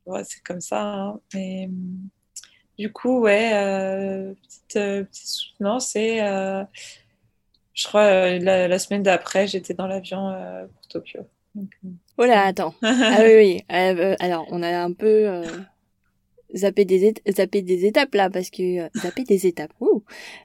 ouais. 0.08 0.24
c'est 0.26 0.44
comme 0.44 0.60
ça. 0.60 0.82
Hein. 0.84 1.20
Mais, 1.34 1.70
du 2.78 2.92
coup, 2.92 3.22
ouais, 3.22 4.36
petite, 4.42 4.74
petite 4.74 5.28
soutenance. 5.28 5.96
Et 5.96 6.18
je 6.18 7.88
crois 7.88 8.38
la, 8.40 8.78
semaine 8.78 9.04
d'après, 9.04 9.48
j'étais 9.48 9.74
dans 9.74 9.88
l'avion 9.88 10.36
pour 10.74 10.88
Tokyo. 10.90 11.22
Oh 12.18 12.26
là, 12.26 12.44
attends. 12.44 12.76
ah 12.82 13.20
oui, 13.22 13.36
oui. 13.38 13.64
alors, 13.70 14.48
on 14.52 14.62
a 14.62 14.78
un 14.78 14.92
peu 14.92 15.44
zappé 16.54 16.84
des, 16.84 17.14
zappé 17.30 17.62
des 17.62 17.86
étapes 17.86 18.16
là, 18.16 18.30
parce 18.30 18.50
que... 18.50 18.90
zappé 19.00 19.24
des 19.24 19.48
étapes. 19.48 19.72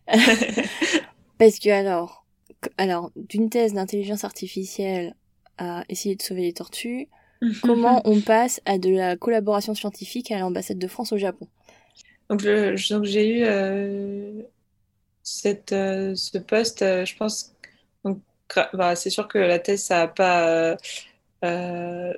parce 1.38 1.58
que 1.58 1.70
alors 1.70 2.23
alors, 2.78 3.10
d'une 3.16 3.50
thèse 3.50 3.74
d'intelligence 3.74 4.24
artificielle 4.24 5.14
à 5.58 5.84
essayer 5.88 6.16
de 6.16 6.22
sauver 6.22 6.42
les 6.42 6.52
tortues, 6.52 7.08
comment 7.62 8.02
on 8.04 8.20
passe 8.20 8.60
à 8.64 8.78
de 8.78 8.90
la 8.90 9.16
collaboration 9.16 9.74
scientifique 9.74 10.30
à 10.30 10.38
l'ambassade 10.38 10.78
de 10.78 10.88
France 10.88 11.12
au 11.12 11.18
Japon? 11.18 11.48
Donc, 12.30 12.40
j'ai 12.40 13.28
eu 13.28 13.44
euh, 13.44 14.42
cette, 15.22 15.72
euh, 15.72 16.14
ce 16.14 16.38
poste, 16.38 16.82
euh, 16.82 17.04
je 17.04 17.16
pense, 17.16 17.54
bah, 18.72 18.96
c'est 18.96 19.10
sûr 19.10 19.28
que 19.28 19.38
la 19.38 19.58
thèse, 19.58 19.82
ça 19.84 19.98
n'a 19.98 20.08
pas, 20.08 20.76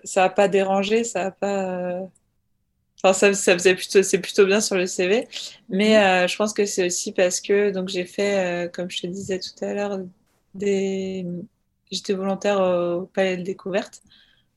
ça 0.04 0.24
a 0.24 0.28
pas 0.28 0.48
dérangé, 0.48 1.04
ça 1.04 1.24
n'a 1.24 1.30
pas... 1.30 2.08
Enfin, 3.02 3.12
ça, 3.12 3.34
ça 3.34 3.52
faisait 3.52 3.74
plutôt, 3.74 4.02
c'est 4.02 4.18
plutôt 4.20 4.46
bien 4.46 4.60
sur 4.60 4.76
le 4.76 4.86
CV, 4.86 5.28
mais 5.68 6.22
mhm. 6.22 6.28
je 6.28 6.36
pense 6.36 6.52
que 6.54 6.64
c'est 6.64 6.86
aussi 6.86 7.12
parce 7.12 7.40
que 7.40 7.70
donc 7.70 7.88
j'ai 7.88 8.06
fait, 8.06 8.70
comme 8.72 8.90
je 8.90 9.02
te 9.02 9.06
disais 9.06 9.38
tout 9.38 9.64
à 9.64 9.74
l'heure, 9.74 10.00
J'étais 10.60 12.14
volontaire 12.14 12.60
au 12.60 13.06
Palais 13.06 13.36
de 13.36 13.42
Découverte. 13.42 14.02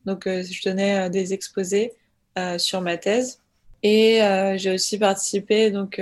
Donc, 0.06 0.28
euh, 0.28 0.44
je 0.44 0.64
donnais 0.64 1.06
euh, 1.06 1.10
des 1.10 1.34
exposés 1.34 1.94
euh, 2.38 2.58
sur 2.58 2.82
ma 2.82 2.98
thèse. 2.98 3.42
Et 3.84 4.20
j'ai 4.58 4.74
aussi 4.74 4.98
participé 4.98 5.72
donc, 5.72 6.02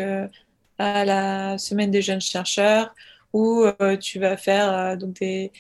à 0.79 1.05
la 1.05 1.59
Semaine 1.59 1.91
des 1.91 2.01
jeunes 2.01 2.21
chercheurs 2.21 2.95
où 3.33 3.65
tu 3.99 4.17
vas 4.17 4.35
faire 4.35 4.97
donc, 4.97 5.19
des 5.19 5.51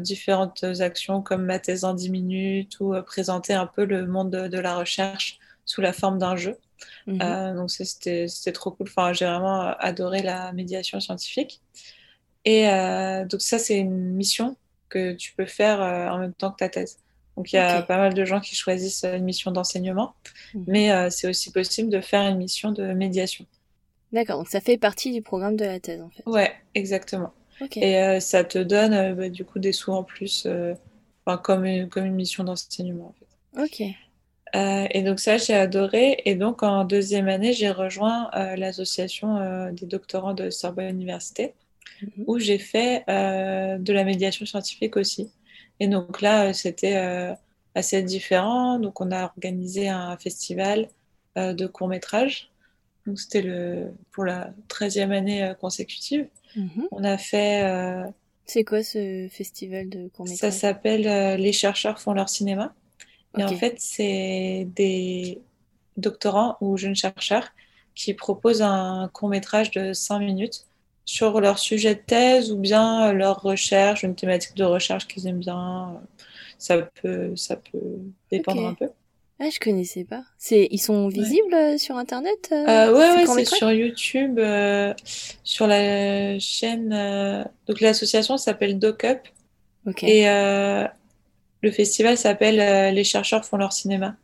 différentes 0.00 0.64
actions 0.64 1.22
comme 1.22 1.44
ma 1.44 1.60
thèse 1.60 1.84
en 1.84 1.94
10 1.94 2.10
minutes 2.10 2.80
ou 2.80 2.92
présenter 3.06 3.54
un 3.54 3.66
peu 3.66 3.84
le 3.84 4.04
monde 4.04 4.32
de, 4.32 4.58
la 4.58 4.76
recherche 4.76 5.38
sous 5.64 5.80
la 5.80 5.92
forme 5.92 6.18
d'un 6.18 6.34
jeu. 6.34 6.58
Mhm. 7.06 7.54
donc 7.54 7.70
c'était 7.70 8.26
trop 8.52 8.72
cool. 8.72 8.88
Enfin, 8.88 9.12
j'ai 9.12 9.26
vraiment 9.26 9.76
adoré 9.78 10.22
la 10.22 10.50
médiation 10.50 10.98
scientifique. 10.98 11.60
Et 12.44 12.68
euh, 12.68 13.24
donc 13.24 13.40
ça, 13.40 13.58
c'est 13.58 13.78
une 13.78 14.12
mission 14.12 14.56
que 14.88 15.12
tu 15.12 15.32
peux 15.34 15.46
faire 15.46 15.80
euh, 15.80 16.08
en 16.08 16.18
même 16.18 16.34
temps 16.34 16.50
que 16.50 16.58
ta 16.58 16.68
thèse. 16.68 16.98
Donc 17.36 17.52
il 17.52 17.56
y 17.56 17.58
a 17.58 17.82
pas 17.82 17.96
mal 17.96 18.14
de 18.14 18.24
gens 18.24 18.40
qui 18.40 18.54
choisissent 18.54 19.04
une 19.04 19.24
mission 19.24 19.50
d'enseignement, 19.50 20.14
mhm. 20.54 20.64
mais 20.68 20.92
euh, 20.92 21.10
c'est 21.10 21.28
aussi 21.28 21.50
possible 21.50 21.90
de 21.90 22.00
faire 22.00 22.28
une 22.28 22.38
mission 22.38 22.70
de 22.70 22.92
médiation. 22.92 23.44
D'accord, 24.12 24.38
donc 24.38 24.48
ça 24.48 24.60
fait 24.60 24.76
partie 24.76 25.10
du 25.10 25.20
programme 25.20 25.56
de 25.56 25.64
la 25.64 25.80
thèse 25.80 26.00
en 26.00 26.10
fait. 26.10 26.22
Ouais, 26.26 26.52
exactement. 26.76 27.32
Et 27.76 28.20
ça 28.20 28.44
te 28.44 28.58
donne 28.58 29.14
bah, 29.14 29.28
du 29.28 29.44
coup 29.44 29.58
des 29.58 29.72
sous 29.72 29.92
en 29.92 30.04
plus, 30.04 30.46
comme, 31.42 31.64
une, 31.64 31.88
comme 31.88 32.04
une 32.04 32.14
mission 32.14 32.44
d'enseignement 32.44 33.12
en 33.54 33.58
fait. 33.58 33.62
Ok. 33.62 34.90
et 34.92 35.02
donc 35.02 35.18
ça, 35.18 35.36
j'ai 35.36 35.54
adoré. 35.54 36.20
Et 36.24 36.36
donc 36.36 36.62
en 36.62 36.84
deuxième 36.84 37.28
année, 37.28 37.52
j'ai 37.52 37.70
rejoint 37.70 38.30
l'association 38.56 39.70
des 39.72 39.86
doctorants 39.86 40.34
de 40.34 40.50
Sorbonne 40.50 40.90
Université, 40.90 41.54
mhm. 42.02 42.24
où 42.26 42.38
j'ai 42.38 42.58
fait 42.58 43.04
de 43.08 43.92
la 43.92 44.04
médiation 44.04 44.46
scientifique 44.46 44.96
aussi. 44.96 45.30
Et 45.80 45.88
donc 45.88 46.20
là, 46.20 46.52
c'était 46.52 47.34
assez 47.74 48.02
différent. 48.02 48.78
Donc 48.78 49.00
on 49.00 49.10
a 49.10 49.24
organisé 49.24 49.88
un 49.88 50.16
festival 50.16 50.88
de 51.36 51.66
court 51.66 51.88
métrage. 51.88 52.50
Donc 53.06 53.20
c'était 53.20 53.42
le 53.42 53.92
pour 54.12 54.24
la 54.24 54.52
13e 54.68 55.10
année 55.10 55.52
consécutive. 55.60 56.28
Mhm. 56.56 56.88
On 56.92 57.04
a 57.04 57.18
fait 57.18 58.04
c'est 58.46 58.64
quoi 58.64 58.82
ce 58.82 59.28
festival 59.30 59.88
de 59.88 60.08
court 60.08 60.26
métrage 60.26 60.52
Ça 60.52 60.56
s'appelle 60.56 61.08
euh, 61.08 61.36
Les 61.36 61.52
chercheurs 61.52 62.00
font 62.00 62.12
leur 62.12 62.28
cinéma. 62.28 62.74
Et 63.36 63.42
en 63.42 63.48
fait, 63.48 63.74
c'est 63.78 64.68
des 64.76 65.40
doctorants 65.96 66.56
ou 66.60 66.76
jeunes 66.76 66.94
chercheurs 66.94 67.48
qui 67.96 68.14
proposent 68.14 68.62
un 68.62 69.10
court 69.12 69.28
métrage 69.28 69.72
de 69.72 69.92
5 69.92 70.20
minutes 70.20 70.66
sur 71.04 71.40
leur 71.40 71.58
sujet 71.58 71.94
de 71.94 72.00
thèse 72.00 72.50
ou 72.50 72.56
bien 72.56 73.12
leur 73.12 73.42
recherche, 73.42 74.02
une 74.02 74.14
thématique 74.14 74.56
de 74.56 74.64
recherche 74.64 75.06
qu'ils 75.06 75.26
aiment 75.26 75.40
bien. 75.40 76.00
Ça 76.58 76.78
peut, 77.02 77.36
ça 77.36 77.56
peut 77.56 77.98
dépendre 78.30 78.66
un 78.66 78.74
peu. 78.74 78.88
Ah, 79.40 79.50
je 79.50 79.58
connaissais 79.58 80.04
pas. 80.04 80.22
C'est, 80.38 80.68
ils 80.70 80.78
sont 80.78 81.08
visibles 81.08 81.54
euh, 81.54 81.76
sur 81.76 81.96
Internet 81.96 82.50
euh, 82.52 82.64
euh 82.68 82.92
Ouais, 82.92 83.26
ouais, 83.26 83.26
c'est 83.26 83.56
sur 83.56 83.72
YouTube, 83.72 84.38
euh, 84.38 84.94
sur 85.42 85.66
la 85.66 86.38
chaîne. 86.38 86.90
Donc 87.66 87.80
l'association 87.80 88.36
s'appelle 88.36 88.78
DocUp. 88.78 89.20
Et 90.02 90.24
le 90.24 91.70
festival 91.70 92.16
s'appelle 92.16 92.94
Les 92.94 93.04
chercheurs 93.04 93.44
font 93.44 93.56
leur 93.56 93.72
cinéma. 93.72 94.14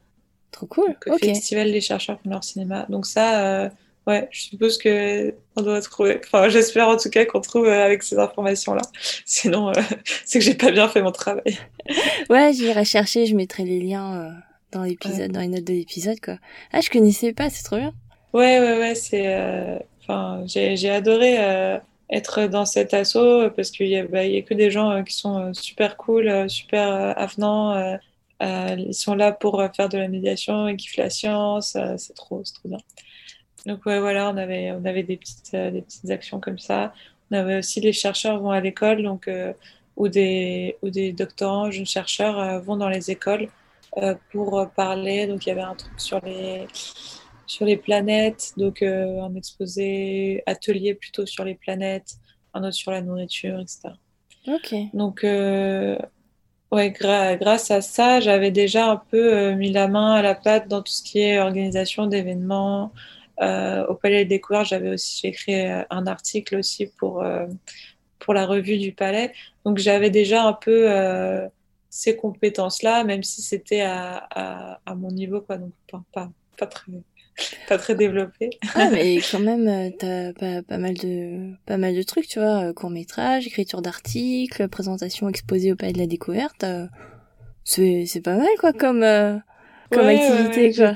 Trop 0.52 0.66
cool. 0.66 0.96
Le 1.06 1.18
festival 1.18 1.68
Les 1.68 1.80
chercheurs 1.80 2.20
font 2.22 2.30
leur 2.30 2.44
cinéma. 2.44 2.86
Donc 2.88 3.06
ça, 3.06 3.70
ouais, 4.06 4.28
je 4.30 4.40
suppose 4.40 4.78
que 4.78 5.34
on 5.56 5.62
doit 5.62 5.80
trouver. 5.80 6.20
Enfin, 6.24 6.48
j'espère 6.48 6.88
en 6.88 6.96
tout 6.96 7.10
cas 7.10 7.24
qu'on 7.24 7.40
trouve 7.40 7.68
avec 7.68 8.02
ces 8.02 8.18
informations-là. 8.18 8.82
Sinon, 9.24 9.72
c'est 10.24 10.38
que 10.38 10.44
j'ai 10.44 10.54
pas 10.54 10.70
bien 10.70 10.88
fait 10.88 11.02
mon 11.02 11.12
travail. 11.12 11.58
ouais, 12.30 12.52
j'irai 12.52 12.84
chercher. 12.84 13.26
Je 13.26 13.34
mettrai 13.34 13.64
les 13.64 13.80
liens 13.80 14.34
dans 14.72 14.84
l'épisode, 14.84 15.32
dans 15.32 15.40
les 15.40 15.48
notes 15.48 15.64
de 15.64 15.72
l'épisode, 15.72 16.20
quoi. 16.20 16.38
Ah, 16.72 16.80
je 16.80 16.90
connaissais 16.90 17.32
pas, 17.32 17.50
c'est 17.50 17.64
trop 17.64 17.76
bien. 17.76 17.92
Ouais, 18.32 18.60
ouais, 18.60 18.78
ouais, 18.78 18.94
c'est. 18.94 19.34
Euh, 19.34 19.78
enfin, 20.00 20.44
j'ai 20.46 20.90
adoré 20.90 21.36
euh, 21.38 21.78
être 22.10 22.46
dans 22.46 22.64
cet 22.64 22.94
assaut 22.94 23.50
parce 23.50 23.70
qu'il 23.70 23.88
y, 23.88 23.96
a, 23.96 24.06
bah, 24.06 24.24
y 24.24 24.36
a 24.38 24.42
que 24.42 24.54
des 24.54 24.70
gens 24.70 24.90
euh, 24.90 25.02
qui 25.02 25.14
sont 25.14 25.52
super 25.54 25.96
cool, 25.96 26.48
super 26.48 27.18
avenants. 27.18 27.98
ils 28.40 28.94
sont 28.94 29.14
là 29.14 29.32
pour 29.32 29.62
faire 29.74 29.88
de 29.88 29.98
la 29.98 30.08
médiation, 30.08 30.68
ils 30.68 30.76
kiffent 30.76 30.96
la 30.96 31.10
science, 31.10 31.76
c'est 31.96 32.14
trop, 32.14 32.42
trop 32.42 32.68
bien. 32.68 32.78
Donc 33.66 33.84
ouais, 33.86 34.00
voilà, 34.00 34.30
on 34.30 34.36
avait, 34.36 34.72
on 34.72 34.84
avait 34.84 35.02
des 35.02 35.16
petites, 35.16 35.54
des 35.54 35.82
petites 35.82 36.10
actions 36.10 36.40
comme 36.40 36.58
ça. 36.58 36.92
On 37.30 37.36
avait 37.36 37.58
aussi 37.58 37.80
les 37.80 37.92
chercheurs 37.92 38.40
vont 38.40 38.50
à 38.50 38.60
l'école, 38.60 39.02
donc 39.02 39.28
ou 39.96 40.08
des, 40.08 40.76
ou 40.82 40.90
des 40.90 41.12
doctorants, 41.12 41.70
jeunes 41.70 41.86
chercheurs 41.86 42.60
vont 42.62 42.76
dans 42.76 42.88
les 42.88 43.10
écoles 43.10 43.48
euh, 43.96 44.14
pour 44.30 44.70
parler. 44.76 45.26
Donc, 45.26 45.46
il 45.46 45.48
y 45.48 45.52
avait 45.52 45.62
un 45.62 45.74
truc 45.74 45.98
sur 45.98 46.20
les, 46.24 46.68
sur 47.46 47.66
les 47.66 47.76
planètes, 47.76 48.52
donc 48.56 48.82
euh, 48.82 49.20
un 49.20 49.34
exposé 49.34 50.44
atelier 50.46 50.94
plutôt 50.94 51.26
sur 51.26 51.44
les 51.44 51.56
planètes, 51.56 52.14
un 52.54 52.62
autre 52.62 52.74
sur 52.74 52.92
la 52.92 53.02
nourriture, 53.02 53.58
etc. 53.58 53.88
Ok. 54.46 54.74
Donc, 54.94 55.24
euh, 55.24 55.98
ouais, 56.70 56.92
grâce 56.92 57.72
à 57.72 57.80
ça, 57.80 58.20
j'avais 58.20 58.52
déjà 58.52 58.88
un 58.88 58.96
peu 58.96 59.54
mis 59.54 59.72
la 59.72 59.88
main 59.88 60.14
à 60.14 60.22
la 60.22 60.36
pâte 60.36 60.68
dans 60.68 60.82
tout 60.82 60.92
ce 60.92 61.02
qui 61.02 61.18
est 61.18 61.40
organisation 61.40 62.06
d'événements. 62.06 62.92
Au 63.40 63.94
Palais 63.94 64.24
des 64.24 64.36
Découvertes, 64.36 64.68
j'avais 64.68 64.90
aussi 64.90 65.26
écrit 65.26 65.54
un 65.64 66.06
article 66.06 66.56
aussi 66.56 66.86
pour, 66.86 67.24
pour 68.18 68.34
la 68.34 68.46
revue 68.46 68.78
du 68.78 68.92
Palais. 68.92 69.32
Donc, 69.64 69.78
j'avais 69.78 70.10
déjà 70.10 70.44
un 70.44 70.52
peu 70.52 70.88
ces 71.88 72.16
compétences-là, 72.16 73.04
même 73.04 73.22
si 73.22 73.42
c'était 73.42 73.82
à, 73.82 74.78
à, 74.86 74.94
mon 74.94 75.10
niveau, 75.10 75.40
quoi, 75.40 75.56
donc 75.56 75.72
pas, 75.90 76.02
pas, 76.12 76.30
pas 76.56 76.66
très 76.66 76.92
pas 77.68 77.78
très 77.78 77.94
développé. 77.94 78.50
Ah, 78.74 78.90
mais 78.90 79.18
quand 79.30 79.40
même, 79.40 79.68
euh, 79.68 79.90
t'as 79.98 80.32
pas, 80.32 80.62
pas, 80.62 80.78
mal 80.78 80.94
de, 80.94 81.52
pas 81.66 81.76
mal 81.76 81.94
de 81.94 82.02
trucs, 82.02 82.28
tu 82.28 82.38
vois, 82.38 82.64
euh, 82.68 82.72
court 82.72 82.90
métrage, 82.90 83.46
écriture 83.46 83.82
d'articles, 83.82 84.68
présentation 84.68 85.28
exposée 85.28 85.72
au 85.72 85.76
Palais 85.76 85.92
de 85.92 85.98
la 85.98 86.06
Découverte. 86.06 86.64
Euh, 86.64 86.86
c'est, 87.64 88.22
pas 88.22 88.36
mal, 88.36 88.48
quoi, 88.58 88.72
comme, 88.72 89.04
comme 89.90 90.06
activité, 90.06 90.72
quoi. 90.72 90.92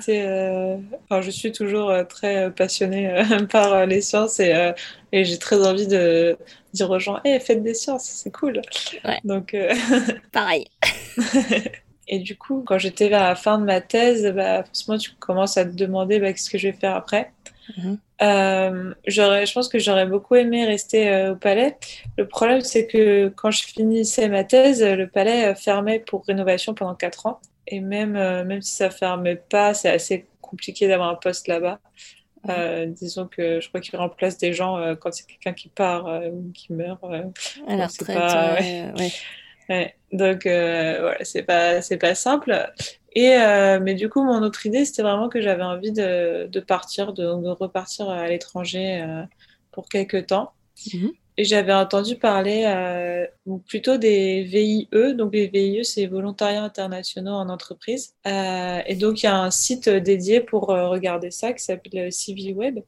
Enfin, 1.04 1.20
je 1.20 1.30
suis 1.30 1.52
toujours 1.52 1.92
très 2.08 2.50
passionnée 2.50 3.22
par 3.50 3.86
les 3.86 4.00
sciences 4.00 4.40
et, 4.40 4.72
et 5.12 5.24
j'ai 5.24 5.38
très 5.38 5.66
envie 5.66 5.86
de, 5.86 6.36
dire 6.74 6.90
aux 6.90 6.98
gens, 6.98 7.20
hey, 7.24 7.40
faites 7.40 7.62
des 7.62 7.72
sciences, 7.72 8.04
c'est 8.04 8.32
cool. 8.32 8.60
Donc, 9.22 9.54
euh, 9.54 9.72
pareil. 10.32 10.66
et 12.08 12.18
du 12.18 12.36
coup, 12.36 12.62
quand 12.66 12.78
j'étais 12.78 13.08
vers 13.08 13.22
la 13.22 13.34
fin 13.34 13.58
de 13.58 13.64
ma 13.64 13.80
thèse, 13.80 14.30
bah, 14.34 14.64
forcément, 14.64 14.98
tu 14.98 15.12
commences 15.18 15.56
à 15.56 15.64
te 15.64 15.74
demander 15.74 16.18
bah, 16.18 16.32
qu'est-ce 16.32 16.50
que 16.50 16.58
je 16.58 16.68
vais 16.68 16.76
faire 16.76 16.94
après. 16.94 17.32
Mhm. 17.78 17.98
Euh, 18.22 18.94
je 19.06 19.52
pense 19.54 19.68
que 19.68 19.78
j'aurais 19.78 20.06
beaucoup 20.06 20.34
aimé 20.34 20.66
rester 20.66 21.08
euh, 21.08 21.32
au 21.32 21.36
palais. 21.36 21.78
Le 22.18 22.28
problème, 22.28 22.60
c'est 22.60 22.86
que 22.86 23.28
quand 23.28 23.50
je 23.50 23.64
finissais 23.64 24.28
ma 24.28 24.44
thèse, 24.44 24.82
le 24.82 25.06
palais 25.06 25.54
fermait 25.54 26.00
pour 26.00 26.24
rénovation 26.26 26.74
pendant 26.74 26.94
4 26.94 27.26
ans. 27.26 27.40
Et 27.66 27.80
même, 27.80 28.12
même 28.12 28.62
si 28.62 28.74
ça 28.74 28.90
fermait 28.90 29.36
pas, 29.36 29.74
c'est 29.74 29.90
assez 29.90 30.26
compliqué 30.40 30.88
d'avoir 30.88 31.08
un 31.10 31.14
poste 31.14 31.48
là-bas. 31.48 31.80
Euh, 32.48 32.86
disons 32.86 33.26
que 33.26 33.60
je 33.60 33.68
crois 33.68 33.80
qu'il 33.80 33.98
remplace 33.98 34.36
des 34.36 34.52
gens 34.52 34.76
euh, 34.76 34.94
quand 34.94 35.12
c'est 35.12 35.26
quelqu'un 35.26 35.54
qui 35.54 35.68
part 35.68 36.06
euh, 36.06 36.28
ou 36.28 36.50
qui 36.52 36.72
meurt. 36.72 37.02
à 37.04 37.76
la 37.76 37.86
retraite, 37.86 38.94
ouais. 39.68 39.94
Donc 40.12 40.42
voilà, 40.44 41.16
c'est 41.22 41.42
pas 41.42 41.80
c'est 41.80 41.96
pas 41.96 42.14
simple. 42.14 42.70
Et 43.14 43.36
mais 43.80 43.94
du 43.94 44.08
coup, 44.08 44.22
mon 44.22 44.42
autre 44.42 44.66
idée, 44.66 44.84
c'était 44.84 45.02
vraiment 45.02 45.28
que 45.28 45.40
j'avais 45.40 45.62
envie 45.62 45.92
de, 45.92 46.46
de 46.50 46.60
partir, 46.60 47.12
de, 47.12 47.22
de, 47.22 47.48
repartir 47.48 48.10
à 48.10 48.28
l'étranger 48.28 49.04
pour 49.72 49.88
quelques 49.88 50.26
temps. 50.26 50.52
Mhm. 50.92 51.12
J'avais 51.36 51.72
entendu 51.72 52.14
parler 52.14 52.62
euh, 52.64 53.26
plutôt 53.66 53.96
des 53.96 54.44
VIE. 54.44 54.88
Donc 55.16 55.34
les 55.34 55.48
VIE, 55.48 55.84
c'est 55.84 56.06
Volontariats 56.06 56.62
internationaux 56.62 57.32
en 57.32 57.48
entreprise. 57.48 58.14
Euh, 58.26 58.80
et 58.86 58.94
donc 58.94 59.22
il 59.22 59.26
y 59.26 59.28
a 59.28 59.36
un 59.36 59.50
site 59.50 59.88
dédié 59.88 60.40
pour 60.40 60.70
euh, 60.70 60.88
regarder 60.88 61.30
ça 61.32 61.52
qui 61.52 61.64
s'appelle 61.64 62.12
CV 62.12 62.52
Web. 62.52 62.80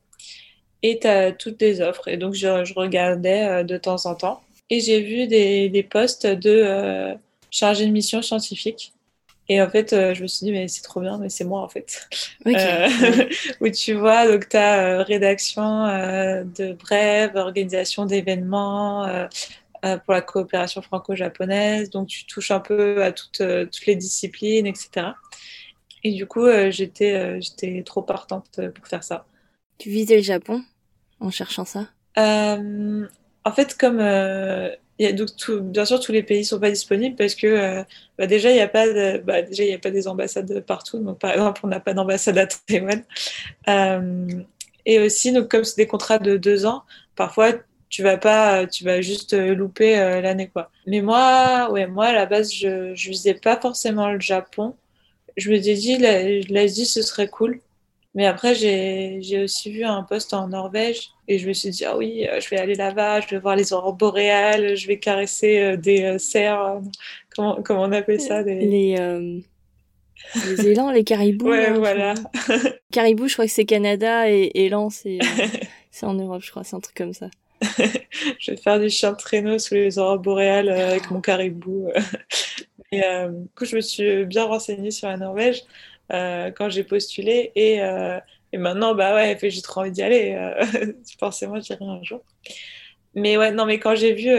Et 0.82 1.00
tu 1.00 1.08
as 1.08 1.32
toutes 1.32 1.60
les 1.60 1.80
offres. 1.80 2.06
Et 2.06 2.16
donc 2.16 2.34
je, 2.34 2.72
regardais 2.74 3.64
de 3.64 3.76
temps 3.76 4.06
en 4.06 4.14
temps. 4.14 4.40
Et 4.70 4.80
j'ai 4.80 5.00
vu 5.00 5.26
des, 5.26 5.68
des 5.68 5.82
postes 5.82 6.26
de 6.26 6.50
euh, 6.50 7.14
chargé 7.50 7.86
de 7.86 7.90
mission 7.90 8.22
scientifique. 8.22 8.92
Et 9.48 9.62
en 9.62 9.70
fait, 9.70 9.92
euh, 9.92 10.14
je 10.14 10.22
me 10.22 10.26
suis 10.26 10.44
dit, 10.44 10.52
mais 10.52 10.66
c'est 10.66 10.82
trop 10.82 11.00
bien, 11.00 11.18
mais 11.18 11.28
c'est 11.28 11.44
moi 11.44 11.62
en 11.62 11.68
fait. 11.68 12.08
Euh, 12.46 12.88
où 13.60 13.68
tu 13.68 13.94
vois, 13.94 14.26
donc 14.30 14.48
tu 14.48 14.56
as 14.56 14.84
euh, 14.84 15.02
rédaction 15.02 15.86
de 16.44 16.72
brèves, 16.72 17.36
organisation 17.36 18.06
d'événements 18.06 19.28
pour 19.82 20.14
la 20.14 20.20
coopération 20.20 20.82
franco-japonaise. 20.82 21.90
Donc 21.90 22.08
tu 22.08 22.26
touches 22.26 22.50
un 22.50 22.60
peu 22.60 23.04
à 23.04 23.12
toutes, 23.12 23.38
toutes 23.38 23.86
les 23.86 23.96
disciplines, 23.96 24.66
etc. 24.66 25.08
Et 26.02 26.12
du 26.12 26.26
coup, 26.26 26.46
j'étais 26.70 27.40
j'étais 27.40 27.82
trop 27.84 28.02
partante 28.02 28.60
pour 28.74 28.86
faire 28.86 29.04
ça. 29.04 29.26
Tu 29.78 29.90
visais 29.90 30.16
le 30.16 30.22
Japon 30.22 30.62
en 31.20 31.30
cherchant 31.30 31.64
ça? 31.64 31.88
En 32.16 33.52
fait, 33.52 33.76
comme 33.78 34.00
donc 34.98 35.28
bien 35.50 35.84
sûr 35.84 36.00
tous 36.00 36.12
les 36.12 36.22
pays 36.22 36.44
sont 36.44 36.58
pas 36.58 36.70
disponibles 36.70 37.16
parce 37.16 37.34
que 37.34 37.46
euh, 37.46 37.84
bah, 38.18 38.26
déjà 38.26 38.50
il 38.50 38.54
n'y 38.54 38.60
a 38.60 38.68
pas 38.68 38.86
bah, 39.18 39.34
a 39.36 39.78
pas 39.78 39.90
des 39.90 40.08
ambassades 40.08 40.60
partout. 40.60 40.98
Donc 40.98 41.18
par 41.18 41.32
exemple 41.32 41.60
on 41.64 41.68
n'a 41.68 41.80
pas 41.80 41.92
d'ambassade 41.94 42.38
à 42.38 42.46
Taïwan. 42.46 43.02
Euh, 43.68 44.26
et 44.86 44.98
aussi 45.00 45.32
donc 45.32 45.50
comme 45.50 45.64
c'est 45.64 45.76
des 45.76 45.86
contrats 45.86 46.18
de 46.18 46.36
deux 46.36 46.64
ans 46.64 46.84
parfois 47.14 47.52
tu 47.90 48.02
vas 48.02 48.16
pas 48.16 48.66
tu 48.66 48.84
vas 48.84 49.00
juste 49.00 49.34
euh, 49.34 49.54
louper 49.54 49.98
euh, 49.98 50.20
l'année 50.20 50.50
mais 50.86 51.00
moi 51.02 51.70
ouais 51.72 51.86
moi 51.86 52.06
à 52.06 52.12
la 52.12 52.26
base 52.26 52.52
je 52.52 52.94
je 52.94 53.10
visais 53.10 53.34
pas 53.34 53.60
forcément 53.60 54.10
le 54.10 54.20
Japon. 54.20 54.76
Je 55.36 55.50
me 55.50 55.58
dit 55.58 55.98
l'Asie 56.48 56.86
ce 56.86 57.02
serait 57.02 57.28
cool 57.28 57.60
mais 58.16 58.24
après, 58.24 58.54
j'ai 58.54 59.42
aussi 59.44 59.70
vu 59.70 59.84
un 59.84 60.02
poste 60.02 60.32
en 60.32 60.48
Norvège 60.48 61.10
et 61.28 61.38
je 61.38 61.46
me 61.46 61.52
suis 61.52 61.68
dit, 61.68 61.84
ah 61.84 61.98
oui, 61.98 62.26
euh, 62.26 62.40
je 62.40 62.48
vais 62.48 62.56
aller 62.56 62.74
là-bas, 62.74 63.20
je 63.20 63.28
vais 63.28 63.38
voir 63.38 63.56
les 63.56 63.74
aurores 63.74 63.92
boréales, 63.92 64.74
je 64.74 64.86
vais 64.86 64.98
caresser 64.98 65.58
euh, 65.58 65.76
des 65.76 66.02
euh, 66.02 66.18
cerfs, 66.18 66.80
comment, 67.34 67.60
comment 67.62 67.82
on 67.82 67.92
appelle 67.92 68.20
ça 68.20 68.42
des... 68.42 68.54
Les, 68.54 69.42
les 70.34 70.66
élans, 70.66 70.90
les 70.90 71.04
caribous. 71.04 71.46
Ouais, 71.46 71.72
voilà. 71.72 72.14
caribous, 72.90 73.28
je 73.28 73.34
crois 73.34 73.44
que 73.44 73.52
c'est 73.52 73.66
Canada 73.66 74.30
et 74.30 74.50
élan, 74.54 74.88
c'est 74.90 75.18
en 76.00 76.14
Europe, 76.14 76.42
je 76.42 76.50
crois, 76.50 76.64
c'est 76.64 76.74
un 76.74 76.80
truc 76.80 76.96
comme 76.96 77.12
ça. 77.12 77.28
je 78.38 78.50
vais 78.50 78.56
faire 78.56 78.80
du 78.80 78.88
chien 78.88 79.12
de 79.12 79.18
traîneau 79.18 79.58
sous 79.58 79.74
les 79.74 79.98
aurores 79.98 80.20
boréales 80.20 80.70
avec 80.70 81.10
mon 81.10 81.20
caribou. 81.20 81.90
et 82.92 83.02
du 83.28 83.48
coup, 83.54 83.66
je 83.66 83.76
me 83.76 83.82
suis 83.82 84.24
bien 84.24 84.44
renseignée 84.44 84.90
sur 84.90 85.08
la 85.08 85.18
Norvège. 85.18 85.64
Quand 86.10 86.68
j'ai 86.68 86.84
postulé. 86.84 87.52
Et, 87.54 87.76
et, 88.52 88.58
maintenant, 88.58 88.94
bah 88.94 89.14
ouais, 89.14 89.38
j'ai 89.42 89.62
trop 89.62 89.80
envie 89.80 89.90
d'y 89.90 90.02
aller. 90.02 90.36
forcément, 91.18 91.60
j'irai 91.60 91.84
un 91.84 92.02
jour. 92.02 92.22
Mais 93.14 93.38
ouais, 93.38 93.50
non, 93.50 93.64
mais 93.64 93.78
quand 93.78 93.94
j'ai 93.94 94.12
vu 94.12 94.30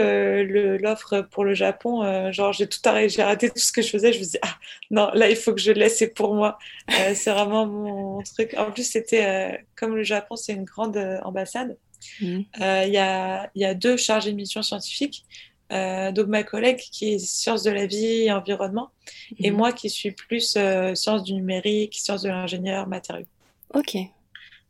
l'offre 0.78 1.22
pour 1.32 1.44
le 1.44 1.52
Japon, 1.52 2.32
genre 2.32 2.52
j'ai 2.52 2.68
tout 2.68 2.78
arrêté, 2.84 3.08
j'ai 3.08 3.22
raté 3.24 3.50
tout 3.50 3.58
ce 3.58 3.72
que 3.72 3.82
je 3.82 3.90
faisais. 3.90 4.12
Je 4.12 4.20
me 4.20 4.24
dis, 4.24 4.38
ah 4.42 4.56
non, 4.90 5.10
là, 5.14 5.28
il 5.28 5.36
faut 5.36 5.52
que 5.52 5.60
je 5.60 5.72
le 5.72 5.80
laisse, 5.80 5.98
c'est 5.98 6.14
pour 6.14 6.34
moi. 6.34 6.58
c'est 6.88 7.30
vraiment 7.30 7.66
mon 7.66 8.22
truc. 8.22 8.54
En 8.56 8.70
plus, 8.70 8.84
c'était 8.84 9.64
comme 9.74 9.96
le 9.96 10.04
Japon, 10.04 10.36
c'est 10.36 10.52
une 10.52 10.64
grande 10.64 10.96
ambassade. 11.24 11.76
Mmh. 12.20 12.40
Il 12.56 12.92
y, 12.92 12.98
a, 12.98 13.50
y, 13.56 13.64
a, 13.64 13.74
deux 13.74 13.96
chargés 13.96 14.30
de 14.30 14.36
mission 14.36 14.62
scientifiques. 14.62 15.24
Euh, 15.70 16.12
donc 16.12 16.28
ma 16.28 16.42
collègue 16.44 16.78
qui 16.78 17.14
est 17.14 17.18
sciences 17.18 17.62
de 17.62 17.70
la 17.70 17.86
vie 17.86 18.24
et 18.24 18.32
environnement, 18.32 18.90
et 19.38 19.50
mhm. 19.50 19.56
moi 19.56 19.72
qui 19.72 19.90
suis 19.90 20.12
plus 20.12 20.54
euh, 20.56 20.94
sciences 20.94 21.24
du 21.24 21.34
numérique, 21.34 21.94
sciences 21.94 22.22
de 22.22 22.28
l'ingénieur, 22.28 22.86
matériaux. 22.86 23.26
Ok. 23.74 23.96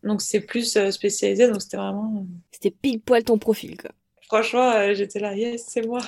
Donc 0.02 0.22
c'est 0.22 0.40
plus 0.40 0.76
euh, 0.76 0.90
spécialisé, 0.90 1.48
donc 1.48 1.62
c'était 1.62 1.76
vraiment. 1.76 2.26
C'était 2.50 2.70
pile 2.70 3.00
poil 3.00 3.22
ton 3.22 3.38
profil, 3.38 3.76
quoi. 3.76 3.90
Franchement, 4.22 4.92
j'étais 4.92 5.20
là, 5.20 5.34
yes, 5.34 5.64
c'est 5.68 5.86
moi. 5.86 6.00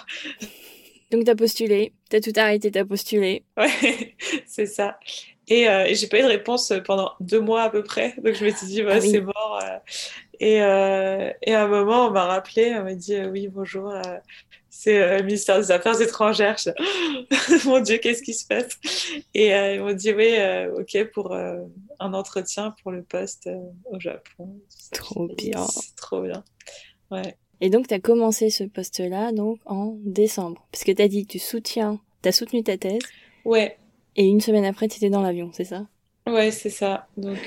donc 1.10 1.24
t'as 1.24 1.34
postulé, 1.34 1.92
t'as 2.08 2.20
tout 2.20 2.32
arrêté, 2.36 2.70
t'as 2.70 2.84
postulé. 2.84 3.44
Ouais, 3.56 4.14
c'est 4.46 4.66
ça. 4.66 4.98
Et, 5.48 5.66
j'ai 5.94 6.06
pas 6.06 6.18
eu 6.18 6.22
de 6.22 6.26
réponse 6.26 6.72
pendant 6.84 7.12
deux 7.18 7.40
mois 7.40 7.62
à 7.62 7.70
peu 7.70 7.82
près, 7.82 8.14
donc 8.22 8.34
je 8.34 8.44
me 8.44 8.50
suis 8.50 8.66
dit, 8.66 8.82
bah, 8.82 8.94
ah 8.96 9.00
c'est 9.00 9.20
mort. 9.20 9.60
Et, 10.38 10.56
et, 10.56 10.60
à 10.60 11.64
un 11.64 11.66
moment, 11.66 12.06
on 12.06 12.10
m'a 12.10 12.26
rappelé, 12.26 12.72
on 12.76 12.84
m'a 12.84 12.94
dit, 12.94 13.16
oui, 13.22 13.48
bonjour 13.48 13.92
c'est 14.70 15.02
euh, 15.02 15.18
le 15.18 15.24
ministère 15.24 15.58
des 15.58 15.72
Affaires 15.72 16.00
étrangères. 16.00 16.56
Mon 17.64 17.80
Dieu, 17.80 17.98
qu'est-ce 17.98 18.22
qui 18.22 18.34
se 18.34 18.46
passe? 18.46 18.78
Et 19.34 19.52
euh, 19.52 19.74
ils 19.74 19.80
m'ont 19.80 19.92
dit 19.92 20.12
oui, 20.12 20.36
euh, 20.38 20.80
ok, 20.80 21.10
pour 21.12 21.34
un 21.34 22.14
entretien 22.14 22.74
pour 22.82 22.92
le 22.92 23.02
poste 23.02 23.50
au 23.84 23.98
Japon. 23.98 24.60
Trop 24.92 25.28
bien. 25.36 25.66
Trop 25.96 26.22
bien. 26.22 26.44
Ouais. 27.10 27.36
Et 27.60 27.68
donc, 27.68 27.88
tu 27.88 27.94
as 27.94 28.00
commencé 28.00 28.48
ce 28.48 28.64
poste-là 28.64 29.32
donc 29.32 29.58
en 29.66 29.98
décembre. 30.04 30.64
Parce 30.70 30.84
que 30.84 30.92
tu 30.92 31.02
as 31.02 31.08
dit 31.08 31.26
que 31.26 31.32
tu 31.32 31.38
soutiens, 31.40 32.00
tu 32.22 32.28
as 32.28 32.32
soutenu 32.32 32.62
ta 32.62 32.78
thèse. 32.78 33.02
Ouais. 33.44 33.76
Et 34.14 34.24
une 34.24 34.40
semaine 34.40 34.64
après, 34.64 34.86
tu 34.86 34.96
étais 34.98 35.10
dans 35.10 35.20
l'avion, 35.20 35.50
c'est 35.52 35.64
ça? 35.64 35.86
Ouais, 36.26 36.52
c'est 36.52 36.70
ça. 36.70 37.08
Donc. 37.16 37.38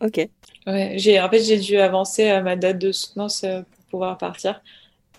Ok. 0.00 0.28
Ouais, 0.66 0.94
j'ai, 0.96 1.20
en 1.20 1.28
fait, 1.28 1.42
j'ai 1.42 1.58
dû 1.58 1.76
avancer 1.76 2.28
à 2.28 2.40
ma 2.42 2.56
date 2.56 2.78
de 2.78 2.92
soutenance 2.92 3.40
pour 3.40 3.84
pouvoir 3.90 4.16
partir. 4.18 4.62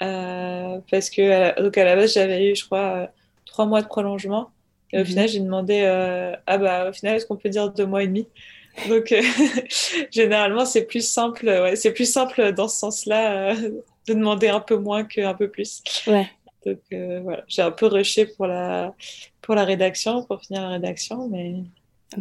Euh, 0.01 0.79
parce 0.89 1.09
que 1.09 1.61
donc 1.61 1.77
à 1.77 1.83
la 1.83 1.95
base, 1.95 2.13
j'avais 2.13 2.51
eu, 2.51 2.55
je 2.55 2.65
crois, 2.65 2.95
euh, 2.95 3.07
trois 3.45 3.65
mois 3.65 3.81
de 3.81 3.87
prolongement. 3.87 4.51
Et 4.93 4.97
au 4.97 5.01
mhm. 5.01 5.05
final, 5.05 5.27
j'ai 5.29 5.39
demandé, 5.39 5.81
euh, 5.83 6.35
ah 6.47 6.57
bah, 6.57 6.89
au 6.89 6.93
final, 6.93 7.15
est-ce 7.15 7.25
qu'on 7.25 7.37
peut 7.37 7.49
dire 7.49 7.69
deux 7.71 7.85
mois 7.85 8.03
et 8.03 8.07
demi? 8.07 8.27
Donc, 8.89 9.13
généralement, 10.11 10.65
c'est 10.65 10.85
plus 10.85 11.05
simple, 11.05 11.45
ouais, 11.45 11.75
c'est 11.75 11.91
plus 11.91 12.11
simple 12.11 12.53
dans 12.53 12.67
ce 12.67 12.77
sens-là 12.77 13.55
de 13.55 14.13
demander 14.13 14.47
un 14.47 14.59
peu 14.61 14.77
moins 14.77 15.03
qu'un 15.03 15.33
peu 15.33 15.49
plus. 15.49 15.83
Ouais. 16.07 16.29
Donc, 16.65 16.79
voilà, 17.23 17.43
j'ai 17.47 17.61
un 17.61 17.71
peu 17.71 17.87
rushé 17.87 18.25
pour 18.25 18.47
la, 18.47 18.93
pour 19.41 19.55
la 19.55 19.65
rédaction, 19.65 20.23
pour 20.23 20.41
finir 20.41 20.61
la 20.61 20.69
rédaction, 20.69 21.27
mais 21.29 21.55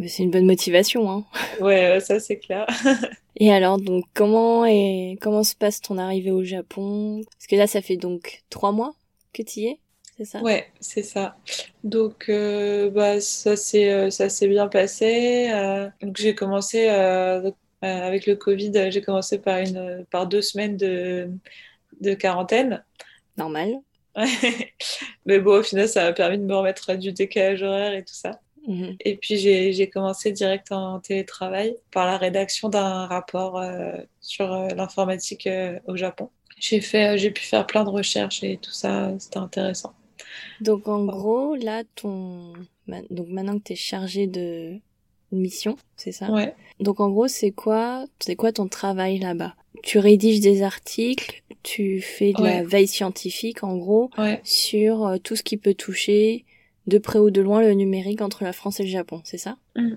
c'est 0.06 0.22
une 0.22 0.30
bonne 0.30 0.46
motivation, 0.46 1.10
hein. 1.10 1.24
Ouais, 1.60 1.98
ça 2.00 2.20
c'est 2.20 2.38
clair. 2.38 2.66
et 3.36 3.52
alors, 3.52 3.78
donc, 3.78 4.04
comment 4.14 4.64
et 4.64 5.18
comment 5.20 5.42
se 5.42 5.54
passe 5.54 5.80
ton 5.80 5.98
arrivée 5.98 6.30
au 6.30 6.44
Japon? 6.44 7.22
Parce 7.32 7.46
que 7.46 7.56
là, 7.56 7.66
ça 7.66 7.82
fait 7.82 7.96
donc 7.96 8.42
trois 8.50 8.72
mois 8.72 8.94
que 9.32 9.42
tu 9.42 9.60
y 9.60 9.66
es, 9.66 9.78
c'est 10.16 10.24
ça? 10.24 10.40
Ouais, 10.42 10.68
c'est 10.80 11.02
ça. 11.02 11.36
Donc, 11.82 12.28
euh, 12.28 12.90
bah, 12.90 13.20
ça 13.20 13.56
s'est 13.56 13.90
euh, 13.90 14.10
ça 14.10 14.28
s'est 14.28 14.48
bien 14.48 14.68
passé. 14.68 15.50
Euh, 15.52 15.88
donc, 16.02 16.16
j'ai 16.18 16.34
commencé 16.34 16.88
avec 17.82 18.26
le 18.26 18.36
Covid, 18.36 18.90
j'ai 18.90 19.00
commencé 19.00 19.38
par 19.38 19.58
une 19.58 20.04
par 20.10 20.26
deux 20.26 20.42
semaines 20.42 20.76
de 20.76 21.30
de 22.00 22.14
quarantaine. 22.14 22.84
Normal. 23.36 23.74
Mais 25.26 25.38
bon, 25.38 25.60
au 25.60 25.62
final, 25.62 25.88
ça 25.88 26.04
m'a 26.04 26.12
permis 26.12 26.38
de 26.38 26.44
me 26.44 26.54
remettre 26.54 26.94
du 26.94 27.12
décalage 27.12 27.62
horaire 27.62 27.94
et 27.94 28.04
tout 28.04 28.14
ça. 28.14 28.40
Mhm. 28.66 28.96
Et 29.04 29.16
puis 29.16 29.36
j'ai 29.36 29.88
commencé 29.88 30.32
direct 30.32 30.72
en 30.72 31.00
télétravail 31.00 31.76
par 31.90 32.06
la 32.06 32.18
rédaction 32.18 32.68
d'un 32.68 33.06
rapport 33.06 33.58
euh, 33.58 33.96
sur 34.20 34.52
euh, 34.52 34.68
l'informatique 34.68 35.46
euh, 35.46 35.78
au 35.86 35.96
Japon. 35.96 36.30
J'ai 36.58 36.80
pu 36.80 37.42
faire 37.42 37.66
plein 37.66 37.84
de 37.84 37.88
recherches 37.88 38.44
et 38.44 38.58
tout 38.58 38.72
ça, 38.72 39.12
c'était 39.18 39.38
intéressant. 39.38 39.94
Donc 40.60 40.88
en 40.88 41.04
gros, 41.06 41.54
là, 41.54 41.84
ton, 41.94 42.52
donc 42.86 43.28
maintenant 43.28 43.58
que 43.58 43.64
tu 43.64 43.72
es 43.72 43.76
chargé 43.76 44.26
de 44.26 44.74
mission, 45.32 45.76
c'est 45.96 46.12
ça? 46.12 46.30
Ouais. 46.30 46.54
Donc 46.78 47.00
en 47.00 47.08
gros, 47.08 47.28
c'est 47.28 47.50
quoi, 47.50 48.04
c'est 48.18 48.36
quoi 48.36 48.52
ton 48.52 48.68
travail 48.68 49.18
là-bas? 49.18 49.54
Tu 49.82 49.98
rédiges 49.98 50.40
des 50.40 50.62
articles, 50.62 51.42
tu 51.62 52.02
fais 52.02 52.34
de 52.34 52.42
la 52.42 52.62
veille 52.62 52.88
scientifique 52.88 53.64
en 53.64 53.78
gros 53.78 54.10
sur 54.44 55.16
tout 55.24 55.36
ce 55.36 55.42
qui 55.42 55.56
peut 55.56 55.74
toucher 55.74 56.44
de 56.90 56.98
près 56.98 57.18
ou 57.18 57.30
de 57.30 57.40
loin 57.40 57.62
le 57.62 57.72
numérique 57.72 58.20
entre 58.20 58.44
la 58.44 58.52
France 58.52 58.80
et 58.80 58.82
le 58.82 58.90
Japon, 58.90 59.22
c'est 59.24 59.38
ça? 59.38 59.56
Mmh. 59.76 59.94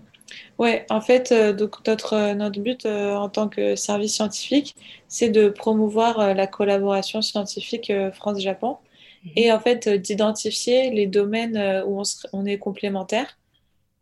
Ouais, 0.58 0.86
en 0.89 1.02
fait, 1.02 1.32
euh, 1.32 1.54
donc 1.54 1.86
notre, 1.88 2.14
euh, 2.14 2.34
notre 2.34 2.60
but 2.60 2.86
euh, 2.86 3.16
en 3.16 3.30
tant 3.30 3.50
que 3.50 3.76
service 3.76 4.16
scientifique, 4.16 4.76
c'est 5.08 5.30
de 5.30 5.50
promouvoir 5.50 6.34
la 6.34 6.48
collaboration 6.48 7.22
scientifique 7.22 7.91
France-Japon 8.14 8.78
mmh. 9.24 9.30
et 9.36 9.52
en 9.52 9.60
fait 9.60 9.89
d'identifier 9.89 10.89
les 10.91 11.08
domaines 11.08 11.84
où 11.86 12.00
on, 12.00 12.04
on 12.34 12.46
est 12.46 12.58
complémentaires 12.58 13.38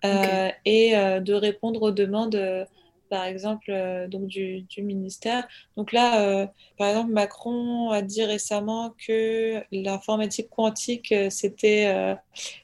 et 0.04 0.94
de 0.94 1.34
répondre 1.34 1.82
aux 1.84 1.92
demandes 1.92 2.68
par 3.12 3.26
exemple, 3.26 3.72
euh, 3.72 4.08
donc 4.08 4.28
du, 4.28 4.66
ministère. 4.78 5.46
Donc 5.76 5.92
là, 5.92 6.22
euh, 6.22 6.48
par 6.78 6.88
exemple, 6.88 7.12
Macron 7.12 7.92
a 7.92 8.02
dit 8.02 8.24
récemment 8.24 8.96
que 9.06 9.62
l'informatique 9.74 10.50
quantique, 10.50 11.12
euh, 11.12 11.30
c'était 11.30 12.16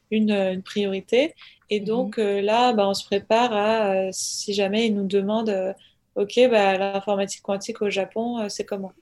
une, 0.10 0.64
priorité. 0.64 1.36
Et 1.70 1.82
mhm. 1.82 1.86
donc 1.86 2.18
là, 2.18 2.72
bah, 2.72 2.88
on 2.88 2.94
se 2.94 3.06
prépare 3.06 3.52
à, 3.52 4.12
si 4.14 4.54
jamais 4.54 4.88
il 4.88 4.96
nous 4.96 5.06
demande, 5.06 5.76
OK, 6.16 6.40
bah, 6.50 6.78
l'informatique 6.78 7.42
quantique 7.42 7.82
au 7.82 7.90
Japon, 7.90 8.48
c'est 8.50 8.64
comment? 8.64 8.94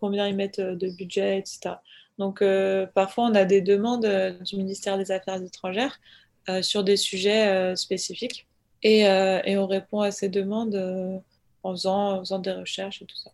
Combien 0.00 0.28
ils 0.28 0.36
mettent 0.36 0.60
de 0.60 0.88
budget, 0.90 1.38
etc. 1.38 1.76
Donc 2.18 2.44
parfois, 2.94 3.24
on 3.24 3.34
a 3.34 3.44
des 3.44 3.62
demandes 3.62 4.06
du 4.44 4.56
ministère 4.56 4.96
des 4.96 5.10
Affaires 5.10 5.42
étrangères 5.42 5.98
sur 6.60 6.84
des 6.84 6.96
sujets 6.96 7.74
spécifiques. 7.74 8.46
Et, 8.82 9.06
euh, 9.06 9.40
et, 9.44 9.56
on 9.56 9.66
répond 9.66 10.00
à 10.00 10.10
ces 10.10 10.28
demandes 10.28 10.74
euh, 10.74 11.18
en, 11.62 11.72
faisant, 11.72 12.16
en, 12.16 12.18
faisant, 12.20 12.38
des 12.38 12.52
recherches 12.52 13.02
et 13.02 13.06
tout 13.06 13.16
ça. 13.16 13.30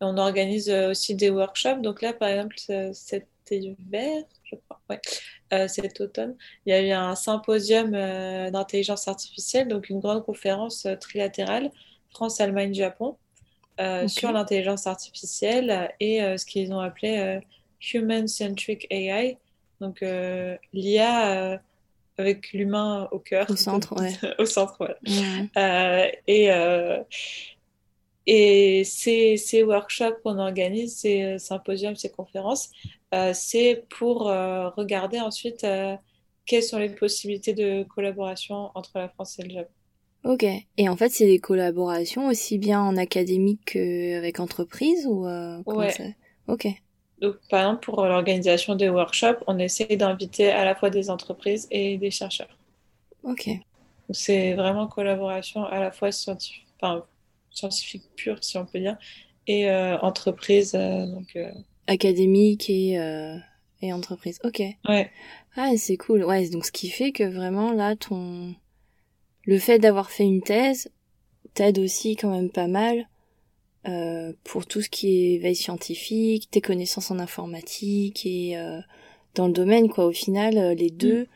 Et 0.00 0.04
on 0.04 0.16
organise 0.16 0.70
euh, 0.70 0.90
aussi 0.90 1.14
des 1.14 1.30
workshops. 1.30 1.80
Donc 1.82 2.02
là, 2.02 2.12
par 2.12 2.28
exemple, 2.28 2.56
cet 2.92 3.26
hiver, 3.50 4.24
je 4.44 4.54
crois, 4.56 4.80
ouais, 4.90 5.68
cet 5.68 6.00
automne, 6.00 6.36
il 6.64 6.70
y 6.70 6.72
a 6.72 6.82
eu 6.82 6.90
un 6.90 7.14
symposium 7.14 7.92
d'intelligence 7.92 9.06
artificielle, 9.06 9.68
donc 9.68 9.88
une 9.88 10.00
grande 10.00 10.24
conférence 10.24 10.86
trilatérale, 11.00 11.70
France, 12.10 12.40
Allemagne, 12.40 12.74
Japon, 12.74 13.16
sur 14.08 14.32
l'intelligence 14.32 14.88
artificielle 14.88 15.92
et 16.00 16.18
ce 16.36 16.44
qu'ils 16.44 16.72
ont 16.72 16.80
appelé 16.80 17.38
Human 17.92 18.26
Centric 18.26 18.88
AI. 18.90 19.38
Donc 19.80 20.04
l'IA 20.72 21.60
avec 22.18 22.52
l'humain 22.52 23.08
au 23.12 23.18
cœur. 23.18 23.46
Au 23.50 23.56
centre, 23.56 23.94
ouais. 24.00 24.12
au 24.38 24.46
centre, 24.46 24.76
voilà. 24.78 24.96
Euh, 25.56 26.10
et, 26.26 26.50
euh, 26.50 27.02
et 28.26 28.84
ces, 28.84 29.36
ces, 29.36 29.62
workshops 29.62 30.20
qu'on 30.22 30.38
organise, 30.38 30.96
ces 30.96 31.38
symposiums, 31.38 31.96
ces 31.96 32.10
conférences, 32.10 32.70
euh, 33.14 33.32
c'est 33.34 33.84
pour 33.88 34.24
regarder 34.24 35.20
ensuite 35.20 35.66
quelles 36.44 36.62
sont 36.62 36.78
les 36.78 36.90
possibilités 36.90 37.54
de 37.54 37.84
collaboration 37.84 38.70
entre 38.74 38.92
la 38.94 39.08
France 39.08 39.38
et 39.38 39.42
le 39.42 39.50
Japon. 39.50 39.70
Ok. 40.24 40.44
Et 40.76 40.88
en 40.88 40.96
fait, 40.96 41.10
c'est 41.10 41.26
des 41.26 41.38
collaborations 41.38 42.26
aussi 42.26 42.58
bien 42.58 42.80
en 42.80 42.96
académique 42.96 43.72
qu'avec 43.72 44.40
entreprise 44.40 45.06
ou 45.06 45.26
ouais. 45.26 46.16
Ok. 46.48 46.68
Donc, 47.20 47.36
par 47.48 47.60
exemple, 47.60 47.84
pour 47.84 48.04
l'organisation 48.04 48.74
des 48.74 48.88
workshops, 48.88 49.42
on 49.46 49.58
essaie 49.58 49.96
d'inviter 49.96 50.50
à 50.50 50.64
la 50.64 50.74
fois 50.74 50.90
des 50.90 51.10
entreprises 51.10 51.66
et 51.70 51.96
des 51.96 52.10
chercheurs. 52.10 52.58
Ok. 53.22 53.48
C'est 54.10 54.54
vraiment 54.54 54.86
collaboration 54.86 55.64
à 55.64 55.80
la 55.80 55.90
fois 55.90 56.12
scientifique, 56.12 56.66
enfin, 56.80 57.04
scientifique 57.50 58.04
pure, 58.16 58.42
si 58.42 58.58
on 58.58 58.66
peut 58.66 58.78
dire, 58.78 58.96
et 59.46 59.70
euh, 59.70 59.98
entreprise. 59.98 60.74
Euh, 60.74 61.06
donc, 61.06 61.34
euh, 61.36 61.50
Académique 61.86 62.68
et, 62.68 62.98
et 63.80 63.92
entreprise. 63.92 64.38
Ok. 64.44 64.62
Ouais. 64.88 65.10
Ah, 65.56 65.70
c'est 65.76 65.96
cool. 65.96 66.24
Ouais, 66.24 66.48
donc 66.50 66.66
ce 66.66 66.72
qui 66.72 66.90
fait 66.90 67.12
que 67.12 67.24
vraiment, 67.24 67.72
là, 67.72 67.96
ton. 67.96 68.54
Le 69.44 69.58
fait 69.58 69.78
d'avoir 69.78 70.10
fait 70.10 70.24
une 70.24 70.42
thèse 70.42 70.90
t'aide 71.56 71.78
aussi 71.78 72.16
quand 72.16 72.30
même 72.30 72.50
pas 72.50 72.68
mal 72.68 73.08
euh, 73.88 74.32
pour 74.44 74.66
tout 74.66 74.82
ce 74.82 74.88
qui 74.90 75.34
est 75.34 75.38
veille 75.38 75.56
scientifique, 75.56 76.50
tes 76.50 76.60
connaissances 76.60 77.10
en 77.10 77.18
informatique 77.18 78.26
et 78.26 78.56
euh, 78.58 78.80
dans 79.34 79.46
le 79.46 79.52
domaine 79.52 79.88
quoi. 79.88 80.06
Au 80.06 80.12
final, 80.12 80.58
euh, 80.58 80.74
les 80.74 80.90
deux. 80.90 81.26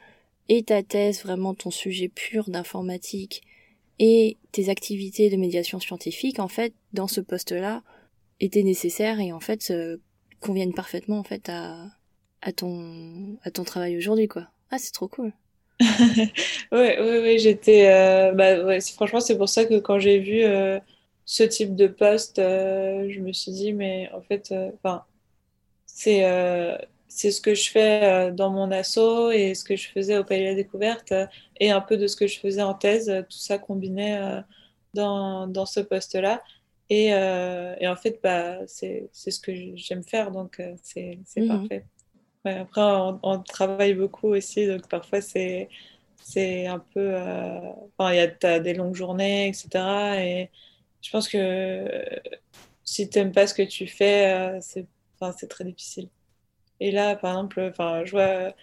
et 0.48 0.62
ta 0.64 0.82
thèse, 0.82 1.22
vraiment 1.22 1.54
ton 1.54 1.70
sujet 1.70 2.08
pur 2.08 2.50
d'informatique, 2.50 3.42
et 3.98 4.38
tes 4.52 4.68
activités 4.70 5.30
de 5.30 5.36
médiation 5.36 5.78
scientifique, 5.80 6.40
en 6.40 6.48
fait, 6.48 6.74
dans 6.94 7.06
ce 7.08 7.20
poste-là, 7.20 7.82
étaient 8.40 8.62
nécessaires 8.62 9.20
et 9.20 9.32
en 9.32 9.40
fait 9.40 9.72
conviennent 10.40 10.74
parfaitement 10.74 11.18
en 11.18 11.22
fait 11.22 11.48
à, 11.48 11.86
à 12.42 12.52
ton 12.52 13.36
à 13.44 13.50
ton 13.50 13.64
travail 13.64 13.96
aujourd'hui 13.96 14.28
quoi. 14.28 14.48
Ah 14.70 14.78
c'est 14.78 14.92
trop 14.92 15.08
cool. 15.08 15.32
ouais 15.80 17.00
ouais 17.00 17.20
ouais 17.22 17.38
j'étais 17.38 17.86
euh, 17.88 18.32
bah 18.32 18.64
ouais 18.64 18.80
franchement 18.80 19.20
c'est 19.20 19.38
pour 19.38 19.48
ça 19.48 19.64
que 19.64 19.78
quand 19.78 19.98
j'ai 19.98 20.18
vu 20.18 20.42
euh, 20.44 20.78
ce 21.30 21.44
type 21.44 21.76
de 21.76 21.86
poste 21.86 22.38
euh, 22.38 23.08
je 23.10 23.20
me 23.20 23.32
suis 23.32 23.52
dit 23.52 23.72
mais 23.72 24.10
en 24.12 24.20
fait 24.20 24.54
enfin 24.74 25.04
c'est 25.86 26.24
c'est 27.08 27.32
ce 27.32 27.40
que 27.40 27.54
je 27.54 27.70
fais 27.70 28.30
dans 28.32 28.50
mon 28.50 28.70
asso 28.70 29.30
et 29.32 29.54
ce 29.54 29.64
que 29.64 29.76
je 29.76 29.88
faisais 29.88 30.16
au 30.16 30.24
Palais 30.24 30.44
de 30.44 30.48
la 30.50 30.54
Découverte 30.54 31.12
et 31.58 31.70
un 31.70 31.80
peu 31.80 31.96
de 31.96 32.06
ce 32.06 32.16
que 32.16 32.26
je 32.26 32.38
faisais 32.38 32.62
en 32.62 32.74
thèse 32.74 33.12
tout 33.28 33.38
ça 33.38 33.58
combiné 33.58 34.40
dans 34.94 35.46
dans 35.46 35.66
ce 35.66 35.80
poste 35.80 36.14
là 36.14 36.42
et, 36.90 37.14
euh, 37.14 37.76
et, 37.78 37.86
en 37.86 37.94
fait, 37.94 38.18
bah, 38.20 38.58
c'est 38.66 39.08
ce 39.12 39.38
que 39.38 39.52
j'aime 39.76 40.02
faire, 40.02 40.32
donc 40.32 40.58
euh, 40.58 40.74
c'est 40.82 41.20
mmh. 41.36 41.46
parfait. 41.46 41.84
après, 42.44 42.82
on, 43.22 43.38
travaille 43.38 43.94
beaucoup 43.94 44.28
aussi, 44.28 44.66
donc 44.66 44.88
parfois 44.88 45.20
c'est 45.20 45.68
un 46.66 46.80
peu. 46.80 47.14
Euh, 47.14 47.60
enfin, 47.96 48.12
il 48.12 48.16
y 48.16 48.46
a 48.46 48.58
des 48.58 48.74
longues 48.74 48.96
journées, 48.96 49.46
etc. 49.46 49.68
Et 50.18 50.50
je 51.02 51.10
pense 51.10 51.28
que 51.28 52.02
si 52.84 53.08
tu 53.08 53.18
n'aimes 53.18 53.32
pas 53.32 53.46
ce 53.46 53.54
que 53.54 53.62
tu 53.62 53.86
fais, 53.86 54.58
c'est 54.60 54.86
enfin, 55.20 55.34
très 55.46 55.64
difficile. 55.64 56.08
Et 56.80 56.90
là, 56.90 57.16
par 57.16 57.32
exemple, 57.32 57.60
enfin, 57.70 58.04
je 58.04 58.12
vois. 58.12 58.54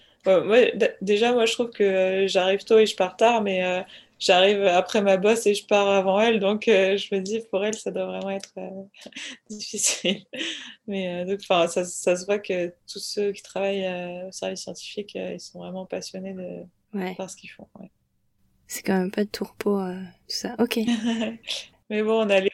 déjà, 1.01 1.33
moi, 1.33 1.45
je 1.45 1.53
trouve 1.53 1.69
que 1.69 2.25
j'arrive 2.27 2.63
tôt 2.63 2.79
et 2.79 2.85
je 2.85 2.95
pars 2.95 3.15
tard, 3.15 3.41
mais 3.41 3.83
j'arrive 4.19 4.63
après 4.63 5.01
ma 5.01 5.17
bosse 5.17 5.45
et 5.45 5.53
je 5.53 5.65
pars 5.65 5.87
avant 5.87 6.19
elle. 6.19 6.39
Donc, 6.39 6.67
euh, 6.67 6.97
je 6.97 7.13
me 7.13 7.21
dis, 7.21 7.41
pour 7.51 7.63
elle, 7.63 7.75
ça 7.75 7.91
doit 7.91 8.05
vraiment 8.05 8.31
être 8.31 8.51
euh, 8.57 8.83
difficile. 9.49 10.25
Mais 10.87 11.23
euh, 11.23 11.25
donc, 11.25 11.41
ça, 11.41 11.67
ça, 11.85 12.15
se 12.15 12.25
voit 12.25 12.39
que 12.39 12.73
tous 12.91 12.99
ceux 12.99 13.31
qui 13.31 13.43
travaillent 13.43 13.87
au 14.27 14.31
service 14.31 14.61
scientifique, 14.61 15.15
ils 15.15 15.39
sont 15.39 15.59
vraiment 15.59 15.85
passionnés 15.85 16.33
de 16.33 16.63
ouais. 16.97 17.15
par 17.15 17.29
ce 17.29 17.35
qu'ils 17.35 17.51
font. 17.51 17.67
C'est 18.67 18.83
quand 18.83 18.97
même 18.97 19.11
pas 19.11 19.23
de 19.23 19.29
tourpeau, 19.29 19.79
tout 19.79 20.35
ça. 20.35 20.55
Ok. 20.59 20.79
Mais 21.89 22.03
bon, 22.03 22.25
on 22.25 22.29
a 22.29 22.39
les 22.39 22.51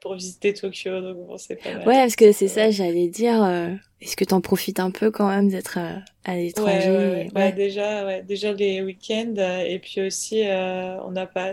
pour 0.00 0.14
visiter 0.14 0.54
Tokyo, 0.54 1.00
donc 1.00 1.26
bon, 1.26 1.36
c'est 1.36 1.56
pas 1.56 1.74
mal. 1.74 1.86
Ouais, 1.86 1.96
parce 1.96 2.16
que 2.16 2.32
c'est 2.32 2.48
ça, 2.48 2.70
j'allais 2.70 3.08
dire. 3.08 3.42
Euh, 3.42 3.74
est-ce 4.00 4.16
que 4.16 4.24
t'en 4.24 4.40
profites 4.40 4.80
un 4.80 4.90
peu 4.90 5.10
quand 5.10 5.28
même 5.28 5.48
d'être 5.48 5.78
euh, 5.78 5.98
à, 6.24 6.36
l'étranger 6.36 6.90
ouais, 6.90 7.30
ouais, 7.34 7.52
déjà, 7.52 8.06
ouais, 8.06 8.22
déjà 8.22 8.52
les 8.52 8.82
week-ends, 8.82 9.34
euh, 9.36 9.60
et 9.60 9.78
puis 9.78 10.00
aussi, 10.00 10.42
on 10.46 11.16
a 11.16 11.26
pas, 11.26 11.52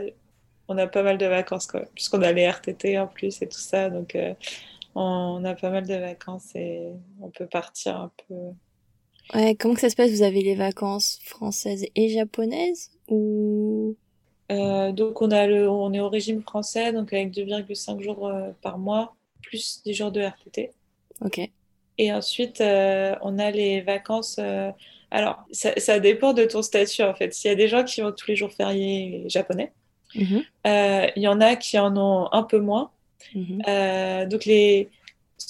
on 0.68 0.78
a 0.78 0.88
pas 0.88 1.04
mal 1.04 1.18
de 1.18 1.26
vacances, 1.26 1.68
quoi, 1.68 1.82
puisqu'on 1.94 2.22
a 2.22 2.32
les 2.32 2.50
RTT 2.50 2.98
en 2.98 3.08
plus 3.08 3.42
et 3.42 3.48
tout 3.48 3.60
ça, 3.60 3.90
donc 3.90 4.18
on 4.96 5.44
a 5.44 5.54
pas 5.54 5.70
mal 5.70 5.86
de 5.86 5.96
vacances 5.96 6.56
et 6.56 6.88
on 7.22 7.30
peut 7.30 7.48
partir 7.48 7.98
un 7.98 8.12
peu. 8.28 8.36
Ouais, 9.38 9.56
comment 9.56 9.74
que 9.74 9.82
ça 9.82 9.90
se 9.90 9.96
passe? 9.98 10.12
Vous 10.12 10.22
avez 10.22 10.42
les 10.42 10.56
vacances 10.56 11.20
françaises 11.26 11.86
et 11.96 12.08
japonaises 12.08 12.92
ou 13.10 13.98
euh, 14.52 14.92
donc 14.92 15.22
on, 15.22 15.32
a 15.32 15.46
le, 15.46 15.70
on 15.70 15.94
est 15.94 16.00
au 16.00 16.10
régime 16.10 16.42
français, 16.42 16.94
donc 16.94 17.12
avec 17.12 17.32
2,5 17.32 18.02
jours 18.02 18.28
euh, 18.28 18.52
par 18.62 18.78
mois, 18.78 19.16
plus 19.42 19.82
des 19.86 19.94
jours 19.94 20.12
de 20.12 20.22
RTT. 20.22 20.72
Ok. 21.22 21.42
Et 21.98 22.14
ensuite, 22.14 22.62
euh, 22.62 23.16
on 23.22 23.40
a 23.40 23.52
les 23.52 23.82
vacances. 23.82 24.40
alors, 25.10 25.44
ça, 25.52 26.00
dépend 26.00 26.34
de 26.34 26.46
ton 26.46 26.62
statut 26.62 27.02
en 27.04 27.14
fait. 27.14 27.34
S'il 27.34 27.50
y 27.50 27.52
a 27.52 27.56
des 27.56 27.68
gens 27.68 27.84
qui 27.84 28.02
ont 28.04 28.12
tous 28.12 28.28
les 28.28 28.36
jours 28.36 28.52
fériés 28.52 29.24
japonais, 29.28 29.72
mhm. 30.16 30.44
il 30.66 31.22
y 31.22 31.28
en 31.28 31.42
a 31.42 31.56
qui 31.56 31.78
en 31.80 31.98
ont 31.98 32.32
un 32.32 32.44
peu 32.44 32.60
moins. 32.60 32.92
Mhm. 33.34 34.30
donc, 34.30 34.46
les, 34.46 34.90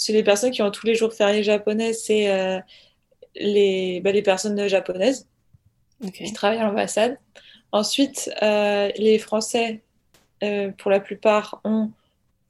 les 0.10 0.24
personnes 0.24 0.52
qui 0.52 0.62
ont 0.62 0.72
tous 0.72 0.88
les 0.88 0.96
jours 0.96 1.14
fériés 1.14 1.44
japonais, 1.44 1.92
c'est 1.92 2.64
les, 3.36 4.00
bah, 4.02 4.14
les 4.14 4.22
personnes 4.24 4.68
japonaises 4.68 5.28
qui 6.14 6.32
travaillent 6.32 6.60
à 6.60 6.66
l'ambassade. 6.66 7.18
Ensuite, 7.72 8.30
euh, 8.42 8.90
les 8.98 9.20
Français, 9.20 9.82
euh, 10.44 10.72
pour 10.78 10.92
la 10.92 11.00
plupart, 11.00 11.60
ont 11.64 11.92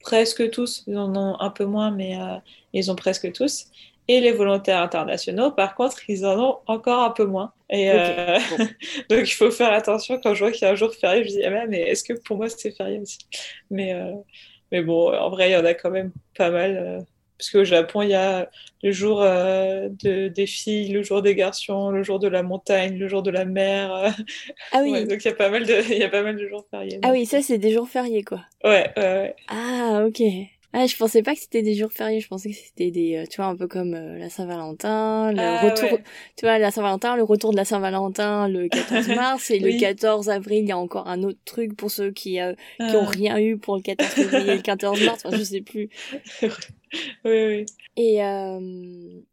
presque 0.00 0.50
tous, 0.50 0.84
ils 0.86 0.96
en 0.96 1.14
ont 1.16 1.40
un 1.40 1.50
peu 1.50 1.64
moins, 1.64 1.90
mais 1.90 2.20
euh, 2.20 2.36
ils 2.72 2.90
ont 2.90 2.96
presque 2.96 3.32
tous. 3.32 3.66
Et 4.06 4.20
les 4.20 4.32
volontaires 4.32 4.80
internationaux, 4.80 5.50
par 5.50 5.74
contre, 5.74 6.08
ils 6.08 6.24
en 6.24 6.38
ont 6.40 6.58
encore 6.66 7.02
un 7.02 7.10
peu 7.10 7.24
moins. 7.24 7.52
Et 7.68 7.90
donc, 9.10 9.30
il 9.30 9.34
faut 9.34 9.50
faire 9.50 9.72
attention 9.72 10.18
quand 10.22 10.34
je 10.34 10.44
vois 10.44 10.52
qu'il 10.52 10.62
y 10.62 10.64
a 10.64 10.72
un 10.72 10.76
jour 10.76 10.94
férié. 10.94 11.24
Je 11.24 11.28
dis, 11.28 11.44
ah, 11.44 11.66
mais 11.66 11.82
est-ce 11.82 12.04
que 12.04 12.14
pour 12.14 12.38
moi, 12.38 12.48
c'est 12.48 12.70
férié 12.70 12.98
aussi? 12.98 13.18
Mais, 13.70 13.94
mais 14.72 14.80
bon, 14.80 15.12
en 15.14 15.28
vrai, 15.28 15.50
il 15.50 15.52
y 15.52 15.56
en 15.56 15.64
a 15.66 15.74
quand 15.74 15.90
même 15.90 16.12
pas 16.34 16.50
mal. 16.50 17.04
Parce 17.38 17.50
qu'au 17.50 17.64
Japon, 17.64 18.02
il 18.02 18.10
y 18.10 18.14
a 18.14 18.50
le 18.82 18.90
jour 18.90 19.22
euh, 19.22 19.88
de, 20.02 20.28
des 20.28 20.46
filles, 20.46 20.88
le 20.88 21.02
jour 21.02 21.22
des 21.22 21.36
garçons, 21.36 21.90
le 21.90 22.02
jour 22.02 22.18
de 22.18 22.26
la 22.26 22.42
montagne, 22.42 22.98
le 22.98 23.06
jour 23.06 23.22
de 23.22 23.30
la 23.30 23.44
mer. 23.44 24.12
Ah 24.72 24.80
oui. 24.82 25.06
donc 25.06 25.24
il 25.24 25.28
y, 25.28 25.30
a 25.30 25.34
pas 25.34 25.48
mal 25.48 25.64
de, 25.64 25.80
il 25.92 25.98
y 25.98 26.02
a 26.02 26.08
pas 26.08 26.22
mal 26.22 26.36
de 26.36 26.48
jours 26.48 26.66
fériés. 26.70 26.98
Ah 27.02 27.12
oui, 27.12 27.26
ça, 27.26 27.40
c'est 27.40 27.58
des 27.58 27.72
jours 27.72 27.88
fériés, 27.88 28.24
quoi. 28.24 28.40
Ouais, 28.64 28.92
ouais, 28.96 29.02
ouais. 29.02 29.36
Ah, 29.46 30.02
ok. 30.04 30.20
Ah, 30.74 30.86
je 30.86 30.96
pensais 30.96 31.22
pas 31.22 31.34
que 31.34 31.40
c'était 31.40 31.62
des 31.62 31.74
jours 31.74 31.90
fériés, 31.90 32.20
je 32.20 32.28
pensais 32.28 32.50
que 32.50 32.56
c'était 32.56 32.90
des, 32.90 33.16
euh, 33.16 33.24
tu 33.24 33.36
vois, 33.38 33.46
un 33.46 33.56
peu 33.56 33.66
comme 33.66 33.94
euh, 33.94 34.18
la 34.18 34.28
Saint-Valentin, 34.28 35.32
le 35.32 35.40
ah, 35.40 35.62
retour, 35.62 35.98
tu 36.36 36.44
vois, 36.44 36.58
la 36.58 36.70
Saint-Valentin, 36.70 37.16
le 37.16 37.22
retour 37.22 37.52
de 37.52 37.56
la 37.56 37.64
Saint-Valentin 37.64 38.48
le 38.48 38.68
14 38.68 39.08
mars, 39.16 39.50
et 39.50 39.60
le 39.60 39.78
14 39.78 40.28
avril, 40.28 40.64
il 40.64 40.68
y 40.68 40.72
a 40.72 40.78
encore 40.78 41.08
un 41.08 41.22
autre 41.22 41.38
truc 41.46 41.74
pour 41.74 41.90
ceux 41.90 42.10
qui, 42.10 42.38
euh, 42.38 42.52
qui 42.76 42.96
ont 42.96 43.06
ah. 43.06 43.10
rien 43.10 43.38
eu 43.38 43.56
pour 43.56 43.76
le 43.76 43.82
14 43.82 44.10
février 44.10 44.52
et 44.52 44.56
le 44.56 44.62
14 44.62 45.02
mars, 45.04 45.22
enfin, 45.24 45.36
je 45.38 45.42
sais 45.42 45.62
plus. 45.62 45.88
oui, 46.42 46.50
oui. 47.24 47.66
Et, 47.96 48.18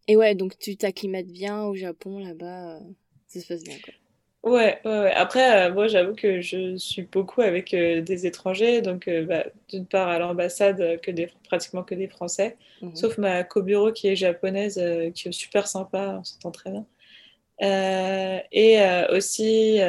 et 0.07 0.15
ouais, 0.15 0.35
donc 0.35 0.57
tu 0.57 0.77
t'acclimates 0.77 1.27
bien 1.27 1.63
au 1.65 1.75
Japon, 1.75 2.19
là-bas, 2.19 2.79
ça 3.27 3.41
se 3.41 3.47
passe 3.47 3.63
bien, 3.63 3.75
quoi. 3.83 3.93
Ouais, 4.45 4.79
ouais, 4.85 5.11
après, 5.11 5.69
euh, 5.69 5.73
moi, 5.73 5.87
j'avoue 5.87 6.13
que 6.13 6.39
je 6.39 6.77
suis 6.77 7.01
beaucoup 7.01 7.41
avec 7.41 7.73
euh, 7.73 8.01
des 8.01 8.27
étrangers, 8.27 8.83
donc 8.83 9.07
euh, 9.07 9.25
bah, 9.25 9.43
d'une 9.69 9.87
part 9.87 10.07
à 10.07 10.19
l'ambassade, 10.19 11.01
que 11.01 11.09
des, 11.09 11.31
pratiquement 11.47 11.81
que 11.81 11.95
des 11.95 12.07
Français, 12.07 12.55
mhm. 12.83 12.95
sauf 12.95 13.17
ma 13.17 13.43
co-bureau 13.43 13.91
qui 13.91 14.07
est 14.07 14.15
japonaise, 14.15 14.79
qui 15.15 15.29
est 15.29 15.31
super 15.31 15.67
sympa, 15.67 16.17
on 16.19 16.23
s'entend 16.23 16.51
très 16.51 16.69
bien. 16.69 16.85
et 18.51 18.77
aussi, 19.09 19.79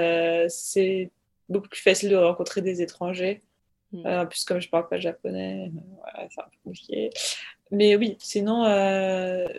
c'est 0.48 1.10
beaucoup 1.50 1.68
plus 1.68 1.82
facile 1.82 2.08
de 2.08 2.16
rencontrer 2.16 2.62
des 2.62 2.80
étrangers, 2.80 3.42
mhm. 3.92 4.06
en 4.06 4.26
plus, 4.26 4.42
comme 4.46 4.60
je 4.60 4.70
parle 4.70 4.88
pas 4.88 4.98
japonais, 4.98 5.70
c'est 6.30 6.40
un 6.40 6.44
peu 6.44 6.56
compliqué. 6.64 7.10
Mais 7.70 7.94
oui, 7.96 8.16
sinon, 8.20 8.64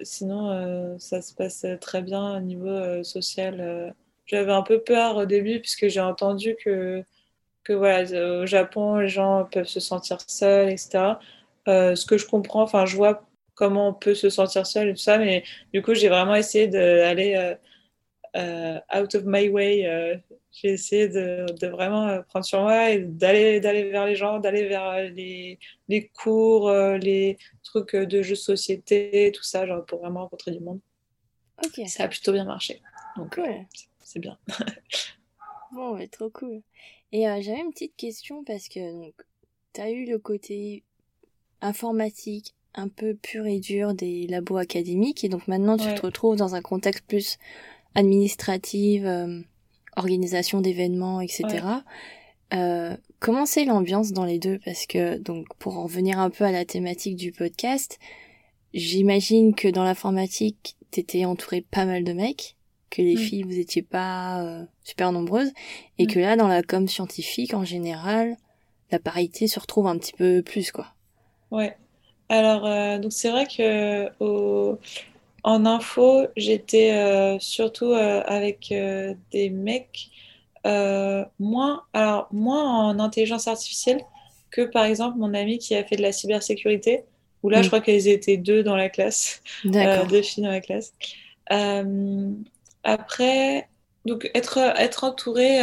sinon 0.01 0.97
ça 0.97 1.21
se 1.21 1.35
passe 1.35 1.67
très 1.81 2.01
bien 2.01 2.37
au 2.37 2.39
niveau 2.39 3.03
social 3.03 3.93
j'avais 4.27 4.51
un 4.51 4.61
peu 4.61 4.79
peur 4.81 5.17
au 5.17 5.25
début 5.25 5.59
puisque 5.59 5.87
j'ai 5.87 6.01
entendu 6.01 6.55
que, 6.63 7.03
que 7.63 7.73
voilà, 7.73 8.41
au 8.41 8.45
Japon, 8.45 8.97
les 8.97 9.09
gens 9.09 9.45
peuvent 9.51 9.67
se 9.67 9.79
sentir 9.79 10.17
seuls, 10.27 10.69
etc. 10.69 11.15
Euh, 11.67 11.95
ce 11.95 12.05
que 12.05 12.17
je 12.17 12.25
comprends, 12.25 12.61
enfin, 12.61 12.85
je 12.85 12.95
vois 12.95 13.27
comment 13.55 13.89
on 13.89 13.93
peut 13.93 14.15
se 14.15 14.29
sentir 14.29 14.65
seul 14.65 14.89
et 14.89 14.93
tout 14.93 14.99
ça, 14.99 15.17
mais 15.17 15.43
du 15.73 15.81
coup, 15.81 15.93
j'ai 15.93 16.09
vraiment 16.09 16.35
essayé 16.35 16.67
d'aller 16.67 17.35
euh, 17.35 17.55
euh, 18.35 18.79
out 18.95 19.15
of 19.15 19.23
my 19.25 19.49
way. 19.49 20.21
j'ai 20.51 20.69
essayé 20.69 21.09
de, 21.09 21.45
de, 21.59 21.67
vraiment 21.67 22.21
prendre 22.29 22.45
sur 22.45 22.61
moi 22.61 22.91
et 22.91 22.99
d'aller 22.99 23.59
vers 23.59 24.05
les 24.05 24.15
gens, 24.15 24.39
d'aller 24.39 24.67
vers 24.67 25.09
les, 25.09 25.59
les 25.87 26.07
cours, 26.07 26.71
les 26.71 27.37
trucs 27.63 27.95
de 27.95 28.21
jeux 28.21 28.35
de 28.35 28.35
société, 28.35 29.31
tout 29.35 29.43
ça, 29.43 29.65
genre 29.65 29.85
pour 29.85 29.99
vraiment 29.99 30.21
rencontrer 30.21 30.51
du 30.51 30.59
monde. 30.59 30.79
Ok. 31.65 31.81
Ça 31.87 32.03
a 32.03 32.07
plutôt 32.07 32.31
bien 32.31 32.45
marché. 32.45 32.81
Donc, 33.17 33.39
c'est 34.07 34.19
bien. 34.19 34.37
bon, 35.73 35.95
mais 35.95 36.07
trop 36.07 36.29
cool. 36.29 36.61
Et 37.11 37.27
euh, 37.27 37.41
j'avais 37.41 37.59
une 37.59 37.71
petite 37.71 37.95
question 37.97 38.43
parce 38.45 38.69
que 38.69 38.79
donc 38.93 39.13
tu 39.73 39.81
as 39.81 39.91
eu 39.91 40.05
le 40.05 40.17
côté 40.17 40.83
informatique 41.61 42.55
un 42.73 42.87
peu 42.87 43.15
pur 43.15 43.45
et 43.45 43.59
dur 43.59 43.93
des 43.93 44.25
labos 44.27 44.57
académiques 44.57 45.25
et 45.25 45.29
donc 45.29 45.47
maintenant 45.47 45.77
tu 45.77 45.93
te 45.93 46.01
retrouves 46.01 46.37
dans 46.37 46.55
un 46.55 46.61
contexte 46.61 47.03
plus 47.05 47.37
administratif, 47.95 49.03
euh, 49.03 49.41
organisation 49.97 50.61
d'événements, 50.61 51.19
etc. 51.19 51.65
Euh, 52.53 52.95
comment 53.19 53.45
c'est 53.45 53.65
l'ambiance 53.65 54.13
dans 54.13 54.25
les 54.25 54.39
deux? 54.39 54.59
Parce 54.63 54.85
que 54.85 55.17
donc 55.17 55.47
pour 55.59 55.77
en 55.77 55.83
revenir 55.83 56.17
un 56.19 56.29
peu 56.29 56.45
à 56.45 56.51
la 56.53 56.63
thématique 56.63 57.17
du 57.17 57.33
podcast, 57.33 57.99
j'imagine 58.73 59.53
que 59.53 59.67
dans 59.67 59.83
l'informatique 59.83 60.77
t'étais 60.91 61.25
entouré 61.25 61.59
pas 61.59 61.83
mal 61.83 62.05
de 62.05 62.13
mecs 62.13 62.56
que 62.89 63.01
les 63.01 63.15
mm. 63.15 63.19
filles 63.19 63.43
vous 63.43 63.59
étiez 63.59 63.81
pas 63.81 64.41
euh, 64.43 64.63
super 64.83 65.11
nombreuses 65.11 65.51
et 65.97 66.05
mm. 66.05 66.07
que 66.07 66.19
là 66.19 66.35
dans 66.35 66.47
la 66.47 66.63
com 66.63 66.87
scientifique 66.87 67.53
en 67.53 67.65
général 67.65 68.37
la 68.91 68.99
parité 68.99 69.47
se 69.47 69.59
retrouve 69.59 69.87
un 69.87 69.97
petit 69.97 70.13
peu 70.13 70.41
plus 70.41 70.71
quoi. 70.71 70.87
Ouais. 71.51 71.75
Alors 72.29 72.65
euh, 72.65 72.97
donc 72.99 73.11
c'est 73.11 73.29
vrai 73.29 73.45
que 73.45 74.09
au... 74.23 74.77
en 75.43 75.65
info 75.65 76.27
j'étais 76.35 76.93
euh, 76.93 77.37
surtout 77.39 77.93
avec 77.93 78.73
des 79.31 79.49
mecs 79.49 80.09
moins, 80.65 81.83
alors, 81.93 82.27
moins 82.31 82.89
en 82.89 82.99
intelligence 82.99 83.47
artificielle 83.47 84.01
que 84.51 84.61
par 84.61 84.85
exemple 84.85 85.17
mon 85.17 85.33
ami 85.33 85.57
qui 85.57 85.75
a 85.75 85.83
fait 85.83 85.95
de 85.95 86.01
la 86.01 86.11
cybersécurité, 86.11 87.03
où 87.43 87.49
là, 87.49 87.61
je 87.61 87.67
mm. 87.67 87.69
crois 87.69 87.81
qu'elles 87.81 88.07
étaient 88.07 88.37
deux 88.37 88.63
dans 88.63 88.75
la 88.75 88.89
classe, 88.89 89.41
deux 89.63 90.21
filles 90.21 90.43
dans 90.43 90.51
la 90.51 90.61
classe. 90.61 90.93
Après, 92.87 93.69
donc 94.05 94.31
être, 94.33 94.57
être 94.57 95.03
entourée 95.03 95.61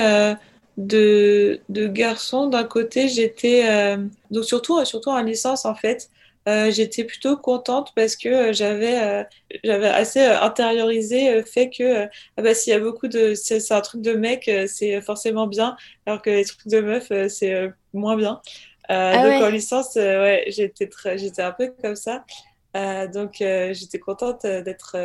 de, 0.77 1.61
de 1.69 1.87
garçons. 1.87 2.49
D'un 2.49 2.65
côté, 2.65 3.09
j'étais 3.09 3.65
euh, 3.69 3.99
donc 4.31 4.45
surtout 4.45 4.85
surtout 4.85 5.11
en 5.11 5.23
licence 5.23 5.65
en 5.65 5.75
fait. 5.75 6.11
Euh, 6.47 6.71
j'étais 6.71 7.05
plutôt 7.05 7.39
contente 7.39 7.93
parce 7.97 8.17
que 8.17 8.29
euh, 8.29 8.53
j'avais 8.53 9.27
j'avais 9.63 9.89
assez 9.89 10.21
intériorisé 10.21 11.37
le 11.37 11.43
fait 11.43 11.71
que 11.71 12.05
ah 12.37 12.43
bah 12.43 12.55
s'il 12.55 12.73
y 12.73 12.77
a 12.77 12.81
beaucoup 12.81 13.09
de 13.09 13.33
c'est 13.35 13.73
un 13.73 13.81
truc 13.81 14.03
de 14.03 14.13
mec 14.13 14.51
c'est 14.67 15.01
forcément 15.01 15.47
bien 15.47 15.75
alors 16.05 16.21
que 16.21 16.29
les 16.29 16.45
trucs 16.45 16.67
de 16.67 16.81
meuf 16.81 17.11
c'est 17.29 17.73
moins 17.95 18.17
bien. 18.17 18.43
Ah 18.89 19.23
donc 19.23 19.43
en 19.43 19.49
licence 19.49 19.95
ouais 19.95 20.45
j'étais 20.49 20.89
très 20.89 21.17
j'étais 21.17 21.41
un 21.41 21.53
peu 21.53 21.73
comme 21.81 21.97
ça. 21.97 22.27
Donc 22.75 23.37
j'étais 23.39 23.99
contente 23.99 24.43
d'être 24.43 24.97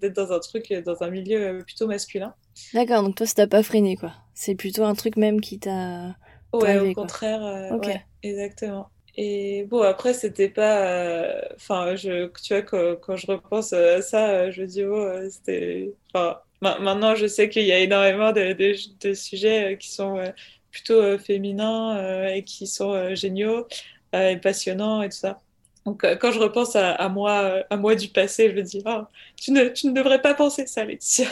d'être 0.00 0.16
dans 0.16 0.32
un 0.32 0.40
truc 0.40 0.72
dans 0.84 1.02
un 1.02 1.10
milieu 1.10 1.58
plutôt 1.64 1.86
masculin. 1.86 2.34
D'accord, 2.74 3.02
donc 3.02 3.16
toi, 3.16 3.26
ça 3.26 3.34
t'a 3.34 3.46
pas 3.46 3.62
freiné, 3.62 3.96
quoi. 3.96 4.12
C'est 4.34 4.54
plutôt 4.54 4.84
un 4.84 4.94
truc 4.94 5.16
même 5.16 5.40
qui 5.40 5.58
t'a. 5.58 6.16
Ouais, 6.52 6.78
au 6.78 6.92
contraire, 6.94 7.44
euh, 7.44 7.78
exactement. 8.22 8.88
Et 9.16 9.64
bon, 9.64 9.82
après, 9.82 10.14
c'était 10.14 10.48
pas. 10.48 10.86
Euh, 10.86 11.40
enfin, 11.56 11.96
je, 11.96 12.30
tu 12.42 12.54
vois, 12.54 12.62
quand, 12.96 13.16
je 13.16 13.26
repense 13.26 13.72
à 13.72 14.00
ça, 14.02 14.28
euh, 14.28 14.50
je 14.52 14.62
me 14.62 14.66
dis, 14.66 14.84
oh, 14.84 15.08
c'était. 15.30 15.92
Enfin, 16.12 16.40
maintenant, 16.60 17.14
je 17.14 17.26
sais 17.26 17.48
qu'il 17.48 17.64
y 17.64 17.72
a 17.72 17.78
énormément 17.78 18.32
de, 18.32 18.52
de, 19.00 19.14
sujets 19.14 19.76
qui 19.78 19.90
sont 19.90 20.22
plutôt 20.70 21.18
féminins 21.18 22.28
et 22.28 22.44
qui 22.44 22.66
sont 22.66 23.14
géniaux 23.14 23.66
et 24.12 24.36
passionnants 24.36 25.02
et 25.02 25.08
tout 25.08 25.16
ça. 25.16 25.40
Donc, 25.88 26.04
euh, 26.04 26.16
quand 26.16 26.32
je 26.32 26.38
repense 26.38 26.76
à, 26.76 27.08
moi, 27.08 27.40
euh, 27.44 27.62
à 27.70 27.78
moi 27.78 27.94
du 27.94 28.08
passé, 28.08 28.50
je 28.50 28.54
me 28.54 28.60
dis, 28.60 28.82
oh, 28.84 29.04
tu, 29.36 29.52
ne, 29.52 29.68
tu 29.68 29.86
ne 29.86 29.92
devrais 29.92 30.20
pas 30.20 30.34
penser 30.34 30.66
ça, 30.66 30.84
Laetitia. 30.84 31.28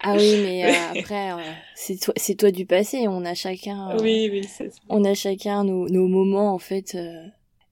Ah 0.01 0.15
oui, 0.17 0.41
mais, 0.43 0.65
euh, 0.65 0.73
après, 0.99 1.31
c'est 1.73 1.95
toi, 1.97 2.13
toi 2.37 2.51
du 2.51 2.65
passé. 2.65 3.07
On 3.07 3.23
a 3.23 3.35
chacun. 3.35 3.95
oui, 4.01 4.27
oui, 4.29 4.43
c'est 4.43 4.69
On 4.89 5.05
a 5.05 5.13
chacun 5.13 5.63
nos, 5.63 5.87
nos 5.87 6.09
moments, 6.09 6.53
en 6.53 6.59
fait. 6.59 6.97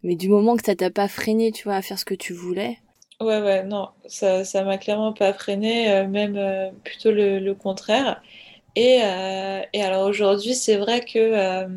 mais 0.02 0.16
du 0.16 0.30
moment 0.30 0.56
que 0.56 0.64
ça 0.64 0.78
t'a 0.78 0.90
pas 0.90 1.10
freiné, 1.10 1.52
tu 1.52 1.66
vois, 1.66 1.76
à 1.76 1.82
faire 1.82 2.00
ce 2.00 2.06
que 2.06 2.16
tu 2.16 2.32
voulais. 2.32 2.78
Ouais, 3.20 3.42
ouais, 3.42 3.64
non, 3.64 3.90
ça, 4.06 4.46
ça 4.46 4.64
m'a 4.64 4.78
clairement 4.78 5.12
pas 5.12 5.34
freiné, 5.34 6.08
même 6.08 6.72
plutôt 6.86 7.12
le, 7.12 7.40
le, 7.40 7.54
contraire. 7.54 8.24
Et, 8.78 9.00
et 9.74 9.82
alors 9.84 10.08
aujourd'hui, 10.08 10.56
c'est 10.56 10.78
vrai 10.78 11.02
que 11.02 11.68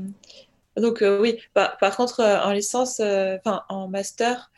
donc 0.80 1.02
euh, 1.02 1.20
oui, 1.20 1.38
par, 1.54 1.96
contre, 1.96 2.20
euh, 2.20 2.40
en 2.40 2.52
licence, 2.52 3.00
euh, 3.00 3.36
enfin 3.38 3.62
en 3.68 3.88
master, 3.88 4.50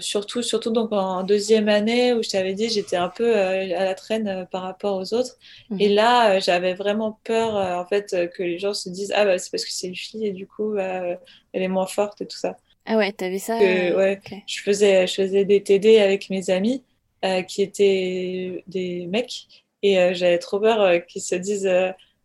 surtout, 0.00 0.42
surtout 0.42 0.70
donc 0.70 0.92
en 0.92 1.22
deuxième 1.22 1.70
année 1.70 2.12
où 2.12 2.22
je 2.22 2.28
t'avais 2.28 2.52
dit 2.52 2.68
j'étais 2.68 2.96
un 2.96 3.08
peu 3.08 3.34
à 3.34 3.84
la 3.84 3.94
traîne 3.94 4.46
par 4.50 4.60
rapport 4.60 4.98
aux 4.98 5.14
autres. 5.14 5.38
Mhm. 5.70 5.80
Et 5.80 5.88
là, 5.88 6.40
j'avais 6.40 6.74
vraiment 6.74 7.18
peur 7.24 7.54
en 7.54 7.86
fait 7.86 8.14
que 8.36 8.42
les 8.42 8.58
gens 8.58 8.74
se 8.74 8.90
disent 8.90 9.14
ah 9.16 9.24
bah 9.24 9.38
c'est 9.38 9.50
parce 9.50 9.64
que 9.64 9.72
c'est 9.72 9.86
une 9.86 9.96
fille 9.96 10.26
et 10.26 10.32
du 10.32 10.46
coup 10.46 10.74
bah, 10.74 11.18
elle 11.54 11.62
est 11.62 11.68
moins 11.68 11.86
forte 11.86 12.20
et 12.20 12.26
tout 12.26 12.36
ça. 12.36 12.58
Ah 12.84 12.98
ouais, 12.98 13.12
t'avais 13.12 13.38
ça. 13.38 13.56
ouais, 13.56 14.20
je 14.46 14.60
faisais 14.60 15.06
je 15.06 15.14
faisais 15.14 15.46
des 15.46 15.62
TD 15.62 16.00
avec 16.00 16.28
mes 16.28 16.50
amis 16.50 16.84
qui 17.48 17.62
étaient 17.62 18.64
des 18.66 19.06
mecs 19.06 19.46
et 19.82 20.12
j'avais 20.12 20.38
trop 20.38 20.60
peur 20.60 21.06
qu'ils 21.06 21.22
se 21.22 21.34
disent 21.36 21.72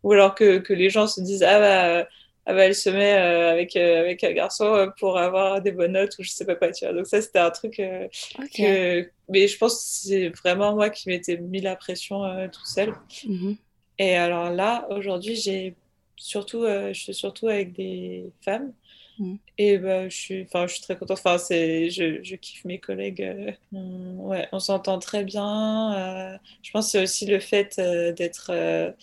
ou 0.04 0.12
alors 0.12 0.36
que, 0.36 0.58
que 0.58 0.74
les 0.74 0.90
gens 0.90 1.08
se 1.08 1.22
disent 1.22 1.44
ah 1.44 1.60
bah 1.60 2.08
ah 2.50 2.54
bah, 2.54 2.64
elle 2.64 2.76
se 2.76 2.90
met 2.90 3.14
euh, 3.14 3.52
avec, 3.52 3.76
euh, 3.76 4.00
avec 4.00 4.24
un 4.24 4.32
garçon 4.32 4.74
euh, 4.74 4.88
pour 4.98 5.18
avoir 5.18 5.62
des 5.62 5.74
bonnes 5.74 5.92
notes 5.92 6.18
ou 6.18 6.24
je 6.24 6.30
sais 6.30 6.46
pas 6.46 6.56
quoi, 6.56 6.72
tu 6.72 6.86
vois. 6.86 6.94
Donc 6.94 7.06
ça, 7.06 7.22
c'était 7.22 7.40
un 7.40 7.52
truc 7.52 7.74
que... 7.74 9.12
Mais 9.30 9.50
je 9.50 9.58
pense 9.58 9.76
que 9.76 10.08
c'est 10.08 10.30
vraiment 10.30 10.74
moi 10.74 10.90
qui 10.90 11.10
m'étais 11.10 11.36
mis 11.36 11.60
la 11.60 11.76
pression 11.76 12.24
toute 12.50 12.66
seule. 12.66 12.94
Mhm. 13.28 13.58
Et 14.00 14.16
alors 14.16 14.50
là, 14.50 14.88
aujourd'hui, 14.92 15.36
j'ai 15.36 15.76
surtout, 16.16 16.64
je 16.66 16.94
suis 16.94 17.14
surtout 17.14 17.50
avec 17.50 17.74
des 17.74 18.32
femmes. 18.40 18.72
Mhm. 19.20 19.40
Et 19.58 19.78
bah, 19.78 20.08
je, 20.08 20.16
suis, 20.16 20.48
je 20.50 20.68
suis 20.68 20.82
très 20.82 20.96
contente. 20.96 21.20
Enfin, 21.22 21.36
je, 21.50 22.20
je 22.24 22.36
kiffe 22.38 22.64
mes 22.64 22.80
collègues. 22.80 23.58
On, 23.74 24.30
ouais, 24.30 24.48
on 24.54 24.60
s'entend 24.60 25.00
très 25.00 25.26
bien. 25.26 26.40
je 26.64 26.72
pense 26.72 26.86
que 26.86 26.92
c'est 26.92 27.04
aussi 27.04 27.26
le 27.26 27.42
fait 27.42 27.76
d'être 28.16 28.96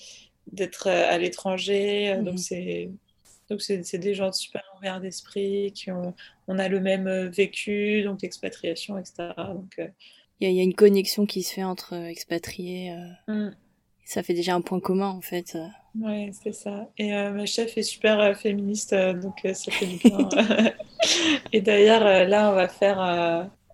d'être 0.50 0.88
à 0.88 1.18
l'étranger. 1.18 2.16
Donc, 2.22 2.34
mhm. 2.34 2.38
c'est 2.38 2.88
donc, 3.50 3.60
c'est 3.60 3.98
des 3.98 4.14
gens 4.14 4.32
super 4.32 4.62
ouverts 4.78 5.00
d'esprit, 5.00 5.72
qui 5.74 5.90
ont 5.90 6.14
on 6.48 6.58
a 6.58 6.68
le 6.68 6.80
même 6.80 7.06
euh, 7.06 7.28
vécu, 7.28 8.02
donc 8.02 8.22
l'expatriation, 8.22 8.98
etc. 8.98 9.30
Donc, 9.36 9.74
euh, 9.78 9.88
il 10.40 10.52
y, 10.52 10.60
a 10.60 10.62
une 10.62 10.74
connexion 10.74 11.26
qui 11.26 11.42
se 11.42 11.54
fait 11.54 11.64
entre 11.64 11.94
euh, 11.94 12.06
expatriés. 12.06 12.94
Mm. 13.28 13.50
Ça 14.04 14.22
fait 14.22 14.34
déjà 14.34 14.54
un 14.54 14.60
point 14.60 14.80
commun, 14.80 15.08
en 15.08 15.22
fait. 15.22 15.56
Oui, 15.98 16.30
c'est 16.42 16.52
ça. 16.52 16.90
Et 16.98 17.12
ma 17.12 17.46
chef 17.46 17.78
est 17.78 17.82
super 17.82 18.36
féministe, 18.36 18.94
donc 18.94 19.40
ça 19.54 19.72
fait 19.72 19.86
du 19.86 19.96
bien. 19.96 20.28
et 21.52 21.62
d'ailleurs, 21.62 22.28
là, 22.28 22.50
on 22.50 22.54
va 22.54 22.68
faire 22.68 22.98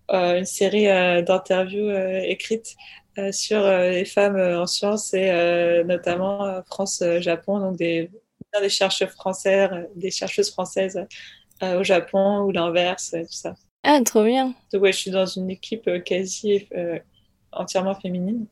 une 0.09 0.45
série 0.45 0.85
d'interviews 1.25 1.91
écrites 2.23 2.77
sur 3.33 3.67
les 3.67 4.05
femmes 4.05 4.39
en 4.39 4.69
sciences 4.69 5.15
et 5.15 5.83
notamment 5.85 6.63
France-Japon, 6.67 7.59
donc 7.59 7.77
des 7.77 8.09
des 8.59 8.69
chercheurs 8.69 9.11
français, 9.11 9.69
des 9.95 10.11
chercheuses 10.11 10.51
françaises 10.51 11.07
euh, 11.63 11.81
au 11.81 11.85
Japon 11.85 12.41
ou 12.41 12.53
l'inverse, 12.53 13.11
tout 13.11 13.33
ça. 13.33 13.55
Ah, 13.83 14.01
trop 14.05 14.25
bien. 14.25 14.55
Donc, 14.73 14.83
ouais, 14.83 14.93
je 14.93 14.99
suis 14.99 15.11
dans 15.11 15.27
une 15.27 15.51
équipe 15.51 15.87
euh, 15.89 16.01
quasi 16.01 16.67
euh, 16.75 16.99
entièrement 17.53 17.95
féminine. 17.95 18.47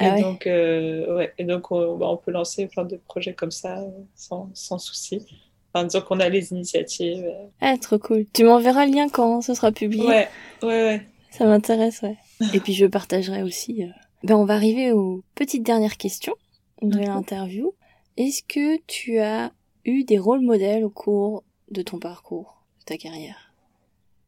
Ah 0.00 0.18
et, 0.18 0.22
donc, 0.22 0.42
ouais, 0.46 1.32
et 1.38 1.44
donc, 1.44 1.72
on, 1.72 1.96
bah, 1.96 2.06
on, 2.08 2.16
peut 2.16 2.30
lancer 2.30 2.66
plein 2.66 2.84
de 2.84 2.96
projets 2.96 3.34
comme 3.34 3.50
ça 3.50 3.84
sans, 4.14 4.48
sans 4.54 4.78
souci. 4.78 5.26
Enfin, 5.72 5.84
disons 5.86 6.02
qu'on 6.02 6.20
a 6.20 6.28
les 6.28 6.52
initiatives. 6.52 7.28
Ah, 7.60 7.76
trop 7.80 7.98
cool. 7.98 8.24
Tu 8.32 8.44
m'enverras 8.44 8.86
le 8.86 8.92
lien 8.92 9.08
quand 9.08 9.40
ce 9.40 9.54
sera 9.54 9.72
publié. 9.72 10.06
Ouais, 10.06 10.28
ouais, 10.62 10.68
ouais. 10.68 11.06
Ça 11.30 11.46
m'intéresse, 11.46 12.02
ouais. 12.02 12.16
et 12.54 12.60
puis, 12.60 12.74
je 12.74 12.86
partagerai 12.86 13.42
aussi. 13.42 13.84
Ben, 14.22 14.36
on 14.36 14.44
va 14.44 14.54
arriver 14.54 14.92
aux 14.92 15.24
petites 15.34 15.64
dernières 15.64 15.96
questions 15.96 16.34
de 16.82 16.98
l'interview. 16.98 17.72
Est-ce 18.18 18.42
que 18.42 18.82
tu 18.88 19.20
as 19.20 19.52
eu 19.84 20.02
des 20.02 20.18
rôles 20.18 20.40
modèles 20.40 20.82
au 20.82 20.90
cours 20.90 21.44
de 21.70 21.82
ton 21.82 22.00
parcours, 22.00 22.64
de 22.80 22.84
ta 22.84 22.96
carrière? 22.96 23.52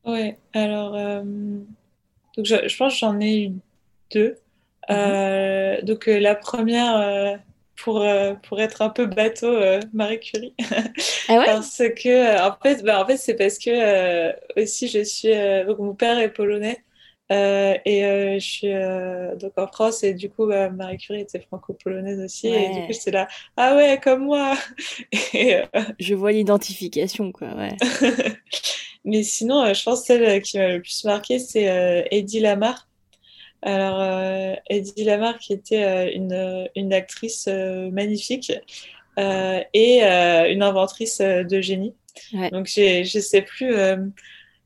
Ouais, 0.05 0.39
alors, 0.53 0.95
euh, 0.95 1.25
donc 2.37 2.47
je, 2.47 2.77
pense 2.77 2.93
que 2.93 2.99
j'en 3.01 3.19
ai 3.19 3.47
eu 3.47 3.53
deux. 4.13 4.37
Mhm. 4.89 4.97
Euh, 4.97 5.83
donc 5.83 6.09
euh, 6.09 6.21
la 6.21 6.37
première, 6.37 7.41
pour, 7.75 8.07
pour 8.45 8.61
être 8.61 8.81
un 8.81 8.91
peu 8.91 9.07
bateau, 9.07 9.59
Marie 9.93 10.21
Curie. 10.21 10.55
Ah 11.29 11.39
ouais? 11.39 11.45
Parce 11.47 11.79
que, 11.79 12.49
en 12.49 12.57
fait, 12.63 12.85
bah, 12.85 13.03
en 13.03 13.07
fait 13.07 13.17
c'est 13.17 13.35
parce 13.35 13.59
que 13.59 14.61
aussi 14.61 14.87
je 14.87 15.03
suis, 15.03 15.33
donc 15.67 15.81
mon 15.81 15.95
père 15.95 16.21
est 16.21 16.33
polonais. 16.33 16.85
Euh, 17.31 17.77
et 17.85 18.05
euh, 18.05 18.35
je 18.41 18.45
suis 18.45 18.73
euh, 18.73 19.37
donc 19.37 19.53
en 19.57 19.69
France 19.69 20.03
et 20.03 20.15
du 20.15 20.29
coup 20.29 20.47
bah, 20.47 20.69
Marie 20.71 20.99
Curie 20.99 21.21
était 21.21 21.39
franco-polonaise 21.39 22.19
aussi 22.19 22.49
et 22.49 22.71
du 22.71 22.87
coup 22.87 22.93
j'étais 22.93 23.13
là 23.13 23.29
ah 23.57 23.77
ouais 23.77 24.01
comme 24.03 24.25
moi 24.25 24.57
je 25.13 26.15
vois 26.15 26.33
l'identification 26.33 27.31
quoi 27.31 27.55
ouais. 27.55 27.77
Mais 29.05 29.23
sinon 29.23 29.73
je 29.73 29.81
pense 29.85 30.05
celle 30.05 30.43
qui 30.43 30.59
m'a 30.59 30.69
le 30.73 30.83
plus 30.83 31.05
marqué 31.05 31.39
c'est 31.39 32.07
Eddie 32.11 32.41
Lamar. 32.41 32.89
Alors 33.63 34.59
Eddie 34.69 35.05
Lamar 35.05 35.39
qui 35.39 35.53
était 35.53 36.13
une, 36.15 36.69
une 36.75 36.93
actrice 36.93 37.47
magnifique 37.47 38.53
et 39.17 40.03
une 40.03 40.63
inventrice 40.63 41.21
de 41.21 41.61
génie. 41.61 41.95
Donc 42.53 42.67
je 42.67 43.21
sais 43.21 43.43
plus 43.43 43.73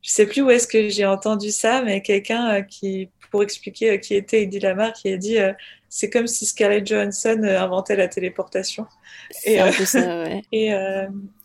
je 0.05 0.11
sais 0.11 0.27
plus 0.27 0.43
où 0.43 0.51
est-ce 0.51 0.67
que 0.67 0.87
j'ai 0.87 1.05
entendu 1.05 1.49
ça, 1.49 1.81
mais 1.81 2.01
quelqu'un 2.03 2.57
euh, 2.57 2.61
qui, 2.61 3.09
pour 3.31 3.41
expliquer 3.41 3.91
euh, 3.91 3.97
qui 3.97 4.13
était 4.13 4.43
Eddie 4.43 4.59
Lamar, 4.59 4.93
qui 4.93 5.11
a 5.11 5.17
dit 5.17 5.39
euh, 5.39 5.51
c'est 5.89 6.11
comme 6.11 6.27
si 6.27 6.45
Scarlett 6.45 6.85
Johansson 6.85 7.41
inventait 7.43 7.95
la 7.95 8.07
téléportation. 8.07 8.85
C'est 9.31 9.57
un 9.57 9.71
peu 9.71 9.83
ça, 9.83 10.23
ouais. 10.23 10.43
Et 10.51 10.71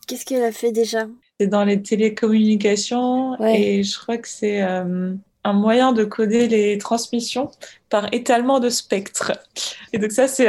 qu'est-ce 0.07 0.27
qu'elle 0.27 0.43
a 0.43 0.53
fait 0.53 0.73
déjà? 0.73 1.07
C'est 1.39 1.47
dans 1.47 1.65
les 1.65 1.81
télécommunications 1.81 3.41
et 3.47 3.83
je 3.83 3.99
crois 3.99 4.19
que 4.19 4.29
c'est 4.29 4.61
un 4.61 5.53
moyen 5.53 5.93
de 5.93 6.05
coder 6.05 6.49
les 6.49 6.79
transmissions 6.79 7.53
par 7.89 8.13
étalement 8.13 8.59
de 8.59 8.69
spectre. 8.71 9.33
Et 9.93 9.99
donc 9.99 10.11
ça, 10.11 10.27
c'est 10.27 10.49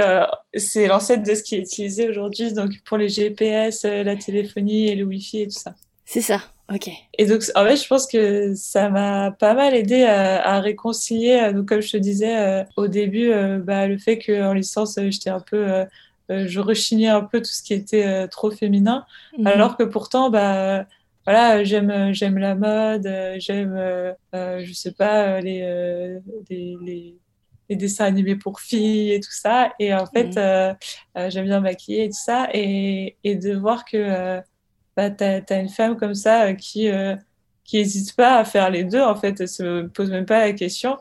c'est 0.55 0.87
l'ancêtre 0.87 1.21
de 1.21 1.35
ce 1.35 1.43
qui 1.43 1.55
est 1.55 1.59
utilisé 1.59 2.09
aujourd'hui 2.09 2.53
donc 2.53 2.71
pour 2.85 2.97
les 2.97 3.07
GPS, 3.07 3.83
la 3.83 4.15
téléphonie 4.15 4.87
et 4.87 4.95
le 4.95 5.05
Wi-Fi 5.05 5.41
et 5.41 5.47
tout 5.47 5.59
ça. 5.59 5.75
C'est 6.05 6.21
ça. 6.21 6.41
Ok. 6.73 6.89
Et 7.17 7.25
donc, 7.25 7.43
en 7.55 7.65
fait, 7.65 7.75
je 7.75 7.87
pense 7.87 8.07
que 8.07 8.53
ça 8.55 8.89
m'a 8.89 9.31
pas 9.31 9.53
mal 9.53 9.75
aidé 9.75 10.03
à, 10.03 10.59
réconcilier, 10.61 11.39
euh, 11.41 11.53
donc, 11.53 11.67
comme 11.67 11.81
je 11.81 11.91
te 11.91 11.97
disais 11.97 12.37
euh, 12.37 12.63
au 12.77 12.87
début, 12.87 13.31
euh, 13.31 13.59
bah, 13.59 13.87
le 13.87 13.97
fait 13.97 14.19
qu'en 14.19 14.53
licence, 14.53 14.97
j'étais 15.09 15.29
un 15.29 15.41
peu 15.41 15.85
je 16.29 16.61
rechignais 16.61 17.09
un 17.09 17.23
peu 17.23 17.39
tout 17.39 17.51
ce 17.51 17.61
qui 17.61 17.73
était 17.73 18.25
trop 18.29 18.51
féminin, 18.51 19.05
mhm. 19.37 19.47
alors 19.47 19.75
que 19.75 19.83
pourtant, 19.83 20.29
bah, 20.29 20.85
voilà, 21.25 21.65
j'aime 21.65 22.13
j'aime 22.13 22.37
la 22.37 22.55
mode, 22.55 23.05
j'aime, 23.37 23.75
je 24.33 24.71
sais 24.73 24.93
pas, 24.93 25.41
les, 25.41 26.21
les, 26.49 26.77
les, 27.69 27.75
dessins 27.75 28.05
animés 28.05 28.37
pour 28.37 28.61
filles 28.61 29.11
et 29.11 29.19
tout 29.19 29.31
ça. 29.31 29.73
Et 29.77 29.93
en 29.93 30.05
fait, 30.05 30.37
mhm. 30.37 31.29
j'aime 31.29 31.45
bien 31.45 31.59
maquiller 31.59 32.05
et 32.05 32.09
tout 32.09 32.23
ça. 32.23 32.47
Et, 32.53 33.17
et 33.25 33.35
de 33.35 33.53
voir 33.53 33.83
que 33.83 34.41
bah, 34.95 35.09
tu 35.11 35.23
as, 35.23 35.59
une 35.59 35.69
femme 35.69 35.97
comme 35.97 36.15
ça 36.15 36.53
qui 36.53 36.89
qui 37.63 37.77
n'hésite 37.77 38.15
pas 38.15 38.37
à 38.37 38.45
faire 38.45 38.69
les 38.69 38.83
deux, 38.83 39.01
en 39.01 39.15
fait, 39.15 39.39
elle 39.39 39.47
se 39.47 39.83
pose 39.87 40.09
même 40.11 40.25
pas 40.25 40.39
la 40.39 40.53
question. 40.53 40.97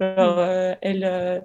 Alors, 0.00 0.36
mm. 0.38 0.76
elle, 0.80 1.42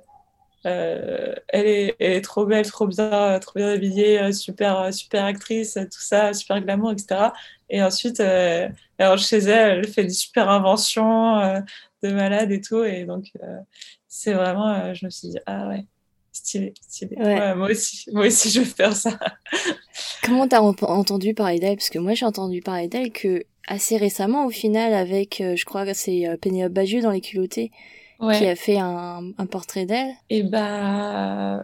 euh, 0.65 1.35
elle, 1.47 1.65
est, 1.67 1.95
elle, 1.99 2.11
est, 2.17 2.21
trop 2.21 2.45
belle, 2.45 2.65
trop 2.67 2.85
bien, 2.87 3.39
trop 3.39 3.53
bien 3.55 3.69
habillée, 3.69 4.19
euh, 4.21 4.31
super, 4.33 4.93
super 4.93 5.23
actrice, 5.25 5.75
tout 5.75 6.01
ça, 6.01 6.33
super 6.33 6.61
glamour, 6.61 6.91
etc. 6.91 7.31
Et 7.69 7.81
ensuite, 7.81 8.19
euh, 8.19 8.67
alors 8.97 9.17
chez 9.17 9.37
elle, 9.37 9.79
elle 9.79 9.87
fait 9.87 10.03
des 10.03 10.09
super 10.09 10.49
inventions 10.49 11.63
de 12.03 12.11
malade 12.11 12.51
et 12.51 12.61
tout. 12.61 12.83
Et 12.83 13.05
donc, 13.05 13.31
c'est 14.07 14.33
vraiment, 14.33 14.93
je 14.93 15.05
me 15.05 15.09
suis 15.09 15.29
dit, 15.29 15.39
ah 15.45 15.67
ouais, 15.69 15.85
stylé, 16.39 16.73
stylé. 16.87 17.15
moi 17.55 17.69
aussi, 17.69 18.05
moi 18.11 18.27
aussi, 18.27 18.49
je 18.49 18.59
veux 18.59 18.65
faire 18.65 18.95
ça. 18.95 19.17
Comment 20.23 20.47
t'as 20.47 20.61
entendu 20.61 21.33
parler 21.33 21.59
d'elle 21.59 21.77
Parce 21.77 21.89
que 21.89 21.99
moi, 21.99 22.13
j'ai 22.13 22.25
entendu 22.25 22.61
parler 22.61 22.87
d'elle 22.87 23.11
que 23.11 23.43
assez 23.67 23.97
récemment, 23.97 24.45
au 24.45 24.49
final, 24.49 24.93
avec, 24.93 25.37
je 25.39 25.65
crois 25.65 25.85
que 25.85 25.93
c'est 25.93 26.25
Pénélope 26.41 26.73
Bagieux 26.73 27.01
dans 27.01 27.11
Les 27.11 27.21
culottés 27.21 27.71
qui 28.19 28.45
a 28.45 28.55
fait 28.55 28.77
un, 28.77 29.31
un 29.37 29.45
portrait 29.45 29.85
d'elle 29.85 30.11
Eh 30.29 30.43
bah, 30.43 31.63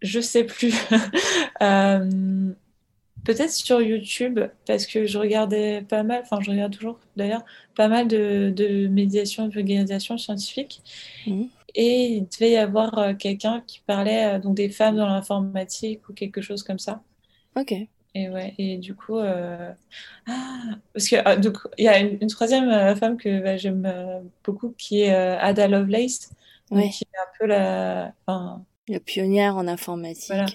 je 0.00 0.20
sais 0.20 0.44
plus. 0.44 0.74
euh, 1.62 2.52
Peut-être 3.24 3.52
sur 3.52 3.80
YouTube, 3.80 4.40
parce 4.66 4.84
que 4.84 5.06
je 5.06 5.16
regardais 5.16 5.82
pas 5.88 6.02
mal, 6.02 6.22
enfin 6.24 6.38
je 6.40 6.50
regarde 6.50 6.74
toujours 6.74 6.98
d'ailleurs, 7.16 7.44
pas 7.76 7.86
mal 7.86 8.08
de, 8.08 8.52
de 8.54 8.88
médiation 8.88 9.46
et 9.46 9.48
vulgarisation 9.48 10.18
scientifique. 10.18 10.82
Mmh. 11.28 11.44
Et 11.74 12.16
il 12.16 12.28
devait 12.28 12.52
y 12.52 12.56
avoir 12.56 12.98
euh, 12.98 13.14
quelqu'un 13.14 13.62
qui 13.66 13.80
parlait 13.80 14.34
euh, 14.34 14.38
donc 14.38 14.56
des 14.56 14.68
femmes 14.68 14.96
dans 14.96 15.06
l'informatique 15.06 16.08
ou 16.08 16.12
quelque 16.12 16.42
chose 16.42 16.62
comme 16.62 16.78
ça. 16.78 17.02
Ok. 17.56 17.74
Et 18.14 18.28
ouais, 18.28 18.54
et 18.58 18.76
du 18.76 18.94
coup, 18.94 19.18
euh... 19.18 19.72
ah, 20.26 20.60
parce 20.92 21.08
que 21.08 21.16
ah, 21.24 21.36
donc 21.36 21.56
il 21.78 21.86
y 21.86 21.88
a 21.88 21.98
une, 21.98 22.26
troisième 22.26 22.68
euh, 22.68 22.94
femme 22.94 23.16
que 23.16 23.42
bah, 23.42 23.56
j'aime 23.56 23.86
euh, 23.86 24.20
beaucoup 24.44 24.74
qui 24.76 25.00
est 25.00 25.14
Ada 25.14 25.66
Lovelace, 25.68 26.30
qui 26.68 26.76
est 26.76 27.18
un 27.18 27.38
peu 27.38 27.46
la, 27.46 28.12
enfin, 28.26 28.62
la 28.88 29.00
pionnière 29.00 29.56
en 29.56 29.66
informatique. 29.66 30.28
Voilà, 30.28 30.46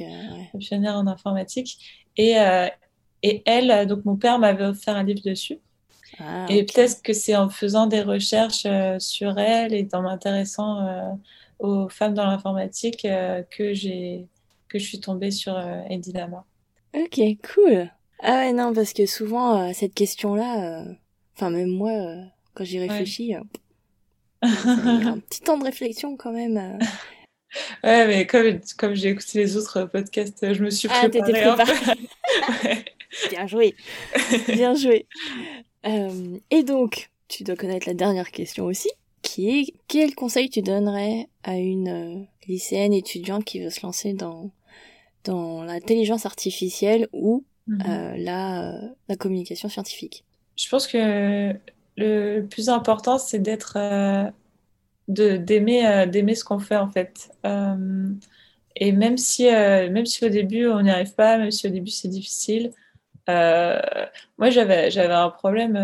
pionnière 0.59 0.97
en 0.97 1.07
informatique. 1.07 2.05
Et, 2.15 2.35
et 3.23 3.43
elle, 3.45 3.87
donc 3.87 4.05
mon 4.05 4.17
père 4.17 4.37
m'avait 4.37 4.65
offert 4.65 4.95
un 4.95 5.03
livre 5.03 5.21
dessus. 5.23 5.59
Ah, 6.19 6.45
et 6.49 6.63
peut-être 6.63 7.01
que 7.03 7.13
c'est 7.13 7.35
en 7.35 7.49
faisant 7.49 7.87
des 7.87 8.01
recherches 8.01 8.67
sur 8.99 9.37
elle 9.37 9.73
et 9.73 9.87
en 9.93 10.01
m'intéressant 10.01 11.17
aux 11.59 11.89
femmes 11.89 12.13
dans 12.13 12.25
l'informatique 12.25 13.07
que 13.49 13.73
j'ai 13.73 14.27
que 14.69 14.79
je 14.79 14.85
suis 14.85 14.99
tombée 14.99 15.31
sur 15.31 15.57
Eddie 15.89 16.11
Lamar. 16.11 16.45
Ok, 16.93 17.19
cool. 17.53 17.89
Ah 18.19 18.37
ouais, 18.37 18.53
non, 18.53 18.73
parce 18.73 18.93
que 18.93 19.05
souvent, 19.05 19.69
euh, 19.69 19.71
cette 19.73 19.93
question-là, 19.93 20.81
euh, 20.81 20.93
enfin, 21.35 21.49
même 21.49 21.69
moi, 21.69 21.91
euh, 21.91 22.23
quand 22.55 22.63
j'y 22.63 22.79
réfléchis, 22.79 23.35
a 23.35 23.43
un 24.41 25.19
petit 25.19 25.41
temps 25.41 25.57
de 25.57 25.63
réflexion 25.63 26.17
quand 26.17 26.31
même. 26.31 26.79
Ouais, 27.83 28.07
mais 28.07 28.25
comme, 28.25 28.59
comme 28.77 28.95
j'ai 28.95 29.09
écouté 29.09 29.39
les 29.39 29.55
autres 29.57 29.83
podcasts, 29.83 30.53
je 30.53 30.63
me 30.63 30.69
suis 30.69 30.87
préparée. 30.87 31.43
Ah, 31.43 31.55
préparée. 31.55 32.85
Bien 33.29 33.47
joué. 33.47 33.75
Bien 34.47 34.75
joué. 34.75 35.07
Et 35.83 36.63
donc, 36.63 37.09
tu 37.27 37.43
dois 37.43 37.55
connaître 37.55 37.87
la 37.87 37.93
dernière 37.93 38.31
question 38.31 38.65
aussi, 38.65 38.89
qui 39.21 39.49
est 39.49 39.73
quel 39.87 40.15
conseil 40.15 40.49
tu 40.49 40.61
donnerais 40.61 41.27
à 41.43 41.57
une 41.57 42.27
lycéenne 42.47 42.93
étudiante 42.93 43.45
qui 43.45 43.61
veut 43.61 43.69
se 43.69 43.85
lancer 43.85 44.13
dans 44.13 44.51
dans 45.27 45.63
l'intelligence 45.63 46.25
artificielle 46.25 47.07
ou 47.13 47.43
mhm. 47.67 47.83
euh, 47.87 48.17
la, 48.17 48.79
la, 49.07 49.15
communication 49.15 49.69
scientifique? 49.69 50.23
Je 50.57 50.67
pense 50.69 50.87
que 50.87 51.53
le 51.97 52.41
plus 52.41 52.69
important, 52.69 53.17
c'est 53.17 53.39
d'être, 53.39 53.77
euh, 53.77 54.29
d'aimer, 55.07 55.85
euh, 55.85 56.05
d'aimer 56.05 56.33
ce 56.33 56.43
qu'on 56.43 56.59
fait 56.59 56.77
en 56.77 56.89
fait. 56.89 57.29
et 58.75 58.91
même 58.91 59.17
si, 59.17 59.45
même 59.45 60.05
si 60.05 60.25
au 60.25 60.29
début 60.29 60.67
on 60.67 60.81
n'y 60.81 60.91
arrive 60.91 61.13
pas, 61.13 61.37
même 61.37 61.51
si 61.51 61.67
au 61.67 61.69
début 61.69 61.91
c'est 61.91 62.07
difficile, 62.07 62.71
moi 63.27 64.49
j'avais, 64.49 64.91
j'avais 64.91 65.13
un 65.13 65.29
problème 65.29 65.77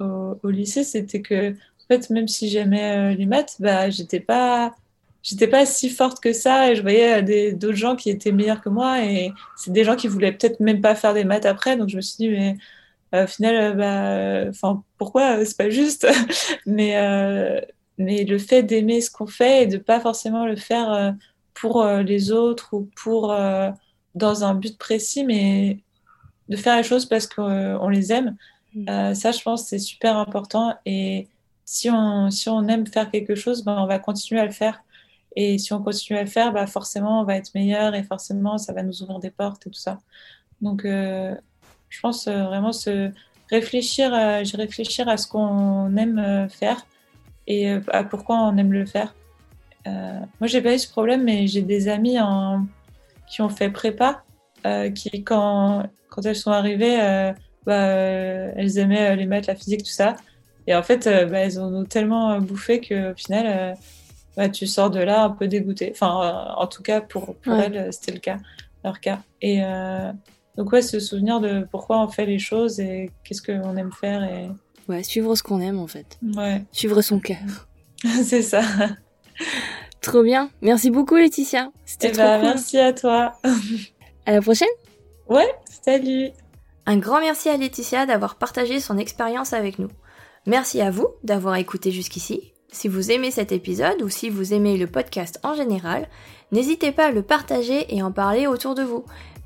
au, 0.00 0.38
au, 0.42 0.50
lycée, 0.50 0.84
c'était 0.84 1.22
que 1.22 1.52
en 1.52 1.86
fait, 1.88 2.10
même 2.10 2.28
si 2.28 2.48
j'aimais 2.48 3.14
les 3.14 3.26
maths, 3.26 3.56
bah, 3.60 3.90
j'étais 3.90 4.20
pas 4.20 4.74
j'étais 5.24 5.48
pas 5.48 5.66
si 5.66 5.90
forte 5.90 6.20
que 6.20 6.32
ça 6.32 6.70
et 6.70 6.76
je 6.76 6.82
voyais 6.82 7.22
d'autres 7.54 7.74
gens 7.74 7.96
qui 7.96 8.10
étaient 8.10 8.30
meilleurs 8.30 8.60
que 8.60 8.68
moi 8.68 9.02
et 9.04 9.32
c'est 9.56 9.72
des 9.72 9.82
gens 9.82 9.96
qui 9.96 10.06
voulaient 10.06 10.32
peut-être 10.32 10.60
même 10.60 10.80
pas 10.82 10.94
faire 10.94 11.14
des 11.14 11.24
maths 11.24 11.46
après. 11.46 11.76
Donc 11.76 11.88
je 11.88 11.96
me 11.96 12.02
suis 12.02 12.16
dit 12.18 12.28
mais 12.28 12.56
euh, 13.14 13.24
au 13.24 13.26
final 13.26 13.56
euh, 13.56 14.44
bah 14.44 14.50
enfin 14.50 14.84
pourquoi 14.98 15.38
euh, 15.38 15.44
c'est 15.44 15.56
pas 15.56 15.70
juste? 15.70 16.06
Mais 16.66 16.94
mais 17.98 18.24
le 18.24 18.38
fait 18.38 18.62
d'aimer 18.64 19.00
ce 19.00 19.10
qu'on 19.10 19.26
fait 19.26 19.62
et 19.64 19.66
de 19.66 19.78
pas 19.78 20.00
forcément 20.00 20.46
le 20.46 20.56
faire 20.56 21.14
pour 21.54 21.84
les 21.86 22.32
autres 22.32 22.74
ou 22.74 22.88
pour 22.96 23.32
dans 24.14 24.44
un 24.44 24.54
but 24.54 24.76
précis 24.78 25.24
mais 25.24 25.78
de 26.48 26.56
faire 26.56 26.76
les 26.76 26.82
choses 26.82 27.06
parce 27.06 27.26
qu'on 27.26 27.88
les 27.88 28.12
aime 28.12 28.36
mmh. 28.74 29.14
ça 29.14 29.32
je 29.32 29.42
pense 29.42 29.66
c'est 29.66 29.78
super 29.78 30.16
important 30.16 30.74
et 30.84 31.28
si 31.64 31.90
on, 31.90 32.30
si 32.30 32.48
on 32.48 32.66
aime 32.68 32.86
faire 32.86 33.10
quelque 33.10 33.34
chose, 33.34 33.64
ben, 33.64 33.78
on 33.78 33.86
va 33.86 33.98
continuer 33.98 34.40
à 34.40 34.44
le 34.44 34.52
faire 34.52 34.82
et 35.36 35.58
si 35.58 35.72
on 35.72 35.82
continue 35.82 36.18
à 36.18 36.22
le 36.22 36.28
faire, 36.28 36.52
bah 36.52 36.66
forcément, 36.66 37.20
on 37.20 37.24
va 37.24 37.36
être 37.36 37.54
meilleur 37.54 37.94
et 37.94 38.04
forcément, 38.04 38.58
ça 38.58 38.72
va 38.72 38.82
nous 38.82 39.02
ouvrir 39.02 39.18
des 39.18 39.30
portes 39.30 39.66
et 39.66 39.70
tout 39.70 39.78
ça. 39.78 39.98
Donc, 40.60 40.84
euh, 40.84 41.34
je 41.88 42.00
pense 42.00 42.28
euh, 42.28 42.44
vraiment 42.44 42.72
se 42.72 43.10
réfléchir, 43.50 44.14
à, 44.14 44.38
réfléchir 44.38 45.08
à 45.08 45.16
ce 45.16 45.26
qu'on 45.26 45.96
aime 45.96 46.18
euh, 46.18 46.48
faire 46.48 46.86
et 47.46 47.72
à 47.88 48.04
pourquoi 48.04 48.36
on 48.36 48.56
aime 48.56 48.72
le 48.72 48.86
faire. 48.86 49.14
moi, 49.84 50.46
j'ai 50.46 50.62
pas 50.62 50.74
eu 50.74 50.78
ce 50.78 50.88
problème, 50.88 51.24
mais 51.24 51.46
j'ai 51.46 51.62
des 51.62 51.88
amis 51.88 52.18
en, 52.18 52.66
qui 53.28 53.42
ont 53.42 53.50
fait 53.50 53.68
prépa, 53.68 54.22
qui, 54.94 55.22
quand, 55.24 55.84
quand 56.08 56.26
elles 56.26 56.36
sont 56.36 56.50
arrivées, 56.50 56.96
bah, 57.66 57.74
elles 57.74 58.78
aimaient 58.78 59.16
les 59.16 59.26
maths, 59.26 59.46
la 59.46 59.54
physique, 59.54 59.82
tout 59.82 59.90
ça. 59.90 60.16
Et 60.66 60.74
en 60.74 60.82
fait, 60.82 61.04
bah, 61.04 61.38
elles 61.40 61.58
en 61.58 61.72
ont 61.72 61.84
tellement 61.84 62.38
bouffé 62.40 62.80
qu'au 62.80 63.14
final, 63.16 63.76
bah, 64.36 64.48
tu 64.48 64.66
sors 64.66 64.90
de 64.90 65.00
là 65.00 65.24
un 65.24 65.30
peu 65.30 65.46
dégoûté. 65.46 65.90
Enfin, 65.92 66.22
euh, 66.22 66.60
en 66.60 66.66
tout 66.66 66.82
cas, 66.82 67.00
pour, 67.00 67.36
pour 67.36 67.54
elle, 67.54 67.92
c'était 67.92 68.12
le 68.12 68.18
cas, 68.18 68.38
leur 68.82 69.00
cas. 69.00 69.22
Et 69.40 69.62
euh, 69.62 70.12
donc, 70.56 70.72
ouais, 70.72 70.82
se 70.82 70.98
souvenir 70.98 71.40
de 71.40 71.66
pourquoi 71.70 72.00
on 72.00 72.08
fait 72.08 72.26
les 72.26 72.38
choses 72.38 72.80
et 72.80 73.10
qu'est-ce 73.22 73.42
qu'on 73.42 73.76
aime 73.76 73.92
faire. 73.92 74.24
Et... 74.24 74.48
Ouais, 74.88 75.02
suivre 75.02 75.34
ce 75.36 75.42
qu'on 75.42 75.60
aime, 75.60 75.78
en 75.78 75.86
fait. 75.86 76.18
Ouais. 76.36 76.64
Suivre 76.72 77.00
son 77.00 77.20
cœur. 77.20 77.68
C'est 78.24 78.42
ça. 78.42 78.62
Trop 80.00 80.22
bien. 80.22 80.50
Merci 80.60 80.90
beaucoup, 80.90 81.16
Laetitia. 81.16 81.70
C'était 81.84 82.08
eh 82.08 82.12
trop 82.12 82.22
bah, 82.22 82.38
Merci 82.38 82.78
à 82.78 82.92
toi. 82.92 83.38
à 84.26 84.32
la 84.32 84.40
prochaine. 84.40 84.68
Ouais, 85.28 85.50
salut. 85.84 86.30
Un 86.86 86.98
grand 86.98 87.20
merci 87.20 87.48
à 87.48 87.56
Laetitia 87.56 88.06
d'avoir 88.06 88.36
partagé 88.36 88.80
son 88.80 88.98
expérience 88.98 89.52
avec 89.52 89.78
nous. 89.78 89.88
Merci 90.46 90.80
à 90.80 90.90
vous 90.90 91.08
d'avoir 91.22 91.56
écouté 91.56 91.90
jusqu'ici 91.90 92.54
si 92.74 92.88
vous 92.88 93.12
aimez 93.12 93.30
cet 93.30 93.52
épisode 93.52 94.02
ou 94.02 94.08
si 94.08 94.28
vous 94.28 94.52
aimez 94.52 94.76
le 94.76 94.86
podcast 94.86 95.38
en 95.42 95.54
général, 95.54 96.08
n'hésitez 96.52 96.92
pas 96.92 97.06
à 97.06 97.10
le 97.12 97.22
partager 97.22 97.94
et 97.94 98.02
en 98.02 98.12
parler 98.12 98.46
autour 98.46 98.74
de 98.74 98.82
vous. 98.82 99.04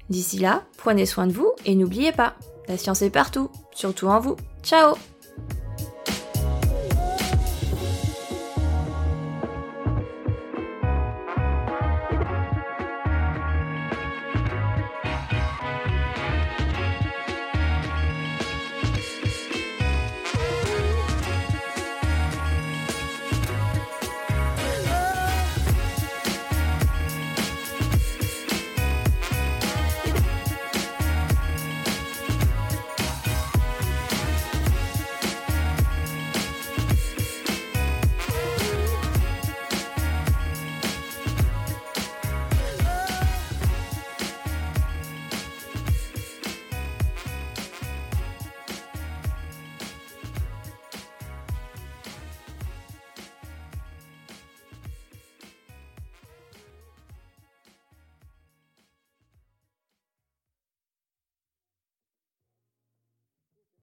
D'ici 0.08 0.38
là, 0.38 0.64
prenez 0.78 1.06
soin 1.06 1.26
de 1.26 1.32
vous 1.32 1.52
et 1.66 1.74
n'oubliez 1.74 2.12
pas, 2.12 2.34
la 2.66 2.78
science 2.78 3.02
est 3.02 3.10
partout, 3.10 3.50
surtout 3.74 4.06
en 4.06 4.18
vous. 4.18 4.36
Ciao 4.62 4.94